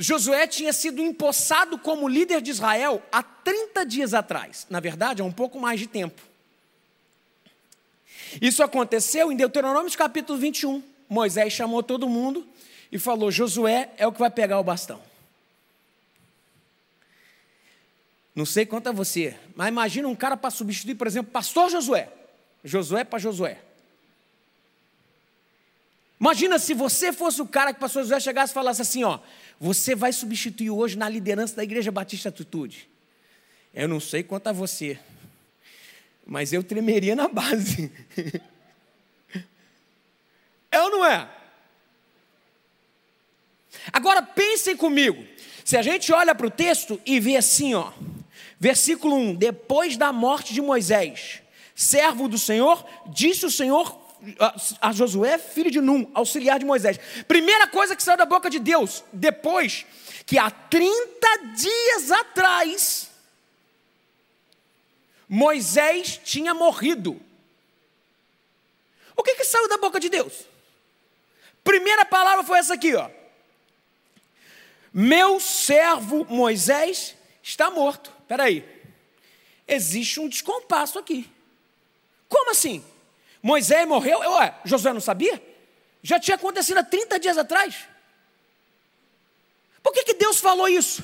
Josué 0.00 0.46
tinha 0.46 0.72
sido 0.72 1.02
empossado 1.02 1.76
como 1.76 2.08
líder 2.08 2.40
de 2.40 2.52
Israel 2.52 3.02
há 3.10 3.20
30 3.20 3.84
dias 3.84 4.14
atrás. 4.14 4.64
Na 4.70 4.78
verdade, 4.78 5.20
há 5.20 5.24
um 5.24 5.32
pouco 5.32 5.58
mais 5.58 5.80
de 5.80 5.88
tempo. 5.88 6.22
Isso 8.40 8.62
aconteceu 8.62 9.32
em 9.32 9.36
Deuteronômio 9.36 9.90
capítulo 9.98 10.38
21. 10.38 10.80
Moisés 11.08 11.52
chamou 11.52 11.82
todo 11.82 12.08
mundo 12.08 12.46
e 12.92 12.98
falou: 12.98 13.32
Josué 13.32 13.90
é 13.96 14.06
o 14.06 14.12
que 14.12 14.20
vai 14.20 14.30
pegar 14.30 14.60
o 14.60 14.64
bastão. 14.64 15.02
Não 18.36 18.46
sei 18.46 18.64
quanto 18.64 18.88
a 18.88 18.92
você, 18.92 19.36
mas 19.56 19.66
imagina 19.66 20.06
um 20.06 20.14
cara 20.14 20.36
para 20.36 20.50
substituir, 20.50 20.94
por 20.94 21.08
exemplo, 21.08 21.32
pastor 21.32 21.70
Josué. 21.70 22.08
Josué 22.62 23.02
para 23.02 23.18
Josué. 23.18 23.58
Imagina 26.20 26.56
se 26.60 26.72
você 26.72 27.12
fosse 27.12 27.42
o 27.42 27.46
cara 27.46 27.72
que 27.72 27.80
pastor 27.80 28.02
José 28.02 28.20
chegasse 28.20 28.52
e 28.52 28.54
falasse 28.54 28.82
assim: 28.82 29.02
ó, 29.02 29.18
você 29.60 29.94
vai 29.94 30.12
substituir 30.12 30.70
hoje 30.70 30.96
na 30.96 31.08
liderança 31.08 31.56
da 31.56 31.64
Igreja 31.64 31.90
Batista 31.90 32.28
Atitude. 32.28 32.88
Eu 33.74 33.88
não 33.88 34.00
sei 34.00 34.22
quanto 34.22 34.48
a 34.48 34.52
você, 34.52 34.98
mas 36.26 36.52
eu 36.52 36.62
tremeria 36.62 37.16
na 37.16 37.28
base. 37.28 37.92
é 40.70 40.80
ou 40.80 40.90
não 40.90 41.06
é? 41.06 41.28
Agora 43.92 44.22
pensem 44.22 44.76
comigo. 44.76 45.24
Se 45.64 45.76
a 45.76 45.82
gente 45.82 46.12
olha 46.12 46.34
para 46.34 46.46
o 46.46 46.50
texto 46.50 47.00
e 47.04 47.20
vê 47.20 47.36
assim, 47.36 47.74
ó, 47.74 47.92
versículo 48.58 49.16
1: 49.16 49.34
Depois 49.34 49.96
da 49.96 50.12
morte 50.12 50.54
de 50.54 50.60
Moisés, 50.60 51.42
servo 51.74 52.28
do 52.28 52.38
Senhor, 52.38 52.84
disse 53.08 53.44
o 53.44 53.50
Senhor 53.50 54.07
a 54.80 54.92
Josué, 54.92 55.38
filho 55.38 55.70
de 55.70 55.80
Num, 55.80 56.10
auxiliar 56.14 56.58
de 56.58 56.64
Moisés. 56.64 56.98
Primeira 57.26 57.66
coisa 57.66 57.94
que 57.94 58.02
saiu 58.02 58.16
da 58.16 58.24
boca 58.24 58.50
de 58.50 58.58
Deus, 58.58 59.04
depois 59.12 59.86
que 60.26 60.38
há 60.38 60.50
30 60.50 61.26
dias 61.56 62.10
atrás, 62.10 63.10
Moisés 65.28 66.20
tinha 66.24 66.54
morrido. 66.54 67.20
O 69.16 69.22
que, 69.22 69.34
que 69.34 69.44
saiu 69.44 69.68
da 69.68 69.78
boca 69.78 69.98
de 69.98 70.08
Deus? 70.08 70.46
Primeira 71.64 72.04
palavra 72.04 72.44
foi 72.44 72.58
essa 72.58 72.74
aqui, 72.74 72.94
ó. 72.94 73.10
Meu 74.92 75.38
servo 75.38 76.24
Moisés 76.24 77.14
está 77.42 77.70
morto. 77.70 78.12
Espera 78.20 78.44
aí. 78.44 78.66
Existe 79.66 80.18
um 80.18 80.28
descompasso 80.28 80.98
aqui. 80.98 81.30
Como 82.28 82.50
assim? 82.50 82.84
Moisés 83.42 83.86
morreu, 83.86 84.18
ué, 84.18 84.54
Josué 84.64 84.92
não 84.92 85.00
sabia? 85.00 85.42
Já 86.02 86.18
tinha 86.18 86.34
acontecido 86.34 86.78
há 86.78 86.84
30 86.84 87.18
dias 87.18 87.38
atrás. 87.38 87.76
Por 89.82 89.92
que, 89.92 90.04
que 90.04 90.14
Deus 90.14 90.38
falou 90.38 90.68
isso? 90.68 91.02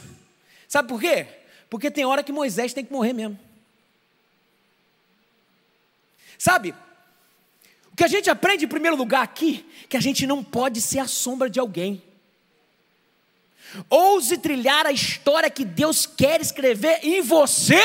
Sabe 0.68 0.88
por 0.88 1.00
quê? 1.00 1.26
Porque 1.70 1.90
tem 1.90 2.04
hora 2.04 2.22
que 2.22 2.32
Moisés 2.32 2.72
tem 2.72 2.84
que 2.84 2.92
morrer 2.92 3.12
mesmo. 3.12 3.38
Sabe? 6.38 6.74
O 7.92 7.96
que 7.96 8.04
a 8.04 8.08
gente 8.08 8.28
aprende 8.28 8.64
em 8.64 8.68
primeiro 8.68 8.96
lugar 8.96 9.22
aqui, 9.22 9.64
que 9.88 9.96
a 9.96 10.00
gente 10.00 10.26
não 10.26 10.42
pode 10.42 10.80
ser 10.80 10.98
a 10.98 11.06
sombra 11.06 11.48
de 11.48 11.60
alguém. 11.60 12.02
Ouse 13.88 14.36
trilhar 14.38 14.86
a 14.86 14.92
história 14.92 15.50
que 15.50 15.64
Deus 15.64 16.06
quer 16.06 16.40
escrever 16.40 17.00
em 17.02 17.22
você 17.22 17.80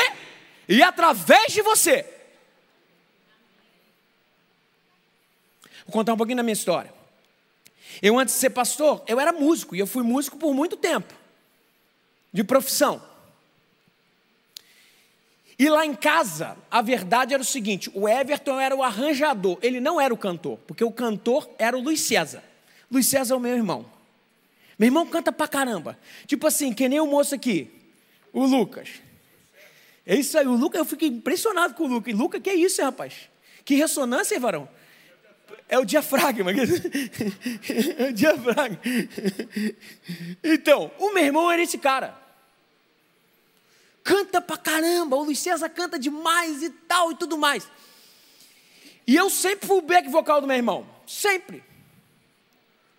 e 0.68 0.82
através 0.82 1.52
de 1.52 1.62
você. 1.62 2.04
Vou 5.90 5.98
contar 5.98 6.14
um 6.14 6.16
pouquinho 6.16 6.36
da 6.36 6.44
minha 6.44 6.52
história. 6.52 6.94
Eu, 8.00 8.16
antes 8.16 8.32
de 8.32 8.40
ser 8.40 8.50
pastor, 8.50 9.02
eu 9.08 9.18
era 9.18 9.32
músico, 9.32 9.74
e 9.74 9.80
eu 9.80 9.88
fui 9.88 10.04
músico 10.04 10.36
por 10.36 10.54
muito 10.54 10.76
tempo, 10.76 11.12
de 12.32 12.44
profissão. 12.44 13.02
E 15.58 15.68
lá 15.68 15.84
em 15.84 15.92
casa, 15.92 16.56
a 16.70 16.80
verdade 16.80 17.34
era 17.34 17.42
o 17.42 17.44
seguinte: 17.44 17.90
o 17.92 18.08
Everton 18.08 18.60
era 18.60 18.74
o 18.74 18.84
arranjador, 18.84 19.58
ele 19.60 19.80
não 19.80 20.00
era 20.00 20.14
o 20.14 20.16
cantor, 20.16 20.58
porque 20.58 20.84
o 20.84 20.92
cantor 20.92 21.50
era 21.58 21.76
o 21.76 21.80
Luiz 21.80 22.00
César. 22.02 22.44
Luiz 22.88 23.08
César 23.08 23.34
é 23.34 23.36
o 23.36 23.40
meu 23.40 23.56
irmão. 23.56 23.84
Meu 24.78 24.86
irmão 24.86 25.04
canta 25.04 25.32
pra 25.32 25.48
caramba. 25.48 25.98
Tipo 26.24 26.46
assim, 26.46 26.72
que 26.72 26.88
nem 26.88 27.00
o 27.00 27.06
moço 27.06 27.34
aqui, 27.34 27.68
o 28.32 28.46
Lucas. 28.46 28.90
É 30.06 30.14
isso 30.14 30.38
aí, 30.38 30.46
o 30.46 30.54
Lucas, 30.54 30.78
eu 30.78 30.84
fiquei 30.84 31.08
impressionado 31.08 31.74
com 31.74 31.82
o 31.82 31.88
Lucas. 31.88 32.14
Lucas, 32.14 32.40
que 32.40 32.48
é 32.48 32.54
isso, 32.54 32.80
rapaz? 32.80 33.28
Que 33.64 33.74
ressonância, 33.74 34.36
hein, 34.36 34.40
varão? 34.40 34.68
É 35.68 35.78
o 35.78 35.84
diafragma. 35.84 36.50
É 37.98 38.08
o 38.08 38.12
diafragma. 38.12 38.78
Então, 40.42 40.90
o 40.98 41.12
meu 41.12 41.24
irmão 41.24 41.50
era 41.50 41.62
esse 41.62 41.78
cara. 41.78 42.16
Canta 44.02 44.40
pra 44.40 44.56
caramba, 44.56 45.16
o 45.16 45.22
Luiz 45.22 45.38
César 45.38 45.68
canta 45.68 45.98
demais 45.98 46.62
e 46.62 46.70
tal 46.70 47.12
e 47.12 47.14
tudo 47.14 47.36
mais. 47.36 47.68
E 49.06 49.14
eu 49.14 49.28
sempre 49.30 49.66
fui 49.66 49.78
o 49.78 49.82
back 49.82 50.08
vocal 50.08 50.40
do 50.40 50.46
meu 50.46 50.56
irmão. 50.56 50.86
Sempre. 51.06 51.62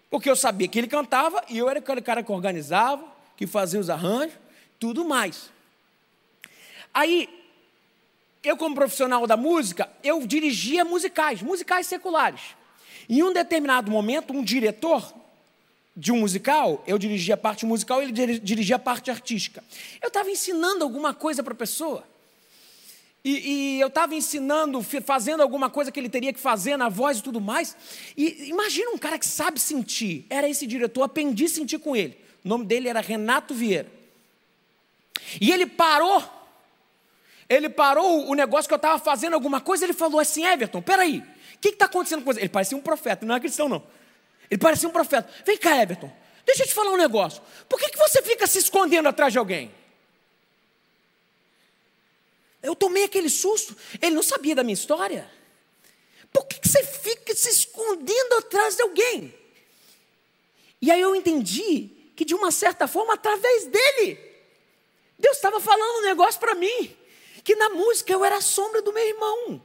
Porque 0.09 0.29
eu 0.29 0.35
sabia 0.35 0.67
que 0.67 0.77
ele 0.77 0.87
cantava 0.87 1.43
e 1.49 1.57
eu 1.57 1.69
era 1.69 1.79
aquele 1.79 2.01
cara 2.01 2.21
que 2.21 2.31
organizava, 2.31 3.05
que 3.35 3.47
fazia 3.47 3.79
os 3.79 3.89
arranjos, 3.89 4.37
tudo 4.79 5.05
mais. 5.05 5.49
Aí, 6.93 7.40
eu 8.43 8.57
como 8.57 8.75
profissional 8.75 9.27
da 9.27 9.37
música, 9.37 9.89
eu 10.03 10.25
dirigia 10.25 10.83
musicais, 10.83 11.41
musicais 11.41 11.87
seculares. 11.87 12.41
Em 13.07 13.21
um 13.23 13.31
determinado 13.31 13.91
momento, 13.91 14.33
um 14.33 14.43
diretor 14.43 15.13
de 15.95 16.11
um 16.11 16.19
musical, 16.19 16.83
eu 16.87 16.97
dirigia 16.97 17.35
a 17.35 17.37
parte 17.37 17.65
musical, 17.65 18.01
ele 18.01 18.39
dirigia 18.39 18.77
a 18.77 18.79
parte 18.79 19.11
artística. 19.11 19.63
Eu 20.01 20.07
estava 20.07 20.31
ensinando 20.31 20.83
alguma 20.83 21.13
coisa 21.13 21.43
para 21.43 21.53
a 21.53 21.57
pessoa. 21.57 22.03
E, 23.23 23.75
e, 23.75 23.79
eu 23.79 23.87
estava 23.87 24.15
ensinando, 24.15 24.81
fazendo 24.81 25.43
alguma 25.43 25.69
coisa 25.69 25.91
que 25.91 25.99
ele 25.99 26.09
teria 26.09 26.33
que 26.33 26.39
fazer 26.39 26.75
na 26.75 26.89
voz 26.89 27.19
e 27.19 27.23
tudo 27.23 27.39
mais. 27.39 27.75
E 28.17 28.49
imagina 28.49 28.89
um 28.91 28.97
cara 28.97 29.19
que 29.19 29.25
sabe 29.25 29.59
sentir. 29.59 30.25
Era 30.27 30.49
esse 30.49 30.65
diretor, 30.65 31.03
aprendi 31.03 31.45
a 31.45 31.49
sentir 31.49 31.77
com 31.77 31.95
ele. 31.95 32.17
O 32.43 32.47
nome 32.47 32.65
dele 32.65 32.87
era 32.87 32.99
Renato 32.99 33.53
Vieira. 33.53 33.91
E 35.39 35.51
ele 35.51 35.67
parou. 35.67 36.40
Ele 37.51 37.67
parou 37.67 38.29
o 38.29 38.33
negócio 38.33 38.69
que 38.69 38.73
eu 38.73 38.77
estava 38.77 38.97
fazendo 38.97 39.33
alguma 39.33 39.59
coisa. 39.59 39.83
Ele 39.83 39.91
falou 39.91 40.21
assim: 40.21 40.45
Everton, 40.45 40.81
peraí, 40.81 41.19
o 41.55 41.59
que 41.59 41.67
está 41.67 41.83
acontecendo 41.83 42.23
com 42.23 42.31
você? 42.31 42.39
Ele 42.39 42.47
parecia 42.47 42.77
um 42.77 42.81
profeta, 42.81 43.25
não 43.25 43.35
é 43.35 43.41
cristão, 43.41 43.67
não. 43.67 43.85
Ele 44.49 44.57
parecia 44.57 44.87
um 44.87 44.91
profeta. 44.91 45.29
Vem 45.45 45.57
cá, 45.57 45.81
Everton, 45.81 46.09
deixa 46.45 46.63
eu 46.63 46.67
te 46.67 46.73
falar 46.73 46.91
um 46.91 46.97
negócio. 46.97 47.43
Por 47.67 47.77
que, 47.77 47.89
que 47.89 47.97
você 47.97 48.21
fica 48.21 48.47
se 48.47 48.57
escondendo 48.57 49.09
atrás 49.09 49.33
de 49.33 49.37
alguém? 49.39 49.69
Eu 52.63 52.73
tomei 52.73 53.03
aquele 53.03 53.29
susto. 53.29 53.75
Ele 54.01 54.15
não 54.15 54.23
sabia 54.23 54.55
da 54.55 54.63
minha 54.63 54.73
história. 54.73 55.29
Por 56.31 56.45
que 56.45 56.65
você 56.65 56.85
fica 56.85 57.35
se 57.35 57.49
escondendo 57.49 58.35
atrás 58.35 58.77
de 58.77 58.81
alguém? 58.81 59.35
E 60.81 60.89
aí 60.89 61.01
eu 61.01 61.13
entendi 61.13 61.89
que, 62.15 62.23
de 62.23 62.33
uma 62.33 62.49
certa 62.49 62.87
forma, 62.87 63.15
através 63.15 63.65
dele, 63.65 64.17
Deus 65.19 65.35
estava 65.35 65.59
falando 65.59 65.99
um 65.99 66.03
negócio 66.03 66.39
para 66.39 66.55
mim. 66.55 67.00
Que 67.43 67.55
na 67.55 67.69
música 67.69 68.11
eu 68.13 68.23
era 68.23 68.37
a 68.37 68.41
sombra 68.41 68.81
do 68.81 68.93
meu 68.93 69.07
irmão. 69.07 69.61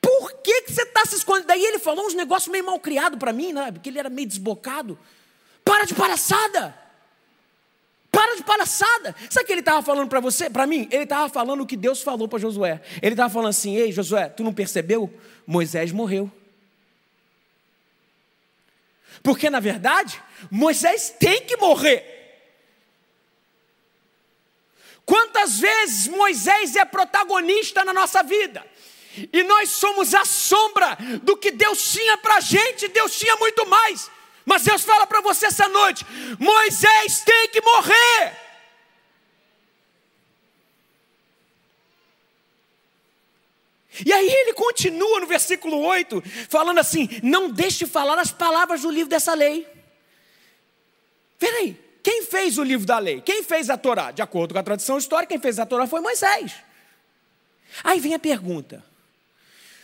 Por 0.00 0.32
que, 0.42 0.62
que 0.62 0.72
você 0.72 0.82
está 0.82 1.04
se 1.04 1.16
escondendo? 1.16 1.46
Daí 1.46 1.64
ele 1.64 1.78
falou 1.78 2.06
uns 2.06 2.14
negócios 2.14 2.50
meio 2.50 2.64
mal 2.64 2.80
criado 2.80 3.18
para 3.18 3.32
mim, 3.32 3.52
né? 3.52 3.70
porque 3.70 3.88
ele 3.88 3.98
era 3.98 4.08
meio 4.08 4.26
desbocado. 4.26 4.98
Para 5.64 5.84
de 5.84 5.94
palhaçada! 5.94 6.74
Para 8.10 8.36
de 8.36 8.42
palhaçada. 8.42 9.14
Sabe 9.28 9.44
o 9.44 9.46
que 9.46 9.52
ele 9.52 9.60
estava 9.60 9.82
falando 9.82 10.08
para 10.08 10.18
você, 10.18 10.48
para 10.48 10.66
mim? 10.66 10.88
Ele 10.90 11.04
estava 11.04 11.28
falando 11.28 11.60
o 11.60 11.66
que 11.66 11.76
Deus 11.76 12.02
falou 12.02 12.26
para 12.26 12.38
Josué. 12.38 12.80
Ele 13.02 13.12
estava 13.12 13.32
falando 13.32 13.50
assim: 13.50 13.76
Ei, 13.76 13.92
Josué, 13.92 14.28
tu 14.30 14.42
não 14.42 14.52
percebeu? 14.52 15.12
Moisés 15.46 15.92
morreu. 15.92 16.30
Porque 19.22 19.50
na 19.50 19.60
verdade, 19.60 20.20
Moisés 20.50 21.14
tem 21.18 21.42
que 21.44 21.56
morrer. 21.58 22.17
Quantas 25.08 25.58
vezes 25.58 26.06
Moisés 26.06 26.76
é 26.76 26.84
protagonista 26.84 27.82
na 27.82 27.94
nossa 27.94 28.22
vida? 28.22 28.62
E 29.32 29.42
nós 29.42 29.70
somos 29.70 30.12
a 30.12 30.22
sombra 30.26 30.98
do 31.22 31.34
que 31.34 31.50
Deus 31.50 31.92
tinha 31.92 32.18
para 32.18 32.34
a 32.34 32.40
gente, 32.40 32.88
Deus 32.88 33.18
tinha 33.18 33.34
muito 33.36 33.64
mais. 33.64 34.10
Mas 34.44 34.64
Deus 34.64 34.82
fala 34.82 35.06
para 35.06 35.22
você 35.22 35.46
essa 35.46 35.66
noite: 35.66 36.04
Moisés 36.38 37.22
tem 37.24 37.48
que 37.48 37.62
morrer. 37.62 38.36
E 44.04 44.12
aí 44.12 44.28
ele 44.28 44.52
continua 44.52 45.20
no 45.20 45.26
versículo 45.26 45.80
8, 45.80 46.22
falando 46.50 46.80
assim: 46.80 47.08
não 47.22 47.50
deixe 47.50 47.86
de 47.86 47.90
falar 47.90 48.18
as 48.18 48.30
palavras 48.30 48.82
do 48.82 48.90
livro 48.90 49.08
dessa 49.08 49.32
lei. 49.32 49.66
Peraí, 51.38 51.87
quem 52.02 52.22
fez 52.24 52.58
o 52.58 52.62
livro 52.62 52.86
da 52.86 52.98
lei? 52.98 53.20
Quem 53.20 53.42
fez 53.42 53.70
a 53.70 53.76
Torá? 53.76 54.10
De 54.10 54.22
acordo 54.22 54.54
com 54.54 54.60
a 54.60 54.62
tradição 54.62 54.98
histórica, 54.98 55.28
quem 55.28 55.40
fez 55.40 55.58
a 55.58 55.66
Torá 55.66 55.86
foi 55.86 56.00
Moisés. 56.00 56.54
Aí 57.82 58.00
vem 58.00 58.14
a 58.14 58.18
pergunta: 58.18 58.84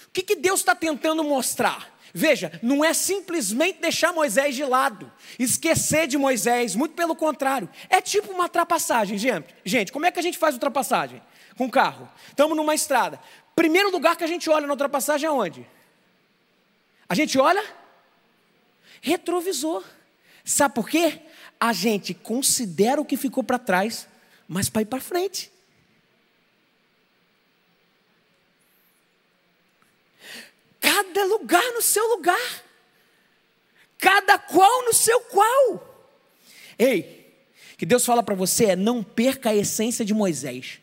o 0.07 0.11
que, 0.11 0.23
que 0.23 0.37
Deus 0.37 0.61
está 0.61 0.75
tentando 0.75 1.23
mostrar? 1.23 1.93
Veja, 2.17 2.59
não 2.63 2.85
é 2.85 2.95
simplesmente 2.95 3.81
deixar 3.81 4.13
Moisés 4.13 4.55
de 4.55 4.65
lado, 4.65 5.13
esquecer 5.37 6.07
de 6.07 6.17
Moisés, 6.17 6.77
muito 6.77 6.95
pelo 6.95 7.17
contrário. 7.17 7.69
É 7.91 8.01
tipo 8.01 8.31
uma 8.33 8.45
ultrapassagem, 8.45 9.19
gente. 9.19 9.53
Gente, 9.65 9.91
como 9.91 10.07
é 10.07 10.13
que 10.13 10.21
a 10.21 10.23
gente 10.23 10.39
faz 10.39 10.55
ultrapassagem? 10.55 11.21
Com 11.57 11.69
carro. 11.69 12.09
Estamos 12.29 12.57
numa 12.57 12.75
estrada. 12.75 13.19
Primeiro 13.57 13.91
lugar 13.91 14.17
que 14.17 14.23
a 14.23 14.29
gente 14.29 14.49
olha 14.49 14.65
na 14.65 14.73
ultrapassagem 14.73 15.27
é 15.27 15.31
onde? 15.31 15.67
A 17.09 17.15
gente 17.17 17.37
olha 17.37 17.65
retrovisor. 19.01 19.85
Sabe 20.45 20.75
por 20.75 20.89
quê? 20.89 21.21
A 21.65 21.73
gente 21.73 22.13
considera 22.13 23.01
o 23.01 23.07
que 23.07 23.17
ficou 23.17 23.43
para 23.43 23.59
trás, 23.59 24.07
mas 24.47 24.69
para 24.69 24.83
ir 24.83 24.85
para 24.85 25.01
frente. 25.01 25.51
Cada 30.79 31.25
lugar 31.25 31.65
no 31.73 31.81
seu 31.81 32.07
lugar. 32.09 32.65
Cada 33.97 34.39
qual 34.39 34.85
no 34.85 34.93
seu 34.93 35.19
qual. 35.21 36.13
Ei, 36.79 37.35
que 37.79 37.87
Deus 37.87 38.05
fala 38.05 38.23
para 38.23 38.35
você 38.35 38.67
é 38.67 38.77
não 38.77 39.03
perca 39.03 39.49
a 39.49 39.57
essência 39.57 40.05
de 40.05 40.13
Moisés, 40.13 40.81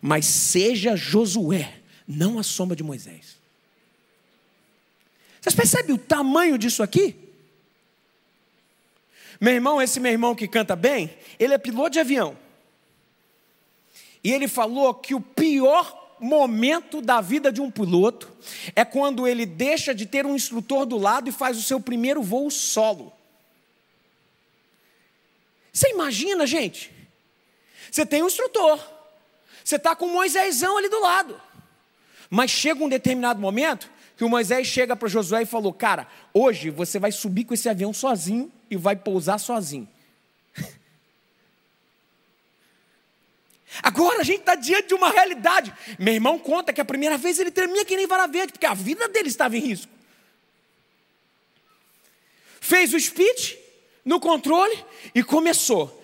mas 0.00 0.24
seja 0.24 0.96
Josué, 0.96 1.82
não 2.08 2.38
a 2.38 2.42
sombra 2.42 2.74
de 2.74 2.82
Moisés. 2.82 3.36
Vocês 5.38 5.54
percebem 5.54 5.94
o 5.94 5.98
tamanho 5.98 6.56
disso 6.56 6.82
aqui? 6.82 7.23
Meu 9.40 9.54
irmão, 9.54 9.80
esse 9.80 10.00
meu 10.00 10.12
irmão 10.12 10.34
que 10.34 10.48
canta 10.48 10.76
bem, 10.76 11.10
ele 11.38 11.54
é 11.54 11.58
piloto 11.58 11.90
de 11.90 12.00
avião. 12.00 12.36
E 14.22 14.32
ele 14.32 14.48
falou 14.48 14.94
que 14.94 15.14
o 15.14 15.20
pior 15.20 16.16
momento 16.20 17.02
da 17.02 17.20
vida 17.20 17.52
de 17.52 17.60
um 17.60 17.70
piloto 17.70 18.32
é 18.74 18.84
quando 18.84 19.26
ele 19.26 19.44
deixa 19.44 19.94
de 19.94 20.06
ter 20.06 20.24
um 20.24 20.34
instrutor 20.34 20.86
do 20.86 20.96
lado 20.96 21.28
e 21.28 21.32
faz 21.32 21.58
o 21.58 21.62
seu 21.62 21.78
primeiro 21.78 22.22
voo 22.22 22.50
solo. 22.50 23.12
Você 25.72 25.90
imagina, 25.90 26.46
gente? 26.46 26.92
Você 27.90 28.06
tem 28.06 28.22
um 28.22 28.26
instrutor, 28.26 28.80
você 29.62 29.76
está 29.76 29.94
com 29.94 30.06
o 30.06 30.12
Moisésão 30.12 30.78
ali 30.78 30.88
do 30.88 31.00
lado, 31.00 31.40
mas 32.30 32.50
chega 32.50 32.82
um 32.82 32.88
determinado 32.88 33.40
momento 33.40 33.90
que 34.16 34.24
o 34.24 34.28
Moisés 34.28 34.66
chega 34.66 34.96
para 34.96 35.08
Josué 35.08 35.42
e 35.42 35.46
falou: 35.46 35.72
Cara, 35.72 36.06
hoje 36.32 36.70
você 36.70 36.98
vai 36.98 37.12
subir 37.12 37.44
com 37.44 37.54
esse 37.54 37.68
avião 37.68 37.92
sozinho 37.92 38.50
e 38.74 38.76
vai 38.76 38.96
pousar 38.96 39.38
sozinho. 39.38 39.88
Agora 43.82 44.20
a 44.20 44.24
gente 44.24 44.40
está 44.40 44.54
diante 44.54 44.88
de 44.88 44.94
uma 44.94 45.10
realidade. 45.10 45.72
Meu 45.98 46.14
irmão 46.14 46.38
conta 46.38 46.72
que 46.72 46.80
a 46.80 46.84
primeira 46.84 47.16
vez 47.16 47.38
ele 47.38 47.50
tremia 47.50 47.84
que 47.84 47.96
nem 47.96 48.06
vara 48.06 48.26
verde, 48.26 48.52
porque 48.52 48.66
a 48.66 48.74
vida 48.74 49.08
dele 49.08 49.28
estava 49.28 49.56
em 49.56 49.60
risco. 49.60 49.92
Fez 52.60 52.92
o 52.94 53.00
speech 53.00 53.58
no 54.04 54.20
controle 54.20 54.84
e 55.14 55.22
começou. 55.22 56.02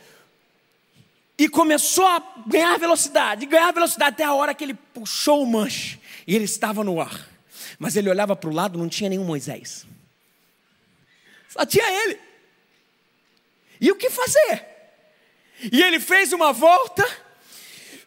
E 1.37 1.49
começou 1.49 2.07
a 2.07 2.23
ganhar 2.47 2.79
velocidade, 2.79 3.47
ganhar 3.47 3.73
velocidade 3.73 4.15
até 4.15 4.25
a 4.25 4.35
hora 4.35 4.55
que 4.55 4.63
ele 4.63 4.75
puxou 4.75 5.43
o 5.43 5.47
manche. 5.47 5.99
E 6.27 6.37
ele 6.37 6.45
estava 6.45 6.85
no 6.85 7.01
ar. 7.01 7.29
Mas 7.79 7.97
ele 7.97 8.11
olhava 8.11 8.37
para 8.37 8.51
o 8.51 8.53
lado, 8.53 8.79
não 8.79 8.91
tinha 8.91 9.09
nenhum 9.09 9.25
Moisés. 9.25 9.87
Só 11.49 11.67
tinha 11.67 11.91
ele. 12.05 12.30
E 13.81 13.90
o 13.90 13.97
que 13.97 14.11
fazer? 14.11 14.66
E 15.73 15.82
ele 15.82 15.98
fez 15.98 16.32
uma 16.32 16.52
volta 16.52 17.07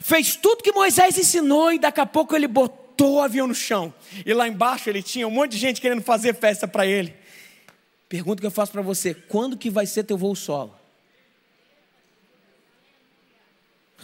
fez 0.03 0.35
tudo 0.35 0.61
que 0.61 0.73
Moisés 0.73 1.17
ensinou 1.17 1.71
e 1.71 1.79
daqui 1.79 2.01
a 2.01 2.05
pouco 2.05 2.35
ele 2.35 2.45
botou 2.45 3.13
o 3.15 3.21
avião 3.21 3.47
no 3.47 3.55
chão. 3.55 3.93
E 4.25 4.33
lá 4.33 4.45
embaixo 4.49 4.89
ele 4.89 5.01
tinha 5.01 5.25
um 5.25 5.31
monte 5.31 5.51
de 5.51 5.57
gente 5.57 5.79
querendo 5.79 6.01
fazer 6.01 6.35
festa 6.35 6.67
para 6.67 6.85
ele. 6.85 7.15
Pergunta 8.09 8.41
que 8.41 8.45
eu 8.45 8.51
faço 8.51 8.73
para 8.73 8.81
você: 8.81 9.13
quando 9.13 9.57
que 9.57 9.69
vai 9.69 9.85
ser 9.85 10.03
teu 10.03 10.17
voo 10.17 10.35
solo? 10.35 10.77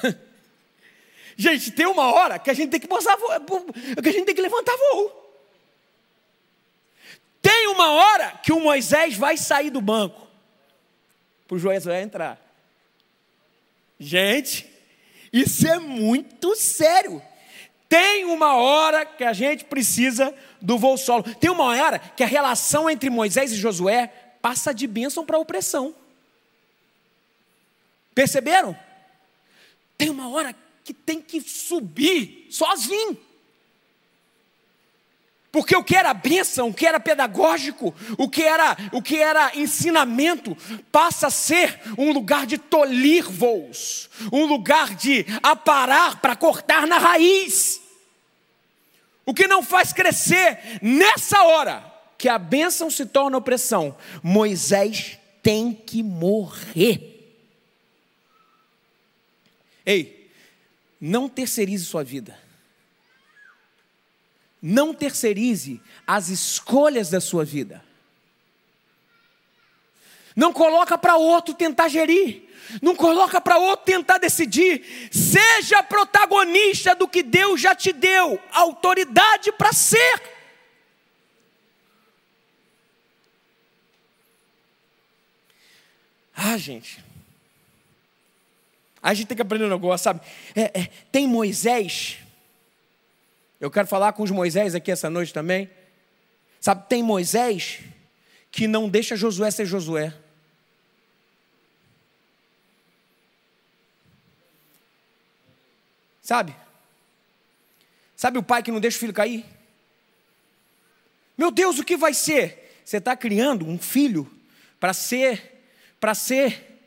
gente, 1.36 1.72
tem 1.72 1.86
uma 1.86 2.14
hora 2.14 2.40
que 2.40 2.50
a 2.50 2.54
gente 2.54 2.70
tem 2.70 2.80
que 2.80 2.88
voo, 2.88 3.00
que 4.02 4.08
a 4.08 4.14
gente 4.14 4.26
tem 4.26 4.36
que 4.36 4.42
levantar 4.42 4.78
voo. 4.78 5.20
Tem 7.42 7.68
uma 7.68 7.92
hora 7.92 8.40
que 8.42 8.54
o 8.54 8.62
Moisés 8.62 9.16
vai 9.16 9.36
sair 9.36 9.70
do 9.70 9.82
banco 9.82 10.29
para 11.50 11.56
o 11.56 11.60
Josué 11.60 12.04
entrar. 12.04 12.40
Gente, 14.00 14.70
isso 15.34 15.68
é 15.68 15.80
muito 15.80 16.56
sério. 16.56 17.20
Tem 17.90 18.24
uma 18.26 18.56
hora 18.56 19.04
que 19.04 19.24
a 19.24 19.34
gente 19.34 19.66
precisa 19.66 20.32
do 20.62 20.78
voo 20.78 20.96
solo. 20.96 21.24
Tem 21.24 21.50
uma 21.50 21.64
hora 21.64 21.98
que 21.98 22.22
a 22.22 22.28
relação 22.28 22.88
entre 22.88 23.10
Moisés 23.10 23.52
e 23.52 23.56
Josué 23.56 24.14
passa 24.44 24.72
de 24.72 24.86
bênção 24.86 25.26
para 25.26 25.40
opressão. 25.40 25.96
Perceberam? 28.14 28.78
Tem 29.98 30.12
uma 30.12 30.30
hora 30.30 30.56
que 30.84 30.94
tem 30.94 31.20
que 31.20 31.42
subir 31.42 32.46
sozinho. 32.52 33.18
Porque 35.52 35.76
o 35.76 35.84
que 35.84 35.96
era 35.96 36.14
bênção, 36.14 36.70
o 36.70 36.74
que 36.74 36.86
era 36.86 37.00
pedagógico, 37.00 37.94
o 38.18 38.30
que 38.30 38.44
era, 38.44 38.78
o 38.92 39.02
que 39.02 39.18
era 39.18 39.52
ensinamento, 39.56 40.56
passa 40.92 41.28
a 41.28 41.32
ser 41.32 41.80
um 41.98 42.12
lugar 42.12 42.46
de 42.46 42.58
tolir 42.58 43.28
voos, 43.28 44.10
um 44.32 44.46
lugar 44.46 44.96
de 44.96 45.26
aparar 45.42 46.22
para 46.22 46.36
cortar 46.36 46.86
na 46.86 47.00
raiz. 47.00 47.82
O 49.26 49.34
que 49.34 49.48
não 49.48 49.64
faz 49.64 49.92
crescer 49.92 50.80
nessa 50.82 51.44
hora 51.44 51.84
que 52.18 52.30
a 52.30 52.38
bênção 52.38 52.92
se 52.92 53.06
torna 53.06 53.38
opressão. 53.38 53.96
Moisés 54.22 55.18
tem 55.42 55.74
que 55.74 56.04
morrer. 56.04 57.16
Ei, 59.86 60.32
não 61.02 61.28
terceirize 61.28 61.86
sua 61.86 62.04
vida. 62.04 62.38
Não 64.62 64.94
terceirize 64.94 65.82
as 66.06 66.30
escolhas 66.30 67.10
da 67.10 67.22
sua 67.22 67.46
vida. 67.46 67.84
Não 70.36 70.54
coloca 70.54 70.98
para 70.98 71.16
outro 71.18 71.54
tentar 71.54 71.88
gerir. 71.88 72.44
Não 72.82 72.96
coloca 72.96 73.42
para 73.42 73.58
outro 73.58 73.86
tentar 73.86 74.18
decidir. 74.18 75.10
Seja 75.12 75.82
protagonista 75.82 76.94
do 76.94 77.08
que 77.08 77.24
Deus 77.24 77.60
já 77.60 77.74
te 77.74 77.92
deu 77.92 78.40
autoridade 78.52 79.52
para 79.52 79.74
ser. 79.74 80.22
Ah, 86.36 86.58
gente. 86.58 87.04
A 89.02 89.14
gente 89.14 89.28
tem 89.28 89.36
que 89.36 89.42
aprender 89.42 89.66
um 89.66 89.70
negócio, 89.70 90.04
sabe? 90.04 90.22
É, 90.56 90.80
é, 90.82 90.86
tem 91.12 91.28
Moisés 91.28 92.18
eu 93.60 93.70
quero 93.70 93.88
falar 93.88 94.14
com 94.14 94.24
os 94.24 94.32
Moisés 94.32 94.74
aqui 94.74 94.92
essa 94.92 95.10
noite 95.10 95.34
também. 95.34 95.70
Sabe, 96.62 96.88
tem 96.88 97.04
Moisés 97.04 97.80
que 98.52 98.68
não 98.68 98.88
deixa 98.88 99.16
Josué 99.16 99.52
ser 99.52 99.66
Josué. 99.66 100.14
Sabe? 106.22 106.56
Sabe 108.16 108.38
o 108.38 108.44
pai 108.44 108.64
que 108.64 108.72
não 108.72 108.80
deixa 108.80 108.98
o 108.98 109.00
filho 109.00 109.14
cair? 109.14 109.46
Meu 111.38 111.52
Deus, 111.52 111.80
o 111.80 111.84
que 111.84 111.98
vai 111.98 112.14
ser? 112.14 112.82
Você 112.86 112.98
está 112.98 113.16
criando 113.16 113.66
um 113.66 113.78
filho 113.78 114.32
para 114.80 114.94
ser, 114.94 115.64
para 116.00 116.14
ser 116.14 116.82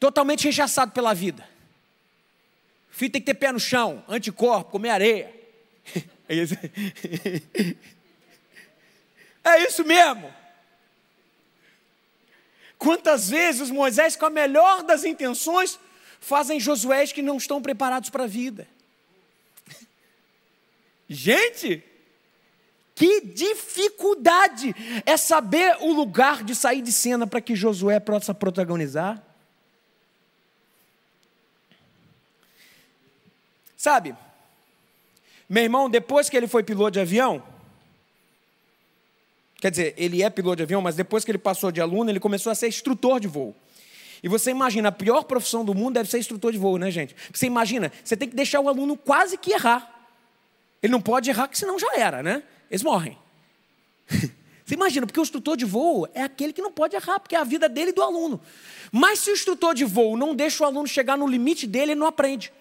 totalmente 0.00 0.44
rechaçado 0.44 0.92
pela 0.92 1.14
vida 1.14 1.57
filho 2.98 3.12
tem 3.12 3.20
que 3.22 3.26
ter 3.26 3.34
pé 3.34 3.52
no 3.52 3.60
chão, 3.60 4.04
anticorpo, 4.08 4.72
comer 4.72 4.90
areia. 4.90 5.34
É 6.30 6.34
isso, 6.34 6.54
é 9.42 9.62
isso 9.62 9.82
mesmo. 9.82 10.30
Quantas 12.76 13.30
vezes 13.30 13.70
Moisés, 13.70 14.14
com 14.14 14.26
a 14.26 14.30
melhor 14.30 14.82
das 14.82 15.04
intenções, 15.04 15.80
fazem 16.20 16.60
Josué 16.60 17.06
que 17.06 17.22
não 17.22 17.38
estão 17.38 17.62
preparados 17.62 18.10
para 18.10 18.24
a 18.24 18.26
vida? 18.26 18.68
Gente, 21.08 21.82
que 22.94 23.20
dificuldade 23.22 24.74
é 25.06 25.16
saber 25.16 25.78
o 25.80 25.92
lugar 25.94 26.44
de 26.44 26.54
sair 26.54 26.82
de 26.82 26.92
cena 26.92 27.26
para 27.26 27.40
que 27.40 27.56
Josué 27.56 27.98
possa 27.98 28.34
protagonizar. 28.34 29.27
Sabe, 33.78 34.12
meu 35.48 35.62
irmão, 35.62 35.88
depois 35.88 36.28
que 36.28 36.36
ele 36.36 36.48
foi 36.48 36.64
piloto 36.64 36.90
de 36.90 37.00
avião, 37.00 37.40
quer 39.60 39.70
dizer, 39.70 39.94
ele 39.96 40.20
é 40.20 40.28
piloto 40.28 40.56
de 40.56 40.64
avião, 40.64 40.82
mas 40.82 40.96
depois 40.96 41.24
que 41.24 41.30
ele 41.30 41.38
passou 41.38 41.70
de 41.70 41.80
aluno, 41.80 42.10
ele 42.10 42.18
começou 42.18 42.50
a 42.50 42.56
ser 42.56 42.66
instrutor 42.66 43.20
de 43.20 43.28
voo. 43.28 43.54
E 44.20 44.28
você 44.28 44.50
imagina, 44.50 44.88
a 44.88 44.92
pior 44.92 45.22
profissão 45.22 45.64
do 45.64 45.72
mundo 45.72 45.94
deve 45.94 46.10
ser 46.10 46.18
instrutor 46.18 46.50
de 46.50 46.58
voo, 46.58 46.76
né, 46.76 46.90
gente? 46.90 47.14
Você 47.32 47.46
imagina, 47.46 47.92
você 48.02 48.16
tem 48.16 48.28
que 48.28 48.34
deixar 48.34 48.58
o 48.58 48.68
aluno 48.68 48.96
quase 48.96 49.38
que 49.38 49.52
errar. 49.52 50.10
Ele 50.82 50.90
não 50.90 51.00
pode 51.00 51.30
errar, 51.30 51.46
porque 51.46 51.60
senão 51.60 51.78
já 51.78 51.94
era, 51.96 52.20
né? 52.20 52.42
Eles 52.68 52.82
morrem. 52.82 53.16
Você 54.64 54.74
imagina, 54.74 55.06
porque 55.06 55.18
o 55.18 55.22
instrutor 55.22 55.56
de 55.56 55.64
voo 55.64 56.06
é 56.12 56.22
aquele 56.22 56.52
que 56.52 56.60
não 56.60 56.70
pode 56.70 56.94
errar, 56.94 57.18
porque 57.18 57.34
é 57.34 57.38
a 57.38 57.44
vida 57.44 57.70
dele 57.70 57.88
e 57.88 57.94
do 57.94 58.02
aluno. 58.02 58.38
Mas 58.92 59.20
se 59.20 59.30
o 59.30 59.32
instrutor 59.32 59.74
de 59.74 59.86
voo 59.86 60.14
não 60.14 60.34
deixa 60.34 60.62
o 60.62 60.66
aluno 60.66 60.86
chegar 60.86 61.16
no 61.16 61.26
limite 61.26 61.66
dele, 61.66 61.92
ele 61.92 62.00
não 62.00 62.06
aprende. 62.06 62.52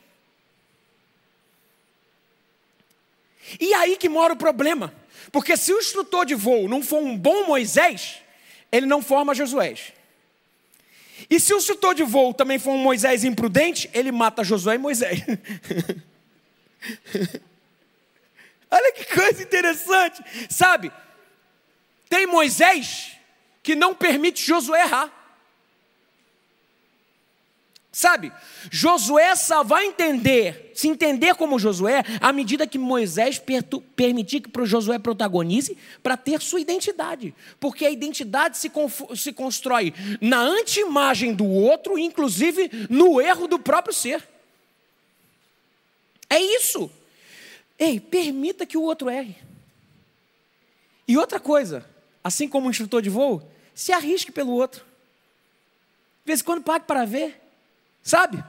E 3.60 3.74
aí 3.74 3.98
que 3.98 4.10
mora 4.10 4.34
o 4.34 4.38
problema. 4.38 4.94
Porque 5.32 5.56
se 5.58 5.74
o 5.74 5.80
instrutor 5.80 6.26
de 6.26 6.36
voo 6.36 6.68
não 6.68 6.82
for 6.82 7.00
um 7.00 7.18
bom 7.18 7.46
Moisés, 7.46 8.22
ele 8.72 8.86
não 8.86 9.02
forma 9.02 9.34
Josué. 9.34 9.76
E 11.30 11.40
se 11.40 11.54
o 11.54 11.58
instrutor 11.58 11.96
de 11.96 12.04
voo 12.04 12.34
também 12.34 12.60
for 12.60 12.72
um 12.72 12.78
Moisés 12.78 13.24
imprudente, 13.24 13.90
ele 13.94 14.12
mata 14.12 14.44
Josué 14.44 14.76
e 14.76 14.78
Moisés. 14.78 15.22
Olha 18.70 18.92
que 18.92 19.06
coisa 19.06 19.42
interessante. 19.42 20.22
Sabe, 20.50 20.92
tem 22.10 22.28
Moisés 22.28 23.14
que 23.64 23.76
não 23.76 23.96
permite 23.96 24.46
Josué 24.46 24.82
errar. 24.82 25.17
Sabe, 27.98 28.32
Josué 28.70 29.36
só 29.36 29.64
vai 29.64 29.88
entender, 29.88 30.72
se 30.76 30.88
entender 30.88 31.34
como 31.34 31.58
Josué, 31.58 32.04
à 32.22 32.32
medida 32.32 32.68
que 32.68 32.78
Moisés 32.78 33.42
permitir 33.96 34.42
que 34.42 34.66
Josué 34.68 35.00
protagonize 35.00 35.76
para 36.04 36.16
ter 36.16 36.40
sua 36.40 36.62
identidade. 36.62 37.34
Porque 37.60 37.88
a 37.88 37.90
identidade 37.90 38.56
se, 38.60 38.72
se 39.16 39.34
constrói 39.34 39.96
na 40.22 40.38
antimagem 40.38 41.34
do 41.34 41.48
outro, 41.48 41.98
inclusive 41.98 42.70
no 42.88 43.20
erro 43.20 43.48
do 43.48 43.58
próprio 43.58 43.96
ser. 43.96 44.24
É 46.30 46.40
isso. 46.40 46.92
Ei, 47.80 48.00
permita 48.00 48.68
que 48.68 48.78
o 48.78 48.84
outro 48.84 49.10
erre. 49.10 49.38
E 51.08 51.18
outra 51.18 51.40
coisa, 51.40 51.84
assim 52.24 52.48
como 52.48 52.68
o 52.68 52.70
instrutor 52.70 53.02
de 53.02 53.10
voo, 53.10 53.42
se 53.74 53.92
arrisque 53.92 54.32
pelo 54.32 54.52
outro. 54.52 54.82
De 56.24 56.28
vez 56.28 56.42
em 56.42 56.44
quando 56.44 56.62
pague 56.62 56.86
para 56.86 57.04
ver. 57.04 57.47
Sabe? 58.08 58.42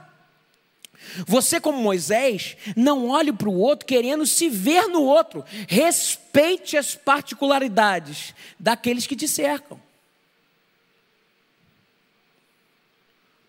Você, 1.27 1.59
como 1.59 1.81
Moisés, 1.81 2.55
não 2.77 3.09
olhe 3.09 3.33
para 3.33 3.49
o 3.49 3.59
outro 3.59 3.85
querendo 3.85 4.25
se 4.25 4.47
ver 4.47 4.87
no 4.87 5.03
outro. 5.03 5.43
Respeite 5.67 6.77
as 6.77 6.95
particularidades 6.95 8.33
daqueles 8.57 9.05
que 9.05 9.17
te 9.17 9.27
cercam. 9.27 9.77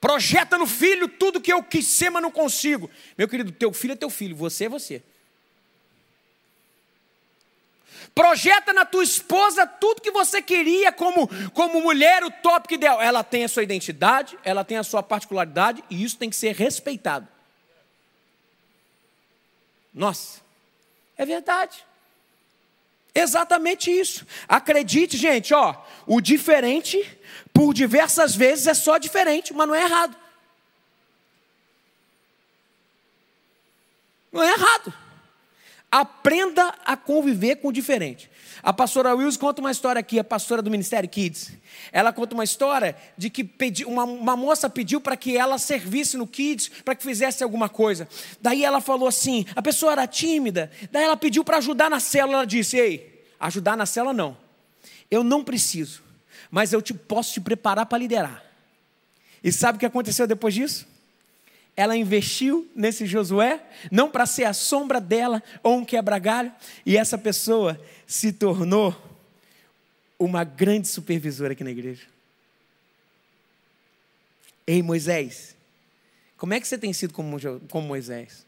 Projeta 0.00 0.58
no 0.58 0.66
filho 0.66 1.06
tudo 1.06 1.40
que 1.40 1.52
eu 1.52 1.62
quis 1.62 1.86
ser, 1.86 2.10
mas 2.10 2.22
não 2.22 2.32
consigo. 2.32 2.90
Meu 3.16 3.28
querido, 3.28 3.52
teu 3.52 3.72
filho 3.72 3.92
é 3.92 3.96
teu 3.96 4.10
filho, 4.10 4.34
você 4.34 4.64
é 4.64 4.68
você. 4.68 5.02
Projeta 8.14 8.72
na 8.72 8.84
tua 8.84 9.04
esposa 9.04 9.66
tudo 9.66 10.02
que 10.02 10.10
você 10.10 10.42
queria 10.42 10.92
como, 10.92 11.28
como 11.50 11.80
mulher, 11.80 12.24
o 12.24 12.30
tópico 12.30 12.74
ideal. 12.74 13.00
Ela 13.00 13.22
tem 13.22 13.44
a 13.44 13.48
sua 13.48 13.62
identidade, 13.62 14.38
ela 14.44 14.64
tem 14.64 14.76
a 14.76 14.82
sua 14.82 15.02
particularidade 15.02 15.82
e 15.88 16.02
isso 16.02 16.18
tem 16.18 16.28
que 16.28 16.36
ser 16.36 16.54
respeitado. 16.54 17.26
Nossa, 19.92 20.40
é 21.16 21.24
verdade. 21.24 21.84
Exatamente 23.14 23.90
isso. 23.90 24.26
Acredite, 24.48 25.16
gente, 25.16 25.52
ó, 25.52 25.74
o 26.06 26.20
diferente, 26.20 27.18
por 27.52 27.74
diversas 27.74 28.34
vezes, 28.34 28.66
é 28.66 28.74
só 28.74 28.98
diferente, 28.98 29.52
mas 29.52 29.66
não 29.66 29.74
é 29.74 29.82
errado. 29.82 30.16
Não 34.32 34.42
é 34.42 34.52
errado. 34.52 34.94
Aprenda 35.90 36.74
a 36.84 36.96
conviver 36.96 37.56
com 37.56 37.68
o 37.68 37.72
diferente. 37.72 38.30
A 38.62 38.72
pastora 38.72 39.14
Wills 39.14 39.36
conta 39.36 39.60
uma 39.60 39.70
história 39.70 39.98
aqui, 39.98 40.18
a 40.18 40.24
pastora 40.24 40.60
do 40.60 40.70
Ministério 40.70 41.08
Kids. 41.08 41.52
Ela 41.90 42.12
conta 42.12 42.34
uma 42.34 42.44
história 42.44 42.94
de 43.16 43.30
que 43.30 43.42
pedi, 43.42 43.84
uma, 43.84 44.04
uma 44.04 44.36
moça 44.36 44.68
pediu 44.68 45.00
para 45.00 45.16
que 45.16 45.36
ela 45.36 45.58
servisse 45.58 46.16
no 46.16 46.26
Kids, 46.26 46.70
para 46.84 46.94
que 46.94 47.02
fizesse 47.02 47.42
alguma 47.42 47.68
coisa. 47.68 48.06
Daí 48.40 48.64
ela 48.64 48.80
falou 48.80 49.08
assim: 49.08 49.46
a 49.56 49.62
pessoa 49.62 49.92
era 49.92 50.06
tímida. 50.06 50.70
Daí 50.92 51.04
ela 51.04 51.16
pediu 51.16 51.42
para 51.42 51.56
ajudar 51.56 51.90
na 51.90 51.98
célula. 51.98 52.38
Ela 52.38 52.46
disse: 52.46 52.76
Ei, 52.76 53.24
ajudar 53.40 53.76
na 53.76 53.86
célula 53.86 54.12
não. 54.12 54.36
Eu 55.10 55.24
não 55.24 55.42
preciso, 55.42 56.02
mas 56.50 56.72
eu 56.72 56.80
te, 56.80 56.94
posso 56.94 57.32
te 57.32 57.40
preparar 57.40 57.86
para 57.86 57.98
liderar. 57.98 58.44
E 59.42 59.50
sabe 59.50 59.76
o 59.76 59.80
que 59.80 59.86
aconteceu 59.86 60.26
depois 60.26 60.54
disso? 60.54 60.86
Ela 61.80 61.96
investiu 61.96 62.70
nesse 62.76 63.06
Josué, 63.06 63.58
não 63.90 64.10
para 64.10 64.26
ser 64.26 64.44
a 64.44 64.52
sombra 64.52 65.00
dela 65.00 65.42
ou 65.62 65.78
um 65.78 65.84
quebra-galho, 65.84 66.52
e 66.84 66.94
essa 66.94 67.16
pessoa 67.16 67.80
se 68.06 68.34
tornou 68.34 68.94
uma 70.18 70.44
grande 70.44 70.88
supervisora 70.88 71.54
aqui 71.54 71.64
na 71.64 71.70
igreja. 71.70 72.06
Ei, 74.66 74.82
Moisés, 74.82 75.56
como 76.36 76.52
é 76.52 76.60
que 76.60 76.68
você 76.68 76.76
tem 76.76 76.92
sido 76.92 77.14
como, 77.14 77.38
como 77.70 77.88
Moisés? 77.88 78.44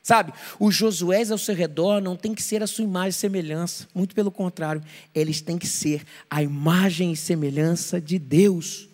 Sabe, 0.00 0.32
os 0.60 0.72
Josués 0.76 1.32
ao 1.32 1.38
seu 1.38 1.56
redor 1.56 2.00
não 2.00 2.16
tem 2.16 2.36
que 2.36 2.42
ser 2.42 2.62
a 2.62 2.68
sua 2.68 2.84
imagem 2.84 3.10
e 3.10 3.14
semelhança, 3.14 3.88
muito 3.92 4.14
pelo 4.14 4.30
contrário, 4.30 4.80
eles 5.12 5.40
têm 5.40 5.58
que 5.58 5.66
ser 5.66 6.04
a 6.30 6.40
imagem 6.40 7.10
e 7.10 7.16
semelhança 7.16 8.00
de 8.00 8.16
Deus. 8.16 8.88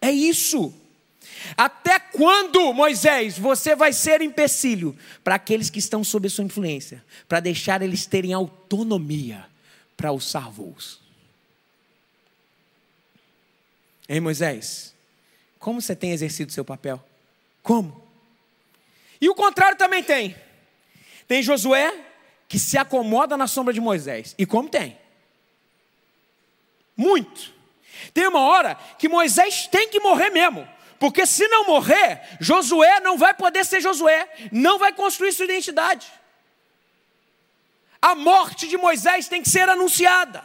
É 0.00 0.12
isso. 0.12 0.72
Até 1.56 1.98
quando, 1.98 2.72
Moisés, 2.72 3.38
você 3.38 3.74
vai 3.74 3.92
ser 3.92 4.20
empecilho 4.20 4.96
para 5.22 5.36
aqueles 5.36 5.70
que 5.70 5.78
estão 5.78 6.02
sob 6.02 6.26
a 6.26 6.30
sua 6.30 6.44
influência, 6.44 7.04
para 7.28 7.40
deixar 7.40 7.82
eles 7.82 8.06
terem 8.06 8.32
autonomia 8.32 9.46
para 9.96 10.10
alçar 10.10 10.50
voos? 10.50 11.00
Hein, 14.08 14.20
Moisés? 14.20 14.94
Como 15.58 15.80
você 15.80 15.94
tem 15.94 16.12
exercido 16.12 16.52
seu 16.52 16.64
papel? 16.64 17.02
Como? 17.62 18.06
E 19.20 19.28
o 19.28 19.34
contrário 19.34 19.76
também 19.76 20.02
tem. 20.02 20.34
Tem 21.26 21.42
Josué 21.42 21.92
que 22.48 22.58
se 22.58 22.78
acomoda 22.78 23.36
na 23.36 23.46
sombra 23.46 23.74
de 23.74 23.80
Moisés. 23.80 24.34
E 24.38 24.46
como 24.46 24.68
tem? 24.68 24.96
Muito. 26.96 27.52
Tem 28.14 28.26
uma 28.26 28.40
hora 28.40 28.74
que 28.98 29.08
Moisés 29.08 29.66
tem 29.66 29.88
que 29.88 30.00
morrer 30.00 30.30
mesmo. 30.30 30.66
Porque 30.98 31.24
se 31.24 31.46
não 31.48 31.66
morrer, 31.66 32.20
Josué 32.40 33.00
não 33.00 33.16
vai 33.16 33.32
poder 33.34 33.64
ser 33.64 33.80
Josué, 33.80 34.28
não 34.50 34.78
vai 34.78 34.92
construir 34.92 35.32
sua 35.32 35.44
identidade. 35.44 36.06
A 38.00 38.14
morte 38.14 38.68
de 38.68 38.76
Moisés 38.76 39.28
tem 39.28 39.42
que 39.42 39.48
ser 39.48 39.68
anunciada. 39.68 40.44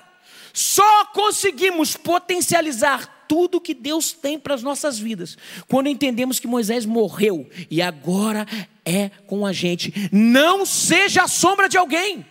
Só 0.53 1.05
conseguimos 1.05 1.95
potencializar 1.97 3.25
tudo 3.27 3.61
que 3.61 3.73
Deus 3.73 4.11
tem 4.11 4.38
para 4.38 4.53
as 4.53 4.61
nossas 4.61 4.99
vidas 4.99 5.38
quando 5.67 5.88
entendemos 5.88 6.39
que 6.39 6.45
Moisés 6.45 6.85
morreu 6.85 7.49
e 7.71 7.81
agora 7.81 8.45
é 8.85 9.09
com 9.25 9.45
a 9.45 9.51
gente. 9.51 9.91
Não 10.11 10.65
seja 10.65 11.23
a 11.23 11.27
sombra 11.27 11.67
de 11.67 11.77
alguém. 11.77 12.25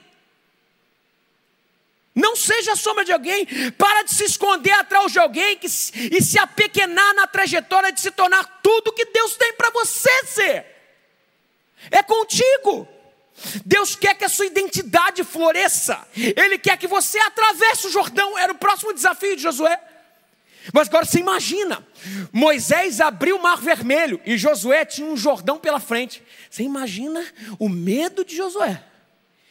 Não 2.14 2.36
seja 2.36 2.72
a 2.72 2.76
sombra 2.76 3.04
de 3.04 3.12
alguém, 3.12 3.46
para 3.78 4.02
de 4.02 4.12
se 4.12 4.24
esconder 4.24 4.72
atrás 4.72 5.12
de 5.12 5.18
alguém 5.18 5.56
que, 5.56 5.66
e 5.66 6.22
se 6.22 6.38
apequenar 6.38 7.14
na 7.14 7.26
trajetória 7.26 7.90
de 7.90 8.00
se 8.00 8.10
tornar 8.10 8.60
tudo 8.62 8.92
que 8.92 9.06
Deus 9.06 9.34
tem 9.36 9.54
para 9.54 9.70
você 9.70 10.26
ser. 10.26 10.66
É 11.90 12.02
contigo. 12.02 12.86
Deus 13.64 13.96
quer 13.96 14.14
que 14.14 14.24
a 14.24 14.28
sua 14.28 14.46
identidade 14.46 15.24
floresça. 15.24 16.06
Ele 16.14 16.58
quer 16.58 16.76
que 16.76 16.86
você 16.86 17.18
atravesse 17.18 17.86
o 17.86 17.90
Jordão. 17.90 18.38
Era 18.38 18.52
o 18.52 18.58
próximo 18.58 18.92
desafio 18.92 19.34
de 19.34 19.42
Josué. 19.42 19.80
Mas 20.72 20.88
agora 20.88 21.06
você 21.06 21.18
imagina: 21.18 21.84
Moisés 22.30 23.00
abriu 23.00 23.36
o 23.36 23.42
mar 23.42 23.60
vermelho 23.60 24.20
e 24.24 24.36
Josué 24.36 24.84
tinha 24.84 25.08
um 25.08 25.16
Jordão 25.16 25.58
pela 25.58 25.80
frente. 25.80 26.22
Você 26.50 26.62
imagina 26.62 27.24
o 27.58 27.68
medo 27.68 28.24
de 28.24 28.36
Josué. 28.36 28.84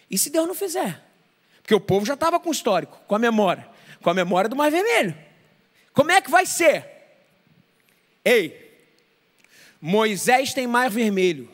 E 0.09 0.17
se 0.17 0.29
Deus 0.29 0.47
não 0.47 0.55
fizer? 0.55 1.10
Porque 1.71 1.75
o 1.75 1.79
povo 1.79 2.05
já 2.05 2.15
estava 2.15 2.37
com 2.37 2.49
o 2.49 2.51
histórico, 2.51 2.99
com 3.07 3.15
a 3.15 3.19
memória, 3.19 3.65
com 4.01 4.09
a 4.09 4.13
memória 4.13 4.49
do 4.49 4.57
Mar 4.57 4.69
Vermelho. 4.69 5.15
Como 5.93 6.11
é 6.11 6.19
que 6.19 6.29
vai 6.29 6.45
ser? 6.45 6.85
Ei, 8.25 8.85
Moisés 9.79 10.53
tem 10.53 10.67
Mar 10.67 10.89
Vermelho. 10.89 11.49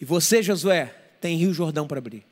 E 0.00 0.04
você, 0.06 0.42
Josué, 0.42 0.94
tem 1.20 1.36
Rio 1.36 1.52
Jordão 1.52 1.86
para 1.86 1.98
abrir. 1.98 2.24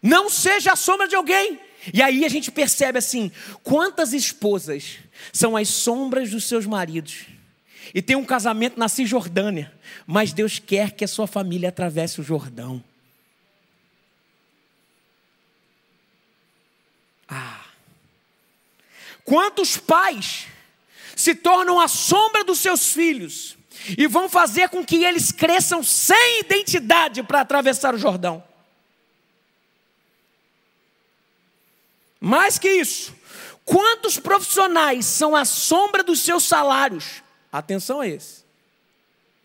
Não 0.00 0.30
seja 0.30 0.72
a 0.72 0.76
sombra 0.76 1.06
de 1.06 1.14
alguém. 1.14 1.60
E 1.92 2.00
aí 2.00 2.24
a 2.24 2.30
gente 2.30 2.50
percebe 2.50 2.98
assim: 2.98 3.30
quantas 3.62 4.14
esposas 4.14 5.00
são 5.34 5.54
as 5.54 5.68
sombras 5.68 6.30
dos 6.30 6.44
seus 6.44 6.64
maridos? 6.64 7.26
E 7.94 8.00
tem 8.00 8.16
um 8.16 8.24
casamento 8.24 8.78
na 8.78 8.88
Cisjordânia, 8.88 9.70
mas 10.06 10.32
Deus 10.32 10.58
quer 10.58 10.92
que 10.92 11.04
a 11.04 11.08
sua 11.08 11.26
família 11.26 11.68
atravesse 11.68 12.22
o 12.22 12.24
Jordão. 12.24 12.82
Quantos 19.26 19.76
pais 19.76 20.46
se 21.16 21.34
tornam 21.34 21.80
a 21.80 21.88
sombra 21.88 22.44
dos 22.44 22.60
seus 22.60 22.92
filhos 22.92 23.58
e 23.98 24.06
vão 24.06 24.28
fazer 24.28 24.68
com 24.68 24.84
que 24.84 25.04
eles 25.04 25.32
cresçam 25.32 25.82
sem 25.82 26.40
identidade 26.40 27.24
para 27.24 27.40
atravessar 27.40 27.92
o 27.92 27.98
Jordão? 27.98 28.42
Mais 32.20 32.56
que 32.56 32.70
isso, 32.70 33.14
quantos 33.64 34.16
profissionais 34.16 35.04
são 35.04 35.34
a 35.34 35.44
sombra 35.44 36.04
dos 36.04 36.20
seus 36.20 36.44
salários? 36.44 37.22
Atenção 37.52 38.00
a 38.00 38.08
esse. 38.08 38.44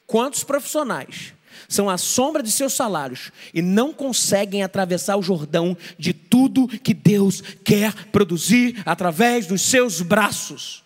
Quantos 0.06 0.44
profissionais 0.44 1.34
são 1.72 1.90
a 1.90 1.98
sombra 1.98 2.44
de 2.44 2.52
seus 2.52 2.74
salários 2.74 3.32
e 3.54 3.62
não 3.62 3.94
conseguem 3.94 4.62
atravessar 4.62 5.16
o 5.16 5.24
Jordão 5.24 5.78
de 5.98 6.12
tudo 6.12 6.68
que 6.68 6.94
Deus 6.94 7.40
quer 7.64 8.08
produzir 8.08 8.84
através 8.86 9.48
dos 9.48 9.62
seus 9.62 10.02
braços. 10.02 10.84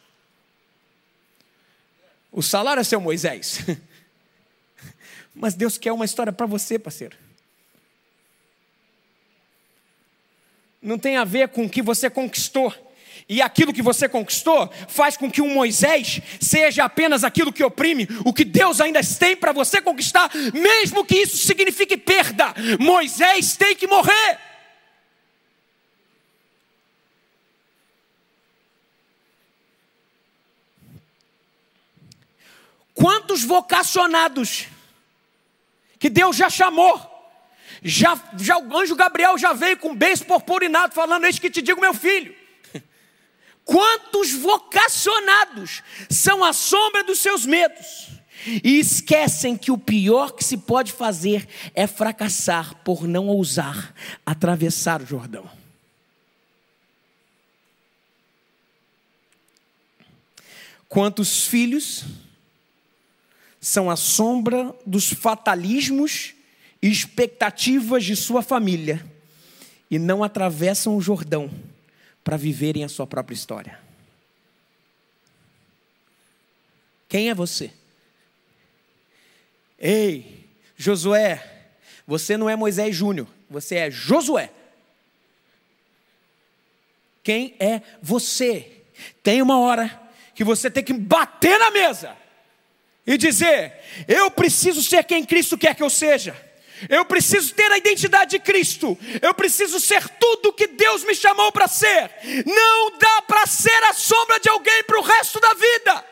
O 2.32 2.44
salário 2.44 2.82
é 2.82 2.84
seu 2.84 3.02
Moisés. 3.02 3.66
Mas 5.34 5.56
Deus 5.56 5.76
quer 5.76 5.92
uma 5.92 6.06
história 6.06 6.32
para 6.32 6.46
você, 6.46 6.78
parceiro. 6.78 7.18
Não 10.80 11.00
tem 11.00 11.18
a 11.18 11.24
ver 11.24 11.50
com 11.50 11.66
o 11.66 11.70
que 11.70 11.82
você 11.82 12.12
conquistou 12.12 12.72
e 13.28 13.42
aquilo 13.42 13.74
que 13.74 13.82
você 13.82 14.08
conquistou 14.08 14.72
faz 14.88 15.18
com 15.18 15.32
que 15.32 15.42
um 15.42 15.54
Moisés 15.54 16.22
seja 16.40 16.84
apenas 16.86 17.24
aquilo 17.24 17.52
que 17.52 17.64
oprime, 17.64 18.08
o 18.24 18.32
que 18.32 18.46
Deus 18.46 18.80
ainda 18.80 19.02
tem 19.18 19.36
para 19.36 19.52
você 19.52 19.82
conquistar, 19.82 20.30
mesmo 20.54 21.04
que 21.04 21.16
isso 21.16 21.38
signifique 21.38 21.98
perda. 21.98 22.54
Moisés 22.80 23.58
tem 23.58 23.76
que 23.76 23.88
morrer. 23.88 24.40
Quantos 32.94 33.44
vocacionados 33.44 34.68
que 36.00 36.10
Deus 36.10 36.36
já 36.36 36.50
chamou, 36.50 37.02
já, 37.84 38.18
já 38.38 38.58
o 38.58 38.78
anjo 38.78 38.96
Gabriel 38.96 39.38
já 39.38 39.52
veio 39.52 39.78
com 39.78 39.96
beijo 39.96 40.24
purpurinado, 40.26 40.94
falando: 40.94 41.26
Eis 41.26 41.40
que 41.40 41.50
te 41.50 41.62
digo, 41.62 41.82
meu 41.82 41.94
filho. 41.94 42.45
Quantos 43.66 44.32
vocacionados 44.32 45.82
são 46.08 46.44
a 46.44 46.54
sombra 46.54 47.04
dos 47.04 47.18
seus 47.18 47.48
medos 47.48 48.12
e 48.64 48.80
esquecem 48.80 49.58
que 49.58 49.72
o 49.72 49.78
pior 49.78 50.34
que 50.34 50.44
se 50.44 50.56
pode 50.56 50.92
fazer 50.92 51.48
é 51.74 51.88
fracassar 51.88 52.76
por 52.84 53.08
não 53.08 53.28
ousar 53.28 53.94
atravessar 54.24 55.02
o 55.02 55.06
Jordão. 55.06 55.50
Quantos 60.88 61.48
filhos 61.48 62.06
são 63.60 63.90
a 63.90 63.96
sombra 63.96 64.76
dos 64.86 65.12
fatalismos 65.12 66.36
e 66.82 66.92
expectativas 66.92 68.06
de 68.06 68.16
sua 68.16 68.44
família 68.44 69.04
e 69.90 69.98
não 69.98 70.24
atravessam 70.24 70.96
o 70.96 71.02
Jordão? 71.02 71.50
Para 72.26 72.38
viverem 72.38 72.84
a 72.84 72.90
sua 72.90 73.06
própria 73.06 73.36
história. 73.36 73.80
Quem 77.08 77.30
é 77.30 77.36
você? 77.36 77.72
Ei, 79.78 80.50
Josué, 80.76 81.70
você 82.08 82.36
não 82.36 82.50
é 82.50 82.56
Moisés 82.56 82.96
Júnior, 82.96 83.28
você 83.48 83.76
é 83.76 83.92
Josué. 83.92 84.52
Quem 87.24 87.56
é 87.60 87.80
você? 88.02 88.82
Tem 89.22 89.40
uma 89.40 89.60
hora 89.60 90.02
que 90.34 90.44
você 90.44 90.70
tem 90.72 90.84
que 90.84 90.94
bater 90.94 91.60
na 91.60 91.70
mesa 91.70 92.18
e 93.06 93.20
dizer: 93.20 93.80
Eu 94.08 94.32
preciso 94.32 94.82
ser 94.82 95.04
quem 95.04 95.24
Cristo 95.24 95.60
quer 95.60 95.76
que 95.76 95.84
eu 95.84 95.92
seja. 95.92 96.36
Eu 96.90 97.06
preciso 97.06 97.54
ter 97.54 97.72
a 97.72 97.78
identidade 97.78 98.32
de 98.32 98.40
Cristo. 98.40 98.98
Eu 99.22 99.34
preciso 99.34 99.80
ser 99.80 100.08
tudo 100.10 100.54
que 100.54 100.68
Deus 100.68 101.04
me 101.04 101.16
chamou 101.16 101.52
para 101.52 101.68
ser. 101.68 102.12
Não 102.46 102.98
dá 102.98 103.22
para 103.22 103.46
ser 103.48 103.84
a 103.86 103.94
sombra 103.94 104.40
de 104.40 104.50
alguém 104.50 104.84
para 104.84 105.00
o 105.00 105.04
resto 105.04 105.40
da 105.40 105.54
vida. 105.54 106.06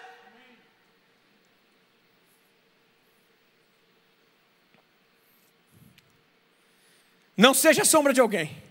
Não 7.36 7.54
seja 7.54 7.82
a 7.82 7.86
sombra 7.86 8.14
de 8.14 8.22
alguém. 8.22 8.64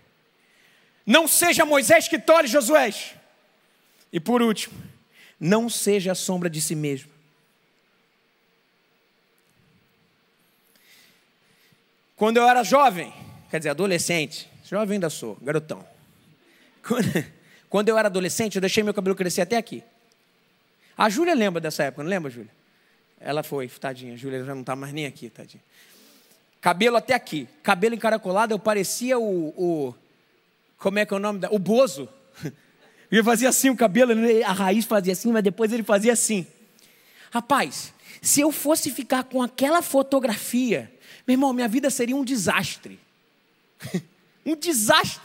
Não 1.05 1.27
seja 1.27 1.65
Moisés 1.65 2.07
que 2.07 2.17
tolhe 2.17 2.47
Josué. 2.47 2.91
E 4.11 4.19
por 4.19 4.41
último, 4.41 4.75
não 5.39 5.69
seja 5.69 6.13
a 6.13 6.15
sombra 6.15 6.49
de 6.49 6.61
si 6.61 6.75
mesmo. 6.75 7.12
Quando 12.15 12.37
eu 12.37 12.47
era 12.47 12.63
jovem, 12.63 13.13
quer 13.49 13.57
dizer, 13.57 13.69
adolescente, 13.69 14.49
jovem 14.63 14.95
ainda 14.95 15.09
sou, 15.09 15.37
garotão. 15.41 15.85
Quando, 16.87 17.25
quando 17.69 17.89
eu 17.89 17.97
era 17.97 18.07
adolescente, 18.07 18.55
eu 18.55 18.61
deixei 18.61 18.83
meu 18.83 18.93
cabelo 18.93 19.15
crescer 19.15 19.41
até 19.41 19.57
aqui. 19.57 19.83
A 20.97 21.09
Júlia 21.09 21.33
lembra 21.33 21.59
dessa 21.59 21.83
época, 21.83 22.03
não 22.03 22.09
lembra, 22.09 22.29
Júlia? 22.29 22.51
Ela 23.19 23.41
foi, 23.41 23.67
tadinha. 23.67 24.13
A 24.13 24.17
Júlia 24.17 24.43
já 24.43 24.53
não 24.53 24.61
está 24.61 24.75
mais 24.75 24.93
nem 24.93 25.05
aqui, 25.05 25.29
tadinha. 25.29 25.63
Cabelo 26.61 26.97
até 26.97 27.13
aqui. 27.13 27.47
Cabelo 27.63 27.95
encaracolado, 27.95 28.53
eu 28.53 28.59
parecia 28.59 29.17
o, 29.17 29.49
o. 29.49 29.95
Como 30.77 30.99
é 30.99 31.05
que 31.05 31.13
é 31.13 31.17
o 31.17 31.19
nome? 31.19 31.39
Da, 31.39 31.49
o 31.49 31.57
Bozo. 31.57 32.07
Ele 33.11 33.23
fazia 33.23 33.49
assim 33.49 33.69
o 33.69 33.75
cabelo, 33.75 34.15
né? 34.15 34.41
a 34.43 34.51
raiz 34.51 34.85
fazia 34.85 35.13
assim, 35.13 35.31
mas 35.31 35.43
depois 35.43 35.71
ele 35.71 35.83
fazia 35.83 36.13
assim. 36.13 36.47
Rapaz, 37.29 37.93
se 38.19 38.41
eu 38.41 38.51
fosse 38.51 38.89
ficar 38.89 39.25
com 39.25 39.43
aquela 39.43 39.83
fotografia, 39.83 40.91
meu 41.25 41.35
irmão, 41.35 41.53
minha 41.53 41.67
vida 41.67 41.89
seria 41.89 42.15
um 42.15 42.23
desastre. 42.23 42.99
um 44.45 44.55
desastre. 44.55 45.21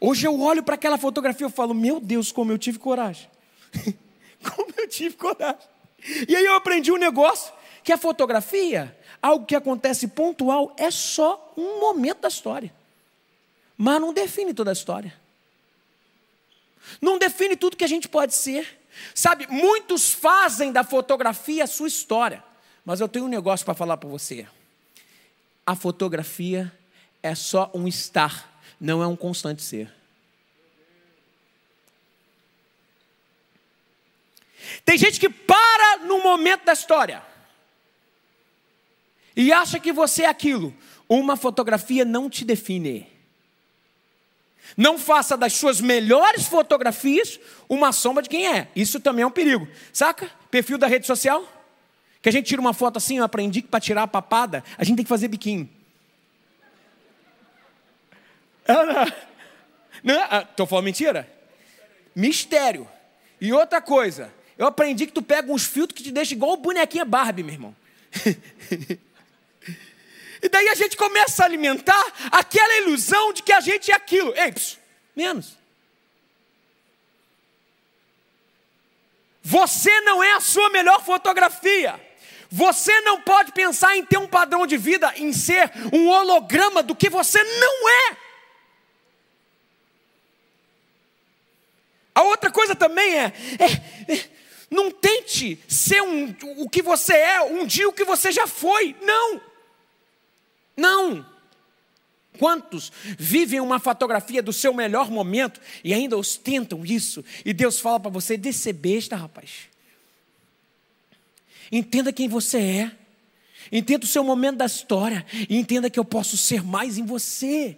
Hoje 0.00 0.26
eu 0.26 0.40
olho 0.40 0.62
para 0.62 0.74
aquela 0.74 0.98
fotografia 0.98 1.46
e 1.46 1.50
falo, 1.50 1.74
meu 1.74 1.98
Deus, 2.00 2.30
como 2.30 2.52
eu 2.52 2.58
tive 2.58 2.78
coragem. 2.78 3.28
como 4.42 4.72
eu 4.76 4.88
tive 4.88 5.16
coragem. 5.16 5.60
E 6.28 6.36
aí 6.36 6.44
eu 6.44 6.54
aprendi 6.54 6.92
um 6.92 6.96
negócio, 6.96 7.52
que 7.82 7.92
a 7.92 7.98
fotografia, 7.98 8.96
algo 9.20 9.46
que 9.46 9.56
acontece 9.56 10.08
pontual, 10.08 10.74
é 10.76 10.90
só 10.90 11.52
um 11.56 11.80
momento 11.80 12.20
da 12.20 12.28
história. 12.28 12.72
Mas 13.76 14.00
não 14.00 14.12
define 14.12 14.54
toda 14.54 14.70
a 14.70 14.72
história. 14.72 15.14
Não 17.00 17.18
define 17.18 17.56
tudo 17.56 17.76
que 17.76 17.84
a 17.84 17.88
gente 17.88 18.08
pode 18.08 18.34
ser. 18.34 18.80
Sabe, 19.14 19.46
muitos 19.48 20.12
fazem 20.12 20.70
da 20.70 20.84
fotografia 20.84 21.64
a 21.64 21.66
sua 21.66 21.88
história. 21.88 22.44
Mas 22.84 23.00
eu 23.00 23.08
tenho 23.08 23.24
um 23.24 23.28
negócio 23.28 23.64
para 23.64 23.74
falar 23.74 23.96
para 23.96 24.08
você. 24.08 24.46
A 25.66 25.74
fotografia 25.74 26.72
é 27.22 27.34
só 27.34 27.70
um 27.74 27.88
estar 27.88 28.54
não 28.80 29.02
é 29.02 29.06
um 29.06 29.16
constante 29.16 29.62
ser. 29.62 29.90
Tem 34.84 34.98
gente 34.98 35.20
que 35.20 35.28
para 35.28 35.98
no 36.04 36.22
momento 36.22 36.64
da 36.64 36.72
história 36.72 37.22
e 39.36 39.52
acha 39.52 39.80
que 39.80 39.92
você 39.92 40.24
é 40.24 40.28
aquilo. 40.28 40.74
Uma 41.08 41.36
fotografia 41.36 42.04
não 42.04 42.30
te 42.30 42.44
define. 42.44 43.10
Não 44.76 44.98
faça 44.98 45.36
das 45.36 45.52
suas 45.54 45.80
melhores 45.80 46.46
fotografias 46.46 47.38
uma 47.68 47.92
sombra 47.92 48.22
de 48.22 48.28
quem 48.28 48.46
é. 48.46 48.70
Isso 48.74 49.00
também 49.00 49.22
é 49.22 49.26
um 49.26 49.30
perigo. 49.30 49.68
Saca? 49.92 50.30
Perfil 50.50 50.78
da 50.78 50.86
rede 50.86 51.06
social? 51.06 51.46
Que 52.24 52.30
a 52.30 52.32
gente 52.32 52.46
tira 52.46 52.58
uma 52.58 52.72
foto 52.72 52.96
assim, 52.96 53.18
eu 53.18 53.24
aprendi 53.24 53.60
que 53.60 53.68
para 53.68 53.78
tirar 53.78 54.04
a 54.04 54.08
papada, 54.08 54.64
a 54.78 54.82
gente 54.82 54.96
tem 54.96 55.04
que 55.04 55.08
fazer 55.10 55.28
biquinho. 55.28 55.68
Estou 60.48 60.66
falando 60.66 60.86
mentira? 60.86 61.30
Mistério. 62.14 62.88
E 63.38 63.52
outra 63.52 63.82
coisa, 63.82 64.32
eu 64.56 64.66
aprendi 64.66 65.06
que 65.06 65.12
tu 65.12 65.20
pega 65.20 65.52
uns 65.52 65.66
filtros 65.66 65.98
que 65.98 66.02
te 66.02 66.10
deixa 66.10 66.32
igual 66.32 66.52
o 66.52 66.56
bonequinha 66.56 67.04
Barbie, 67.04 67.42
meu 67.42 67.52
irmão. 67.52 67.76
e 70.42 70.48
daí 70.48 70.70
a 70.70 70.74
gente 70.74 70.96
começa 70.96 71.42
a 71.42 71.46
alimentar 71.46 72.06
aquela 72.32 72.78
ilusão 72.78 73.34
de 73.34 73.42
que 73.42 73.52
a 73.52 73.60
gente 73.60 73.92
é 73.92 73.94
aquilo. 73.94 74.32
Ei, 74.34 74.50
psiu, 74.50 74.78
menos. 75.14 75.58
Você 79.42 80.00
não 80.00 80.24
é 80.24 80.32
a 80.32 80.40
sua 80.40 80.70
melhor 80.70 81.04
fotografia. 81.04 82.13
Você 82.56 83.00
não 83.00 83.20
pode 83.20 83.50
pensar 83.50 83.96
em 83.96 84.04
ter 84.04 84.16
um 84.16 84.28
padrão 84.28 84.64
de 84.64 84.76
vida, 84.76 85.12
em 85.16 85.32
ser 85.32 85.72
um 85.92 86.06
holograma 86.06 86.84
do 86.84 86.94
que 86.94 87.10
você 87.10 87.42
não 87.42 87.88
é. 87.88 88.16
A 92.14 92.22
outra 92.22 92.52
coisa 92.52 92.76
também 92.76 93.18
é, 93.18 93.32
é, 93.58 94.12
é 94.14 94.30
não 94.70 94.88
tente 94.88 95.58
ser 95.66 96.00
um, 96.00 96.32
o 96.58 96.70
que 96.70 96.80
você 96.80 97.14
é, 97.14 97.42
um 97.42 97.66
dia 97.66 97.88
o 97.88 97.92
que 97.92 98.04
você 98.04 98.30
já 98.30 98.46
foi. 98.46 98.94
Não. 99.02 99.40
Não. 100.76 101.26
Quantos 102.38 102.92
vivem 103.18 103.58
uma 103.58 103.80
fotografia 103.80 104.40
do 104.40 104.52
seu 104.52 104.72
melhor 104.72 105.10
momento 105.10 105.60
e 105.82 105.92
ainda 105.92 106.16
ostentam 106.16 106.86
isso? 106.86 107.24
E 107.44 107.52
Deus 107.52 107.80
fala 107.80 107.98
para 107.98 108.12
você: 108.12 108.36
descer 108.36 108.74
besta, 108.74 109.16
rapaz. 109.16 109.73
Entenda 111.76 112.12
quem 112.12 112.28
você 112.28 112.58
é. 112.58 112.92
Entenda 113.72 114.04
o 114.04 114.08
seu 114.08 114.22
momento 114.22 114.58
da 114.58 114.66
história. 114.66 115.26
E 115.48 115.58
entenda 115.58 115.90
que 115.90 115.98
eu 115.98 116.04
posso 116.04 116.36
ser 116.36 116.62
mais 116.62 116.98
em 116.98 117.04
você. 117.04 117.76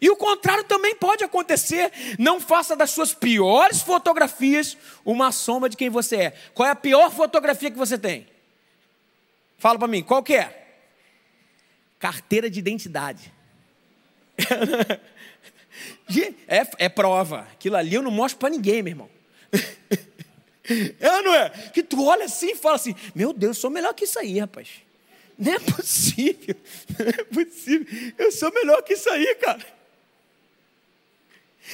E 0.00 0.08
o 0.08 0.16
contrário 0.16 0.64
também 0.64 0.94
pode 0.94 1.22
acontecer. 1.22 1.92
Não 2.18 2.40
faça 2.40 2.74
das 2.74 2.92
suas 2.92 3.12
piores 3.12 3.82
fotografias 3.82 4.74
uma 5.04 5.30
sombra 5.32 5.68
de 5.68 5.76
quem 5.76 5.90
você 5.90 6.16
é. 6.16 6.30
Qual 6.54 6.66
é 6.66 6.72
a 6.72 6.74
pior 6.74 7.12
fotografia 7.12 7.70
que 7.70 7.76
você 7.76 7.98
tem? 7.98 8.26
Fala 9.58 9.78
para 9.78 9.86
mim, 9.86 10.02
qual 10.02 10.22
que 10.22 10.36
é? 10.36 10.78
Carteira 11.98 12.48
de 12.48 12.58
identidade. 12.58 13.30
é, 16.48 16.66
é 16.78 16.88
prova. 16.88 17.40
Aquilo 17.52 17.76
ali 17.76 17.96
eu 17.96 18.02
não 18.02 18.10
mostro 18.10 18.38
para 18.38 18.48
ninguém, 18.48 18.82
meu 18.82 18.92
irmão. 18.92 19.10
É, 21.00 21.22
não 21.22 21.34
é? 21.34 21.50
Que 21.72 21.82
tu 21.82 22.04
olha 22.04 22.24
assim 22.24 22.52
e 22.52 22.56
fala 22.56 22.76
assim: 22.76 22.94
Meu 23.14 23.32
Deus, 23.32 23.56
eu 23.56 23.60
sou 23.62 23.70
melhor 23.70 23.92
que 23.94 24.04
isso 24.04 24.18
aí, 24.18 24.38
rapaz. 24.38 24.68
Não 25.38 25.52
é 25.52 25.58
possível. 25.58 26.54
Não 26.98 27.06
é 27.08 27.24
possível. 27.24 28.12
Eu 28.18 28.30
sou 28.30 28.52
melhor 28.52 28.82
que 28.82 28.92
isso 28.92 29.08
aí, 29.10 29.34
cara. 29.36 29.80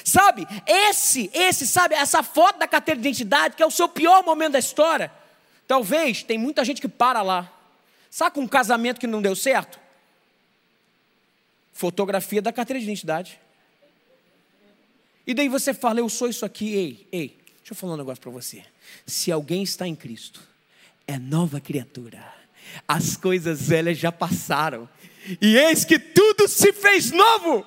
Sabe, 0.05 0.47
esse, 0.67 1.31
esse, 1.33 1.67
sabe, 1.67 1.95
essa 1.95 2.23
foto 2.23 2.59
da 2.59 2.69
carteira 2.69 3.01
de 3.01 3.09
identidade, 3.09 3.57
que 3.57 3.63
é 3.63 3.67
o 3.67 3.71
seu 3.71 3.89
pior 3.89 4.23
momento 4.23 4.53
da 4.53 4.59
história, 4.59 5.11
talvez 5.67 6.23
tem 6.23 6.37
muita 6.37 6.65
gente 6.65 6.81
que 6.81 6.89
para 6.89 7.23
lá. 7.23 7.51
Sabe 8.11 8.39
um 8.39 8.47
casamento 8.47 9.01
que 9.01 9.07
não 9.07 9.23
deu 9.23 9.35
certo? 9.35 9.81
Fotografia 11.73 12.43
da 12.43 12.53
carteira 12.53 12.79
de 12.79 12.85
identidade. 12.85 13.41
E 15.27 15.35
daí 15.35 15.49
você 15.49 15.73
fala, 15.75 16.01
eu 16.01 16.09
sou 16.09 16.29
isso 16.29 16.45
aqui, 16.45 16.75
ei, 16.75 17.09
ei, 17.11 17.39
deixa 17.67 17.73
eu 17.73 17.77
falar 17.81 17.95
um 17.95 17.97
negócio 17.97 18.23
para 18.23 18.31
você. 18.31 18.63
Se 19.05 19.33
alguém 19.33 19.65
está 19.65 19.89
em 19.89 19.97
Cristo, 19.97 20.41
é 21.05 21.19
nova 21.19 21.61
criatura. 21.61 22.25
As 22.87 23.17
coisas 23.17 23.67
velhas 23.67 23.99
já 23.99 24.13
passaram. 24.13 24.89
E 25.43 25.57
eis 25.57 25.85
que 25.85 25.99
tudo 25.99 26.47
se 26.47 26.73
fez 26.73 27.11
novo. 27.11 27.67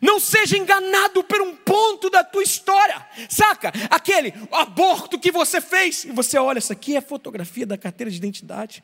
Não 0.00 0.18
seja 0.18 0.56
enganado 0.56 1.22
por 1.24 1.42
um 1.42 1.54
ponto 1.56 2.08
da 2.08 2.24
tua 2.24 2.42
história. 2.42 3.06
Saca? 3.28 3.70
Aquele 3.90 4.32
aborto 4.50 5.18
que 5.18 5.30
você 5.30 5.60
fez. 5.60 6.04
E 6.04 6.10
você 6.10 6.38
olha, 6.38 6.58
isso 6.58 6.72
aqui 6.72 6.96
é 6.96 7.02
fotografia 7.02 7.66
da 7.66 7.76
carteira 7.76 8.10
de 8.10 8.16
identidade. 8.16 8.82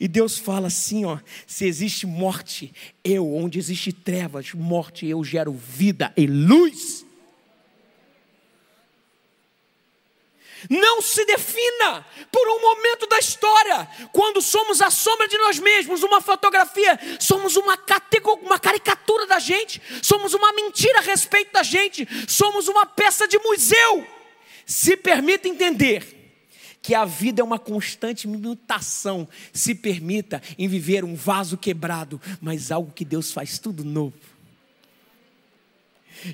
E 0.00 0.08
Deus 0.08 0.38
fala 0.38 0.68
assim, 0.68 1.04
ó, 1.04 1.18
se 1.46 1.66
existe 1.66 2.06
morte, 2.06 2.72
eu, 3.04 3.34
onde 3.34 3.58
existe 3.58 3.92
trevas, 3.92 4.54
morte, 4.54 5.06
eu 5.06 5.22
gero 5.22 5.52
vida 5.52 6.10
e 6.16 6.26
luz. 6.26 7.03
Não 10.68 11.02
se 11.02 11.24
defina 11.24 12.04
por 12.30 12.46
um 12.48 12.60
momento 12.60 13.06
da 13.06 13.18
história. 13.18 13.88
Quando 14.12 14.40
somos 14.40 14.80
a 14.80 14.90
sombra 14.90 15.28
de 15.28 15.36
nós 15.38 15.58
mesmos, 15.58 16.02
uma 16.02 16.20
fotografia, 16.20 16.98
somos 17.18 17.56
uma, 17.56 17.78
uma 18.42 18.58
caricatura 18.58 19.26
da 19.26 19.38
gente, 19.38 19.80
somos 20.02 20.34
uma 20.34 20.52
mentira 20.52 20.98
a 20.98 21.02
respeito 21.02 21.52
da 21.52 21.62
gente, 21.62 22.06
somos 22.28 22.68
uma 22.68 22.86
peça 22.86 23.26
de 23.28 23.38
museu. 23.38 24.06
Se 24.66 24.96
permita 24.96 25.48
entender 25.48 26.22
que 26.80 26.94
a 26.94 27.04
vida 27.04 27.40
é 27.40 27.44
uma 27.44 27.58
constante 27.58 28.28
mutação. 28.28 29.26
Se 29.52 29.74
permita 29.74 30.42
em 30.58 30.68
viver 30.68 31.04
um 31.04 31.14
vaso 31.14 31.56
quebrado, 31.56 32.20
mas 32.40 32.70
algo 32.70 32.92
que 32.92 33.04
Deus 33.04 33.32
faz 33.32 33.58
tudo 33.58 33.84
novo 33.84 34.33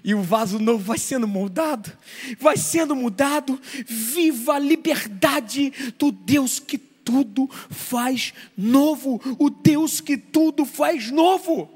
e 0.05 0.15
o 0.15 0.23
vaso 0.23 0.59
novo 0.59 0.83
vai 0.83 0.99
sendo 0.99 1.27
moldado, 1.27 1.93
vai 2.39 2.57
sendo 2.57 2.95
mudado. 2.95 3.61
Viva 3.87 4.55
a 4.55 4.59
liberdade 4.59 5.71
do 5.99 6.13
Deus 6.13 6.59
que 6.59 6.79
tudo 6.79 7.49
faz 7.71 8.33
novo, 8.57 9.21
o 9.39 9.51
Deus 9.51 10.01
que 10.01 10.17
tudo 10.17 10.65
faz 10.65 11.11
novo. 11.11 11.71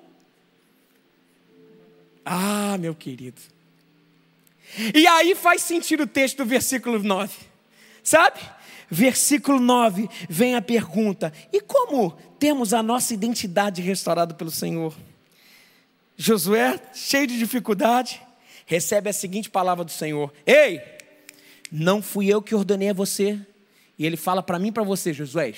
Ah, 2.25 2.77
meu 2.79 2.95
querido. 2.95 3.41
E 4.95 5.07
aí 5.07 5.35
faz 5.35 5.63
sentido 5.63 6.05
o 6.05 6.07
texto 6.07 6.39
do 6.39 6.45
versículo 6.45 7.03
9, 7.03 7.33
sabe? 8.03 8.41
Versículo 8.91 9.61
9 9.61 10.09
vem 10.29 10.55
a 10.55 10.63
pergunta: 10.63 11.33
e 11.53 11.61
como 11.61 12.17
temos 12.39 12.73
a 12.75 12.83
nossa 12.83 13.15
identidade 13.15 13.83
restaurada 13.83 14.35
pelo 14.35 14.51
Senhor? 14.51 14.95
Josué, 16.17 16.81
cheio 16.95 17.27
de 17.27 17.39
dificuldade, 17.39 18.21
recebe 18.67 19.11
a 19.11 19.13
seguinte 19.13 19.51
palavra 19.51 19.85
do 19.85 19.91
Senhor: 19.91 20.33
Ei, 20.47 20.81
não 21.71 22.01
fui 22.01 22.29
eu 22.29 22.41
que 22.41 22.55
ordenei 22.55 22.91
a 22.91 22.95
você. 22.95 23.39
E 23.99 24.05
ele 24.05 24.17
fala 24.17 24.43
para 24.43 24.59
mim 24.59 24.69
e 24.69 24.73
para 24.73 24.83
você, 24.83 25.13
Josué: 25.13 25.55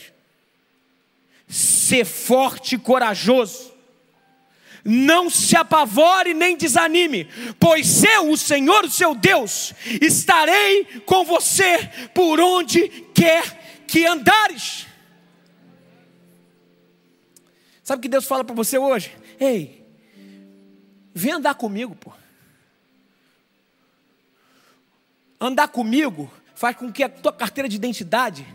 Ser 1.49 2.05
forte 2.05 2.75
e 2.75 2.79
corajoso. 2.79 3.75
Não 4.89 5.29
se 5.29 5.57
apavore 5.57 6.33
nem 6.33 6.57
desanime, 6.57 7.29
pois 7.59 8.05
eu, 8.05 8.31
o 8.31 8.37
Senhor, 8.37 8.85
o 8.85 8.91
seu 8.91 9.17
Deus, 9.17 9.75
estarei 10.01 10.85
com 11.05 11.25
você 11.25 11.91
por 12.15 12.39
onde 12.39 12.89
quer 13.13 13.83
que 13.89 14.07
andares. 14.07 14.87
Sabe 17.83 17.99
o 17.99 18.03
que 18.03 18.09
Deus 18.09 18.27
fala 18.27 18.45
para 18.45 18.55
você 18.55 18.79
hoje? 18.79 19.11
Ei, 19.41 19.76
vem 21.17 21.33
andar 21.33 21.55
comigo, 21.55 21.97
pô. 21.97 22.13
Andar 25.41 25.69
comigo 25.69 26.31
faz 26.55 26.77
com 26.77 26.93
que 26.93 27.03
a 27.03 27.09
tua 27.09 27.33
carteira 27.33 27.67
de 27.69 27.77
identidade 27.77 28.47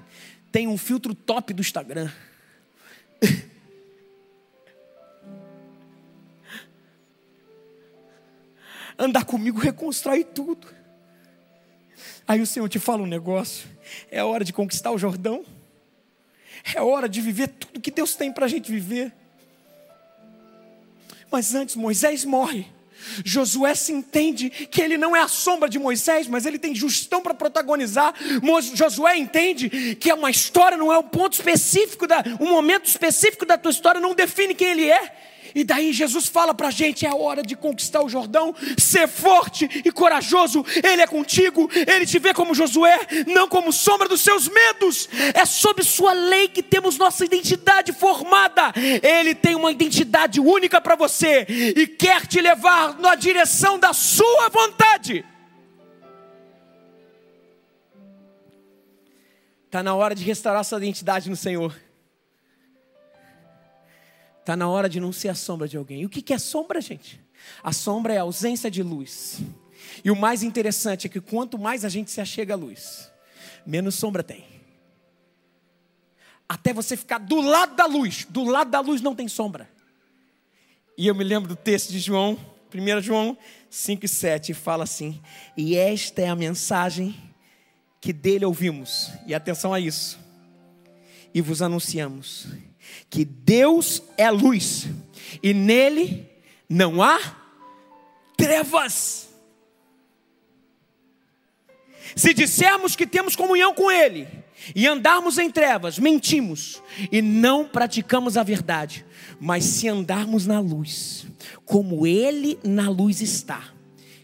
tenha 0.51 0.69
um 0.69 0.77
filtro 0.77 1.15
top 1.15 1.53
do 1.53 1.61
Instagram. 1.61 2.11
Andar 8.97 9.25
comigo 9.25 9.59
reconstrói 9.59 10.23
tudo. 10.23 10.67
Aí 12.27 12.41
o 12.41 12.45
Senhor 12.47 12.69
te 12.69 12.77
fala 12.77 13.01
um 13.01 13.07
negócio: 13.07 13.67
é 14.11 14.23
hora 14.23 14.45
de 14.45 14.53
conquistar 14.53 14.91
o 14.91 14.99
Jordão, 14.99 15.43
é 16.75 16.79
hora 16.81 17.09
de 17.09 17.21
viver 17.21 17.47
tudo 17.47 17.81
que 17.81 17.89
Deus 17.89 18.13
tem 18.15 18.31
para 18.31 18.45
a 18.45 18.49
gente 18.49 18.71
viver. 18.71 19.11
Mas 21.31 21.55
antes 21.55 21.75
Moisés 21.75 22.25
morre. 22.25 22.65
Josué 23.25 23.73
se 23.73 23.91
entende 23.91 24.49
que 24.49 24.81
ele 24.81 24.97
não 24.97 25.15
é 25.15 25.21
a 25.21 25.27
sombra 25.27 25.67
de 25.67 25.79
Moisés, 25.79 26.27
mas 26.27 26.45
ele 26.45 26.59
tem 26.59 26.75
justão 26.75 27.21
para 27.21 27.33
protagonizar. 27.33 28.13
Josué 28.75 29.17
entende 29.17 29.95
que 29.95 30.11
uma 30.13 30.29
história 30.29 30.77
não 30.77 30.93
é 30.93 30.97
um 30.99 31.03
ponto 31.03 31.33
específico, 31.33 32.05
da, 32.05 32.23
um 32.39 32.49
momento 32.49 32.85
específico 32.85 33.45
da 33.45 33.57
tua 33.57 33.71
história 33.71 33.99
não 33.99 34.13
define 34.13 34.53
quem 34.53 34.69
ele 34.69 34.89
é. 34.89 35.30
E 35.53 35.63
daí 35.63 35.93
Jesus 35.93 36.27
fala 36.27 36.53
para 36.53 36.67
a 36.67 36.71
gente: 36.71 37.05
é 37.05 37.13
hora 37.13 37.43
de 37.43 37.55
conquistar 37.55 38.03
o 38.03 38.09
Jordão, 38.09 38.53
ser 38.77 39.07
forte 39.07 39.69
e 39.85 39.91
corajoso. 39.91 40.65
Ele 40.83 41.01
é 41.01 41.07
contigo, 41.07 41.69
ele 41.73 42.05
te 42.05 42.19
vê 42.19 42.33
como 42.33 42.55
Josué, 42.55 42.99
não 43.27 43.47
como 43.47 43.71
sombra 43.71 44.07
dos 44.07 44.21
seus 44.21 44.47
medos. 44.47 45.09
É 45.33 45.45
sob 45.45 45.83
Sua 45.83 46.13
lei 46.13 46.47
que 46.47 46.63
temos 46.63 46.97
nossa 46.97 47.25
identidade 47.25 47.93
formada. 47.93 48.73
Ele 49.01 49.35
tem 49.35 49.55
uma 49.55 49.71
identidade 49.71 50.39
única 50.39 50.79
para 50.79 50.95
você 50.95 51.45
e 51.49 51.87
quer 51.87 52.25
te 52.27 52.39
levar 52.41 52.99
na 52.99 53.15
direção 53.15 53.77
da 53.77 53.93
Sua 53.93 54.49
vontade. 54.49 55.25
Está 59.71 59.81
na 59.81 59.95
hora 59.95 60.13
de 60.13 60.21
restaurar 60.25 60.65
sua 60.65 60.79
identidade 60.79 61.29
no 61.29 61.35
Senhor. 61.37 61.73
Está 64.41 64.55
na 64.55 64.67
hora 64.67 64.89
de 64.89 64.99
não 64.99 65.13
ser 65.13 65.29
a 65.29 65.35
sombra 65.35 65.67
de 65.67 65.77
alguém. 65.77 66.01
E 66.01 66.05
o 66.05 66.09
que 66.09 66.33
é 66.33 66.37
sombra, 66.37 66.81
gente? 66.81 67.21
A 67.63 67.71
sombra 67.71 68.13
é 68.13 68.17
a 68.17 68.23
ausência 68.23 68.69
de 68.71 68.81
luz. 68.81 69.39
E 70.03 70.09
o 70.09 70.15
mais 70.15 70.41
interessante 70.41 71.05
é 71.05 71.09
que 71.09 71.21
quanto 71.21 71.59
mais 71.59 71.85
a 71.85 71.89
gente 71.89 72.09
se 72.09 72.19
achega 72.19 72.55
à 72.55 72.57
luz, 72.57 73.11
menos 73.65 73.95
sombra 73.95 74.23
tem. 74.23 74.43
Até 76.49 76.73
você 76.73 76.97
ficar 76.97 77.19
do 77.19 77.39
lado 77.39 77.75
da 77.75 77.85
luz. 77.85 78.25
Do 78.29 78.43
lado 78.43 78.71
da 78.71 78.79
luz 78.79 78.99
não 78.99 79.15
tem 79.15 79.27
sombra. 79.27 79.69
E 80.97 81.07
eu 81.07 81.15
me 81.15 81.23
lembro 81.23 81.47
do 81.47 81.55
texto 81.55 81.91
de 81.91 81.99
João, 81.99 82.37
1 82.73 83.01
João 83.01 83.37
5 83.69 84.05
e 84.05 84.09
7, 84.09 84.53
fala 84.53 84.83
assim: 84.83 85.21
E 85.55 85.75
esta 85.75 86.21
é 86.21 86.29
a 86.29 86.35
mensagem 86.35 87.15
que 88.01 88.11
dele 88.11 88.43
ouvimos. 88.43 89.11
E 89.27 89.35
atenção 89.35 89.73
a 89.73 89.79
isso. 89.79 90.19
E 91.33 91.41
vos 91.41 91.61
anunciamos 91.61 92.47
que 93.09 93.25
Deus 93.25 94.01
é 94.17 94.29
luz 94.29 94.87
e 95.41 95.53
nele 95.53 96.29
não 96.69 97.01
há 97.01 97.19
trevas. 98.37 99.29
Se 102.15 102.33
dissermos 102.33 102.95
que 102.95 103.07
temos 103.07 103.35
comunhão 103.35 103.73
com 103.73 103.91
Ele 103.91 104.27
e 104.75 104.87
andarmos 104.87 105.37
em 105.37 105.49
trevas, 105.49 105.97
mentimos 105.97 106.81
e 107.11 107.21
não 107.21 107.65
praticamos 107.65 108.37
a 108.37 108.43
verdade. 108.43 109.05
Mas 109.39 109.63
se 109.63 109.87
andarmos 109.87 110.45
na 110.45 110.59
luz, 110.59 111.25
como 111.65 112.05
Ele 112.05 112.59
na 112.63 112.89
luz 112.89 113.21
está, 113.21 113.73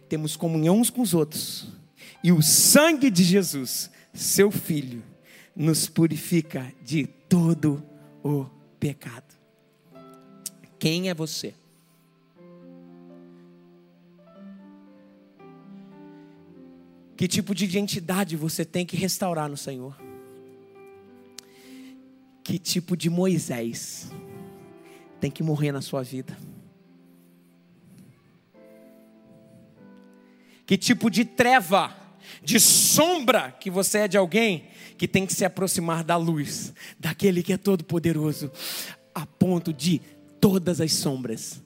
temos 0.09 0.35
comunhão 0.35 0.79
uns 0.79 0.89
com 0.89 1.01
os 1.01 1.13
outros, 1.13 1.67
e 2.23 2.31
o 2.31 2.41
sangue 2.41 3.09
de 3.09 3.23
Jesus, 3.23 3.89
Seu 4.13 4.51
Filho, 4.51 5.03
nos 5.55 5.87
purifica 5.87 6.71
de 6.83 7.07
todo 7.07 7.83
o 8.23 8.45
pecado. 8.79 9.35
Quem 10.79 11.09
é 11.09 11.13
você? 11.13 11.53
Que 17.15 17.27
tipo 17.27 17.55
de 17.55 17.65
identidade 17.65 18.35
você 18.35 18.63
tem 18.63 18.85
que 18.85 18.95
restaurar 18.95 19.49
no 19.49 19.57
Senhor? 19.57 19.99
Que 22.43 22.59
tipo 22.59 22.95
de 22.95 23.09
Moisés 23.09 24.11
tem 25.19 25.31
que 25.31 25.41
morrer 25.41 25.71
na 25.71 25.81
sua 25.81 26.03
vida? 26.03 26.37
Que 30.67 30.77
tipo 30.77 31.09
de 31.09 31.25
treva, 31.25 31.95
de 32.43 32.59
sombra 32.59 33.51
que 33.51 33.71
você 33.71 33.99
é 33.99 34.07
de 34.07 34.17
alguém 34.17 34.67
que 34.97 35.07
tem 35.07 35.25
que 35.25 35.33
se 35.33 35.45
aproximar 35.45 36.03
da 36.03 36.17
luz, 36.17 36.73
daquele 36.99 37.43
que 37.43 37.53
é 37.53 37.57
todo 37.57 37.83
poderoso, 37.83 38.51
a 39.13 39.25
ponto 39.25 39.71
de 39.71 39.99
todas 40.41 40.81
as 40.81 40.93
sombras 40.93 41.61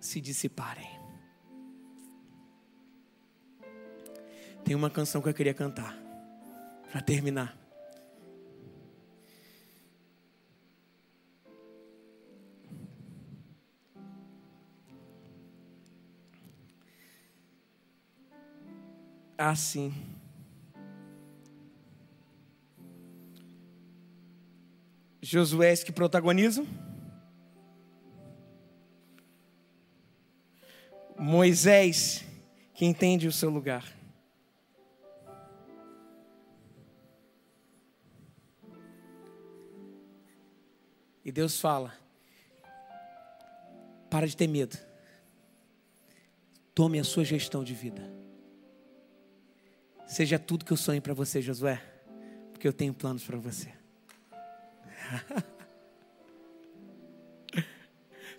se 0.00 0.20
dissiparem. 0.20 0.88
Tem 4.64 4.74
uma 4.74 4.90
canção 4.90 5.20
que 5.22 5.28
eu 5.28 5.34
queria 5.34 5.54
cantar 5.54 5.96
para 6.90 7.00
terminar. 7.00 7.56
Assim. 19.36 20.17
Josué 25.30 25.76
que 25.76 25.92
protagonizam. 25.92 26.66
Moisés 31.18 32.24
que 32.72 32.86
entende 32.86 33.28
o 33.28 33.32
seu 33.32 33.50
lugar. 33.50 33.84
E 41.22 41.30
Deus 41.30 41.60
fala: 41.60 41.94
para 44.08 44.26
de 44.26 44.34
ter 44.34 44.46
medo. 44.46 44.78
Tome 46.74 46.98
a 46.98 47.04
sua 47.04 47.22
gestão 47.26 47.62
de 47.62 47.74
vida. 47.74 48.10
Seja 50.06 50.38
tudo 50.38 50.64
que 50.64 50.72
eu 50.72 50.76
sonho 50.78 51.02
para 51.02 51.12
você, 51.12 51.42
Josué, 51.42 51.82
porque 52.50 52.66
eu 52.66 52.72
tenho 52.72 52.94
planos 52.94 53.24
para 53.24 53.36
você. 53.36 53.77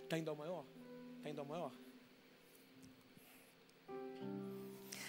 Está 0.03 0.17
indo 0.19 0.29
ao 0.29 0.35
maior? 0.35 0.63
Está 1.17 1.29
indo 1.29 1.41
ao 1.41 1.47
maior? 1.47 1.71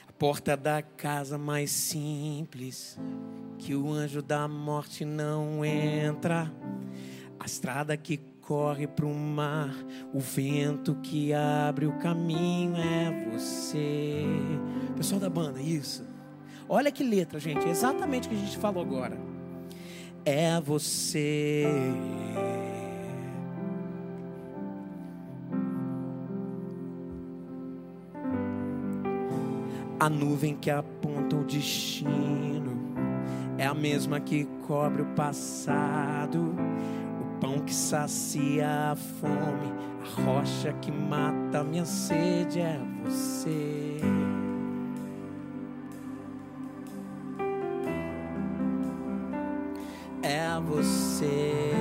A 0.08 0.12
porta 0.18 0.56
da 0.56 0.82
casa 0.82 1.36
mais 1.36 1.70
simples, 1.70 2.98
que 3.58 3.74
o 3.74 3.92
anjo 3.92 4.22
da 4.22 4.48
morte 4.48 5.04
não 5.04 5.64
entra. 5.64 6.50
A 7.38 7.44
estrada 7.44 7.96
que 7.96 8.18
corre 8.40 8.86
para 8.86 9.06
o 9.06 9.14
mar, 9.14 9.72
o 10.12 10.18
vento 10.18 10.94
que 10.96 11.32
abre 11.32 11.86
o 11.86 11.98
caminho 11.98 12.76
é 12.76 13.30
você. 13.30 14.24
Pessoal 14.96 15.20
da 15.20 15.30
banda, 15.30 15.60
isso. 15.60 16.04
Olha 16.68 16.90
que 16.90 17.02
letra, 17.04 17.38
gente, 17.38 17.66
é 17.66 17.70
exatamente 17.70 18.26
o 18.28 18.30
que 18.30 18.36
a 18.36 18.38
gente 18.38 18.58
falou 18.58 18.82
agora 18.82 19.29
é 20.24 20.60
você. 20.60 21.66
A 29.98 30.08
nuvem 30.08 30.56
que 30.56 30.70
aponta 30.70 31.36
o 31.36 31.44
destino 31.44 32.80
é 33.58 33.66
a 33.66 33.74
mesma 33.74 34.18
que 34.18 34.46
cobre 34.66 35.02
o 35.02 35.06
passado. 35.14 36.54
O 37.20 37.40
pão 37.40 37.60
que 37.60 37.74
sacia 37.74 38.92
a 38.92 38.96
fome, 38.96 39.70
a 40.02 40.22
rocha 40.22 40.72
que 40.80 40.90
mata 40.90 41.60
a 41.60 41.64
minha 41.64 41.84
sede 41.84 42.60
é 42.60 42.80
você. 43.04 43.98
Você. 50.70 51.79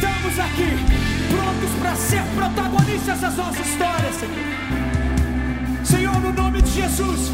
Estamos 0.00 0.38
aqui, 0.38 0.70
prontos 1.28 1.70
para 1.78 1.94
ser 1.94 2.22
protagonistas 2.34 3.20
das 3.20 3.36
nossas 3.36 3.66
histórias, 3.66 4.14
Senhor. 4.14 4.89
Senhor, 5.84 6.18
no 6.20 6.32
nome 6.32 6.62
de 6.62 6.70
Jesus, 6.70 7.30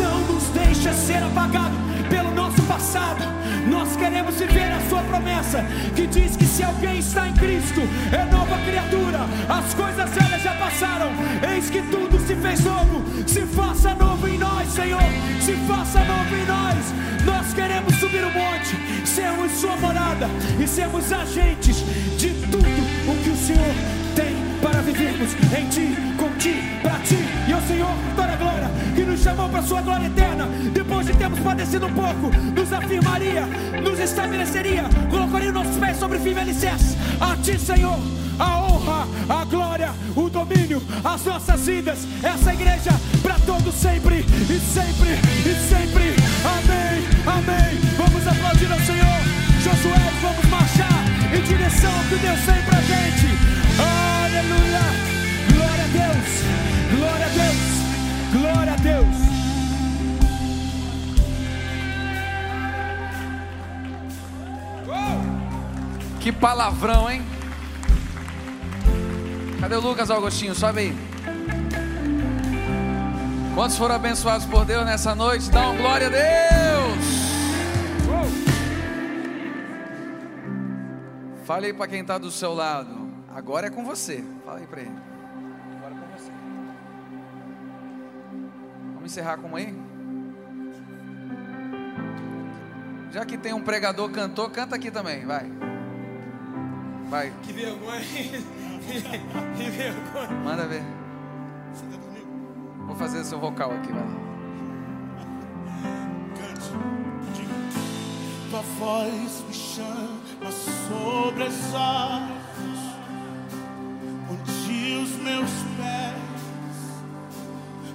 não 0.00 0.20
nos 0.32 0.44
deixa 0.48 0.92
ser 0.92 1.22
apagado 1.22 1.74
pelo 2.08 2.34
nosso 2.34 2.62
passado. 2.62 3.22
Nós 3.68 3.96
queremos 3.96 4.34
viver 4.34 4.72
a 4.72 4.80
sua 4.88 5.02
promessa, 5.02 5.64
que 5.94 6.06
diz 6.06 6.36
que 6.36 6.46
se 6.46 6.62
alguém 6.62 6.98
está 6.98 7.28
em 7.28 7.34
Cristo, 7.34 7.80
é 8.12 8.24
nova 8.30 8.58
criatura. 8.66 9.20
As 9.48 9.74
coisas 9.74 10.10
velhas 10.10 10.42
já 10.42 10.54
passaram, 10.54 11.12
eis 11.54 11.70
que 11.70 11.82
tudo 11.82 12.18
se 12.26 12.34
fez 12.34 12.64
novo. 12.64 13.02
Se 13.26 13.42
faça 13.42 13.94
novo 13.94 14.28
em 14.28 14.38
nós, 14.38 14.68
Senhor. 14.68 15.02
Se 15.40 15.52
faça 15.66 16.00
novo 16.04 16.34
em 16.34 16.46
nós. 16.46 17.02
Nós 17.24 17.54
queremos 17.54 17.94
subir 17.96 18.24
o 18.24 18.32
monte, 18.32 19.06
sermos 19.06 19.52
sua 19.52 19.76
morada 19.76 20.28
e 20.58 20.66
sermos 20.66 21.12
agentes 21.12 21.76
de 22.18 22.30
tudo 22.50 22.66
o 23.08 23.22
que 23.22 23.30
o 23.30 23.36
Senhor 23.36 24.01
vivermos 24.82 25.34
em 25.56 25.68
ti, 25.68 25.96
com 26.16 26.28
ti, 26.38 26.54
para 26.82 26.98
ti. 27.00 27.18
E 27.48 27.54
o 27.54 27.60
Senhor, 27.66 27.94
toda 28.16 28.32
a 28.32 28.36
glória, 28.36 28.70
que 28.94 29.02
nos 29.02 29.20
chamou 29.20 29.48
para 29.48 29.62
sua 29.62 29.80
glória 29.82 30.06
eterna, 30.06 30.46
depois 30.72 31.06
de 31.06 31.14
termos 31.14 31.38
padecido 31.40 31.86
um 31.86 31.92
pouco, 31.92 32.30
nos 32.54 32.72
afirmaria, 32.72 33.46
nos 33.82 33.98
estabeleceria, 33.98 34.84
colocaria 35.10 35.52
nossos 35.52 35.76
pés 35.76 35.96
sobre 35.96 36.18
firme 36.18 36.40
alicerce. 36.40 36.96
A 37.20 37.36
ti, 37.36 37.58
Senhor, 37.58 37.98
a 38.38 38.58
honra, 38.58 39.08
a 39.28 39.44
glória, 39.44 39.92
o 40.16 40.28
domínio, 40.28 40.82
as 41.04 41.24
nossas 41.24 41.66
vidas, 41.66 41.98
essa 42.22 42.52
igreja 42.52 42.90
para 43.22 43.38
todos 43.40 43.74
sempre 43.74 44.18
e 44.18 44.60
sempre 44.60 45.10
e 45.46 45.68
sempre. 45.68 46.16
Amém, 46.44 47.04
amém. 47.26 47.80
Vamos 47.96 48.26
aplaudir 48.26 48.72
ao 48.72 48.80
Senhor. 48.80 49.42
Josué, 49.62 50.12
vamos 50.20 50.44
marchar 50.50 51.04
em 51.32 51.42
direção 51.42 51.92
ao 51.92 52.04
que 52.04 52.16
Deus 52.16 52.40
tem 52.40 52.62
pra 52.64 52.80
gente. 52.80 54.01
Aleluia. 54.42 54.80
Glória 55.52 55.84
a 55.84 55.88
Deus. 55.88 56.30
Glória 56.96 57.26
a 57.26 57.28
Deus. 57.28 57.62
Glória 58.32 58.72
a 58.72 58.76
Deus. 58.76 59.16
Que 66.20 66.30
palavrão, 66.32 67.10
hein? 67.10 67.22
Cadê 69.60 69.74
o 69.76 69.80
Lucas 69.80 70.10
Augustinho? 70.10 70.54
Sobe 70.54 70.80
aí. 70.80 70.96
Quantos 73.54 73.76
foram 73.76 73.96
abençoados 73.96 74.46
por 74.46 74.64
Deus 74.64 74.84
nessa 74.84 75.14
noite? 75.14 75.50
Uma 75.50 75.74
glória 75.74 76.06
a 76.06 76.10
Deus. 76.10 77.22
Fale 81.44 81.66
aí 81.66 81.72
para 81.72 81.88
quem 81.88 82.00
está 82.00 82.18
do 82.18 82.30
seu 82.30 82.54
lado. 82.54 83.01
Agora 83.34 83.66
é 83.66 83.70
com 83.70 83.84
você. 83.84 84.24
Fala 84.44 84.58
aí 84.58 84.66
para 84.66 84.80
ele. 84.82 84.96
Agora 85.76 85.94
é 85.94 85.98
com 85.98 86.18
você. 86.18 86.32
Vamos 88.94 89.04
encerrar 89.04 89.38
com 89.38 89.56
aí? 89.56 89.74
Já 93.10 93.26
que 93.26 93.36
tem 93.36 93.52
um 93.52 93.62
pregador 93.62 94.10
cantor, 94.10 94.50
canta 94.50 94.76
aqui 94.76 94.90
também, 94.90 95.26
vai. 95.26 95.50
Vai. 97.10 97.32
Que 97.42 97.52
vergonha. 97.52 98.00
que 99.56 99.70
vergonha. 99.70 100.30
Manda 100.42 100.66
ver. 100.66 100.82
Vou 102.86 102.96
fazer 102.96 103.22
seu 103.24 103.38
vocal 103.38 103.70
aqui, 103.72 103.92
vai. 103.92 104.32
Tua 108.50 108.62
voz 108.78 109.44
me 109.46 109.54
chama 109.54 110.50
sobre 110.88 111.44
as 111.44 111.74
águas, 111.74 112.71
onde 114.32 114.94
os 114.96 115.10
meus 115.22 115.50
pés 115.76 116.22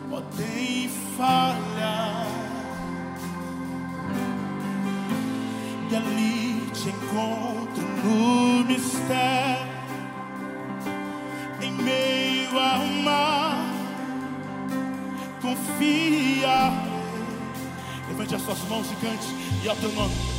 podem 0.09 0.89
falhar. 1.17 2.27
E 5.89 5.95
ali 5.95 6.71
te 6.73 6.89
encontro 6.89 7.83
no 8.03 8.65
mistério, 8.65 9.67
em 11.61 11.71
meio 11.71 12.59
ao 12.59 12.85
mar. 13.03 13.65
Confia. 15.41 16.71
Levante 18.09 18.35
as 18.35 18.41
suas 18.41 18.59
mãos 18.69 18.87
e 18.91 18.95
cante, 18.95 19.27
e 19.63 19.69
ao 19.69 19.75
teu 19.75 19.91
nome. 19.93 20.36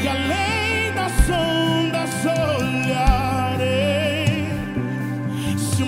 E 0.00 0.08
além 0.08 0.92
das 0.94 1.12
ondas 1.28 2.24
olharei. 2.24 3.66
Se 5.58 5.82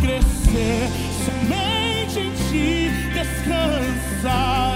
crescer, 0.00 0.88
somente 1.24 2.20
em 2.20 2.32
ti 2.48 2.90
descansarei. 3.14 4.73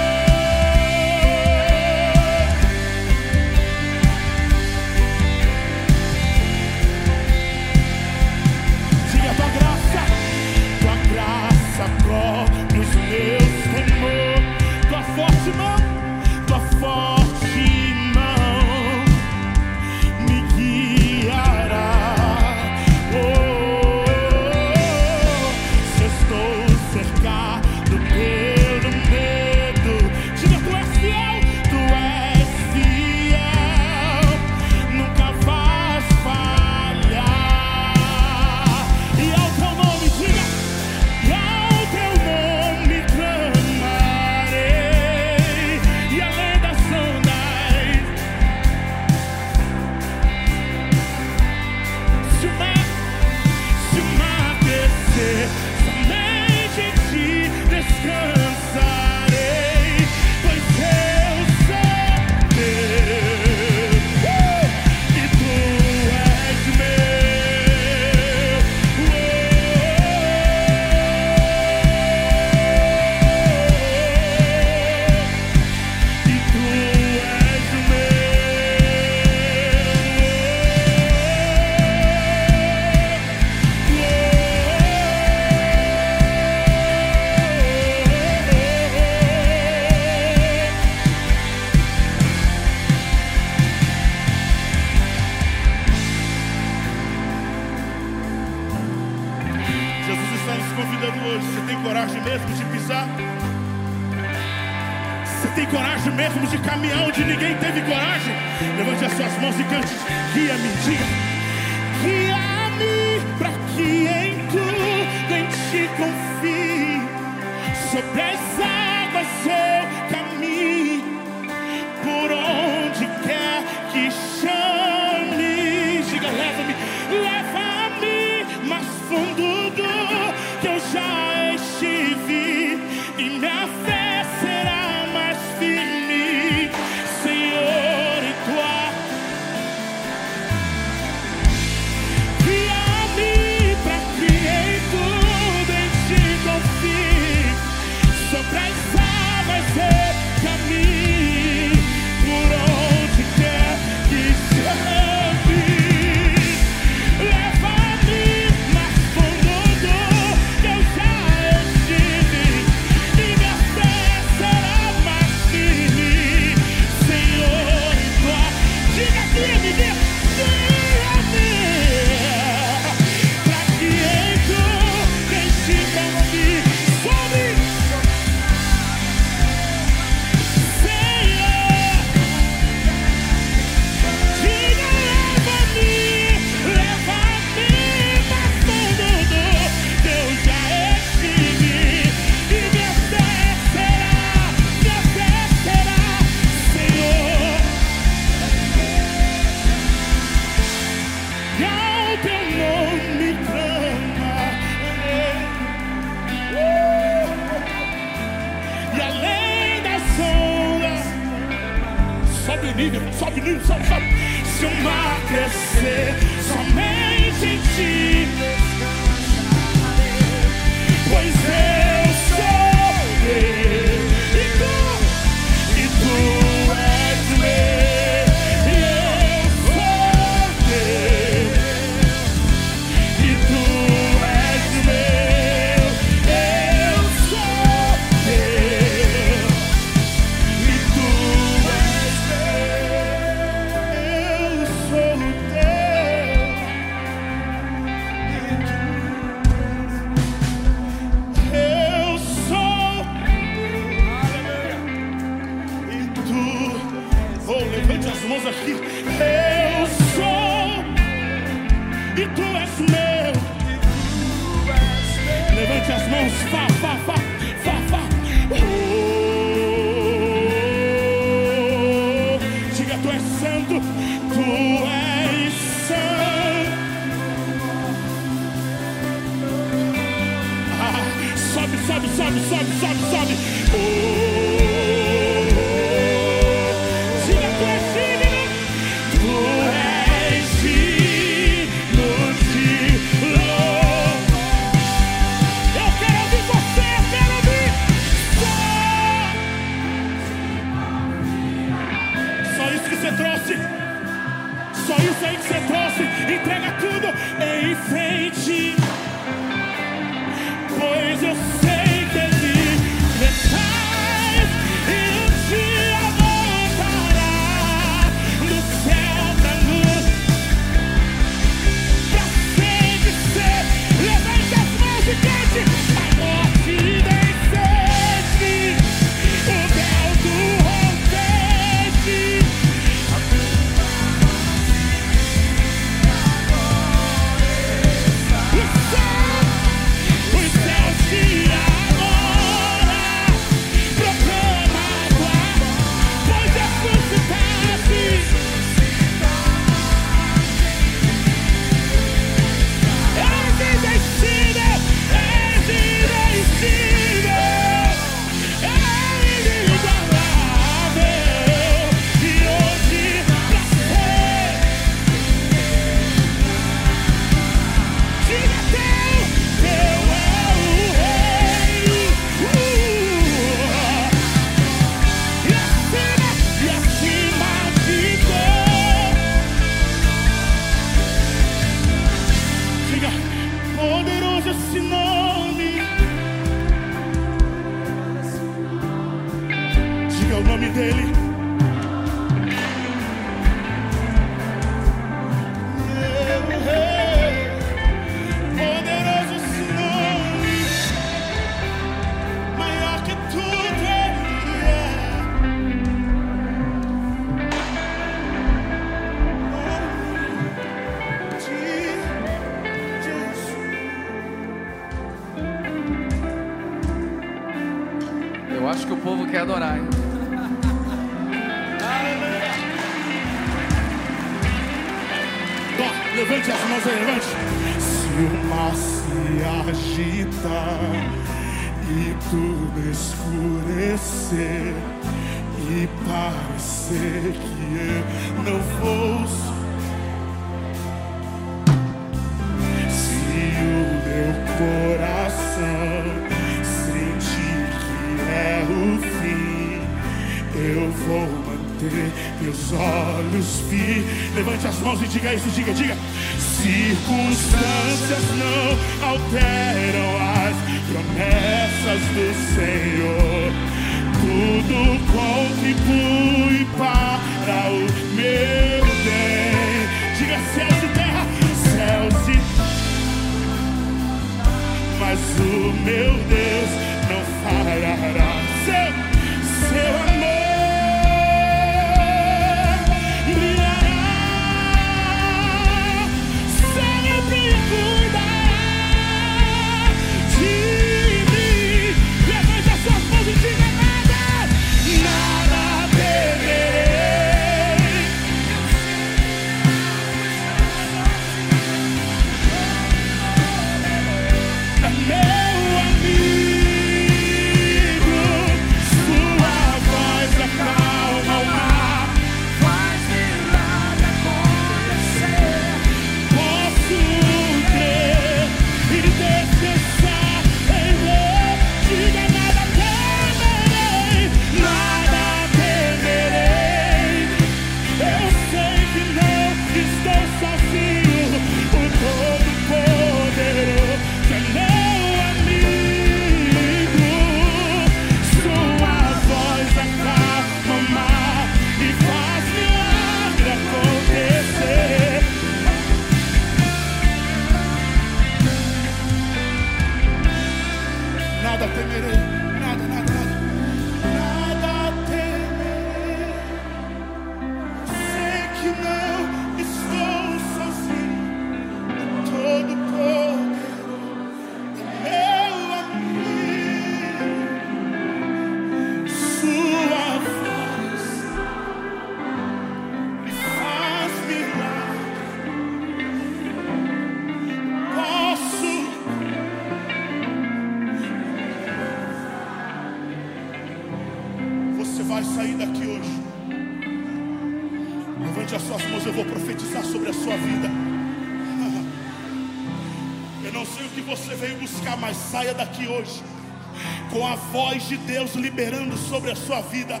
Deus 598.24 598.34
liberando 598.36 598.96
sobre 598.96 599.30
a 599.32 599.36
sua 599.36 599.60
vida. 599.60 600.00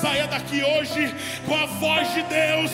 Saia 0.00 0.28
daqui 0.28 0.62
hoje 0.62 1.12
com 1.44 1.54
a 1.56 1.66
voz 1.66 2.14
de 2.14 2.22
Deus 2.22 2.70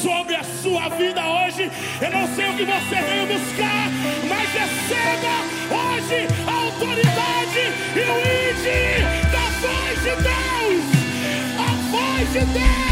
sobre 0.00 0.36
a 0.36 0.44
sua 0.44 0.88
vida 0.90 1.20
hoje. 1.26 1.68
Eu 2.00 2.10
não 2.12 2.32
sei 2.32 2.48
o 2.48 2.56
que 2.56 2.64
você 2.64 3.02
veio 3.02 3.26
buscar, 3.26 3.88
mas 4.28 4.48
receba 4.52 5.34
hoje 5.74 6.28
a 6.46 6.54
autoridade 6.64 7.62
e 7.96 8.04
o 8.06 8.18
ide 8.50 9.02
da 9.32 9.46
voz 9.66 9.98
de 9.98 10.14
Deus. 10.22 10.84
A 11.58 11.70
voz 11.90 12.32
de 12.32 12.44
Deus. 12.52 12.82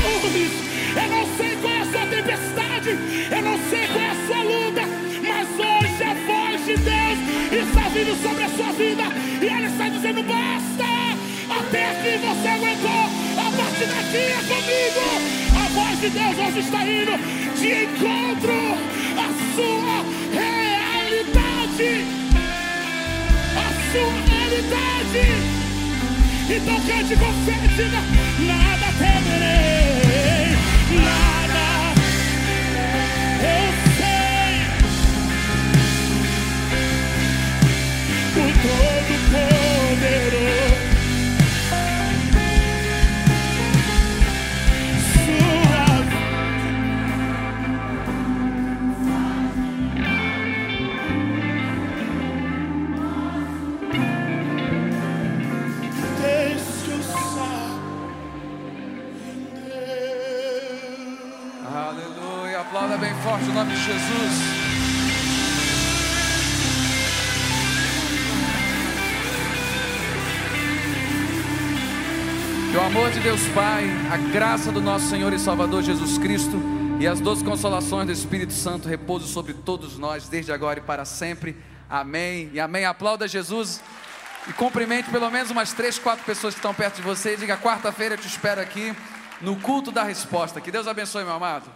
Eu 0.96 1.08
não 1.08 1.36
sei 1.36 1.56
qual 1.56 1.72
é 1.72 1.80
a 1.80 1.84
sua 1.84 2.06
tempestade, 2.06 2.90
dizendo: 10.00 10.22
basta. 10.22 10.88
Até 11.50 11.90
aqui 11.90 12.16
você 12.18 12.48
aguentou. 12.48 13.04
A 13.36 13.50
partir 13.56 13.86
daqui 13.86 14.16
é 14.16 14.40
comigo. 14.48 15.04
A 15.54 15.64
voz 15.68 16.00
de 16.00 16.08
Deus 16.10 16.38
hoje 16.38 16.60
está 16.60 16.86
indo 16.86 17.18
de 17.58 17.84
encontro 17.84 18.78
à 19.16 19.28
sua 19.54 20.04
realidade. 20.32 21.90
A 23.56 23.68
sua 23.92 24.14
realidade. 24.34 25.24
Então 26.48 26.78
cante 26.80 27.14
com 27.16 27.32
fé, 27.44 27.58
diga: 27.76 28.00
Nada 28.46 28.88
temerei, 28.98 30.56
nada. 30.96 31.66
Eu 33.42 33.68
sei. 38.78 38.99
Aleluia. 61.72 62.60
Aplauda 62.60 62.96
bem 62.96 63.14
forte 63.22 63.48
o 63.50 63.52
nome 63.52 63.74
de 63.74 63.84
Jesus. 63.84 64.79
Amor 72.90 73.12
de 73.12 73.20
Deus 73.20 73.40
Pai, 73.54 73.84
a 74.10 74.16
graça 74.16 74.72
do 74.72 74.80
nosso 74.80 75.08
Senhor 75.08 75.32
e 75.32 75.38
Salvador 75.38 75.80
Jesus 75.80 76.18
Cristo 76.18 76.60
e 76.98 77.06
as 77.06 77.20
doces 77.20 77.44
consolações 77.44 78.04
do 78.04 78.10
Espírito 78.10 78.52
Santo 78.52 78.88
repousem 78.88 79.28
sobre 79.28 79.54
todos 79.54 79.96
nós, 79.96 80.26
desde 80.26 80.50
agora 80.50 80.80
e 80.80 80.82
para 80.82 81.04
sempre. 81.04 81.56
Amém 81.88 82.50
e 82.52 82.58
amém. 82.58 82.84
Aplauda 82.84 83.28
Jesus 83.28 83.80
e 84.48 84.52
cumprimente 84.54 85.08
pelo 85.08 85.30
menos 85.30 85.52
umas 85.52 85.72
três, 85.72 86.00
quatro 86.00 86.24
pessoas 86.24 86.52
que 86.52 86.58
estão 86.58 86.74
perto 86.74 86.96
de 86.96 87.02
você. 87.02 87.36
Diga: 87.36 87.56
quarta-feira 87.56 88.16
eu 88.16 88.18
te 88.18 88.26
espero 88.26 88.60
aqui 88.60 88.92
no 89.40 89.54
culto 89.54 89.92
da 89.92 90.02
resposta. 90.02 90.60
Que 90.60 90.72
Deus 90.72 90.88
abençoe, 90.88 91.22
meu 91.22 91.34
amado. 91.34 91.70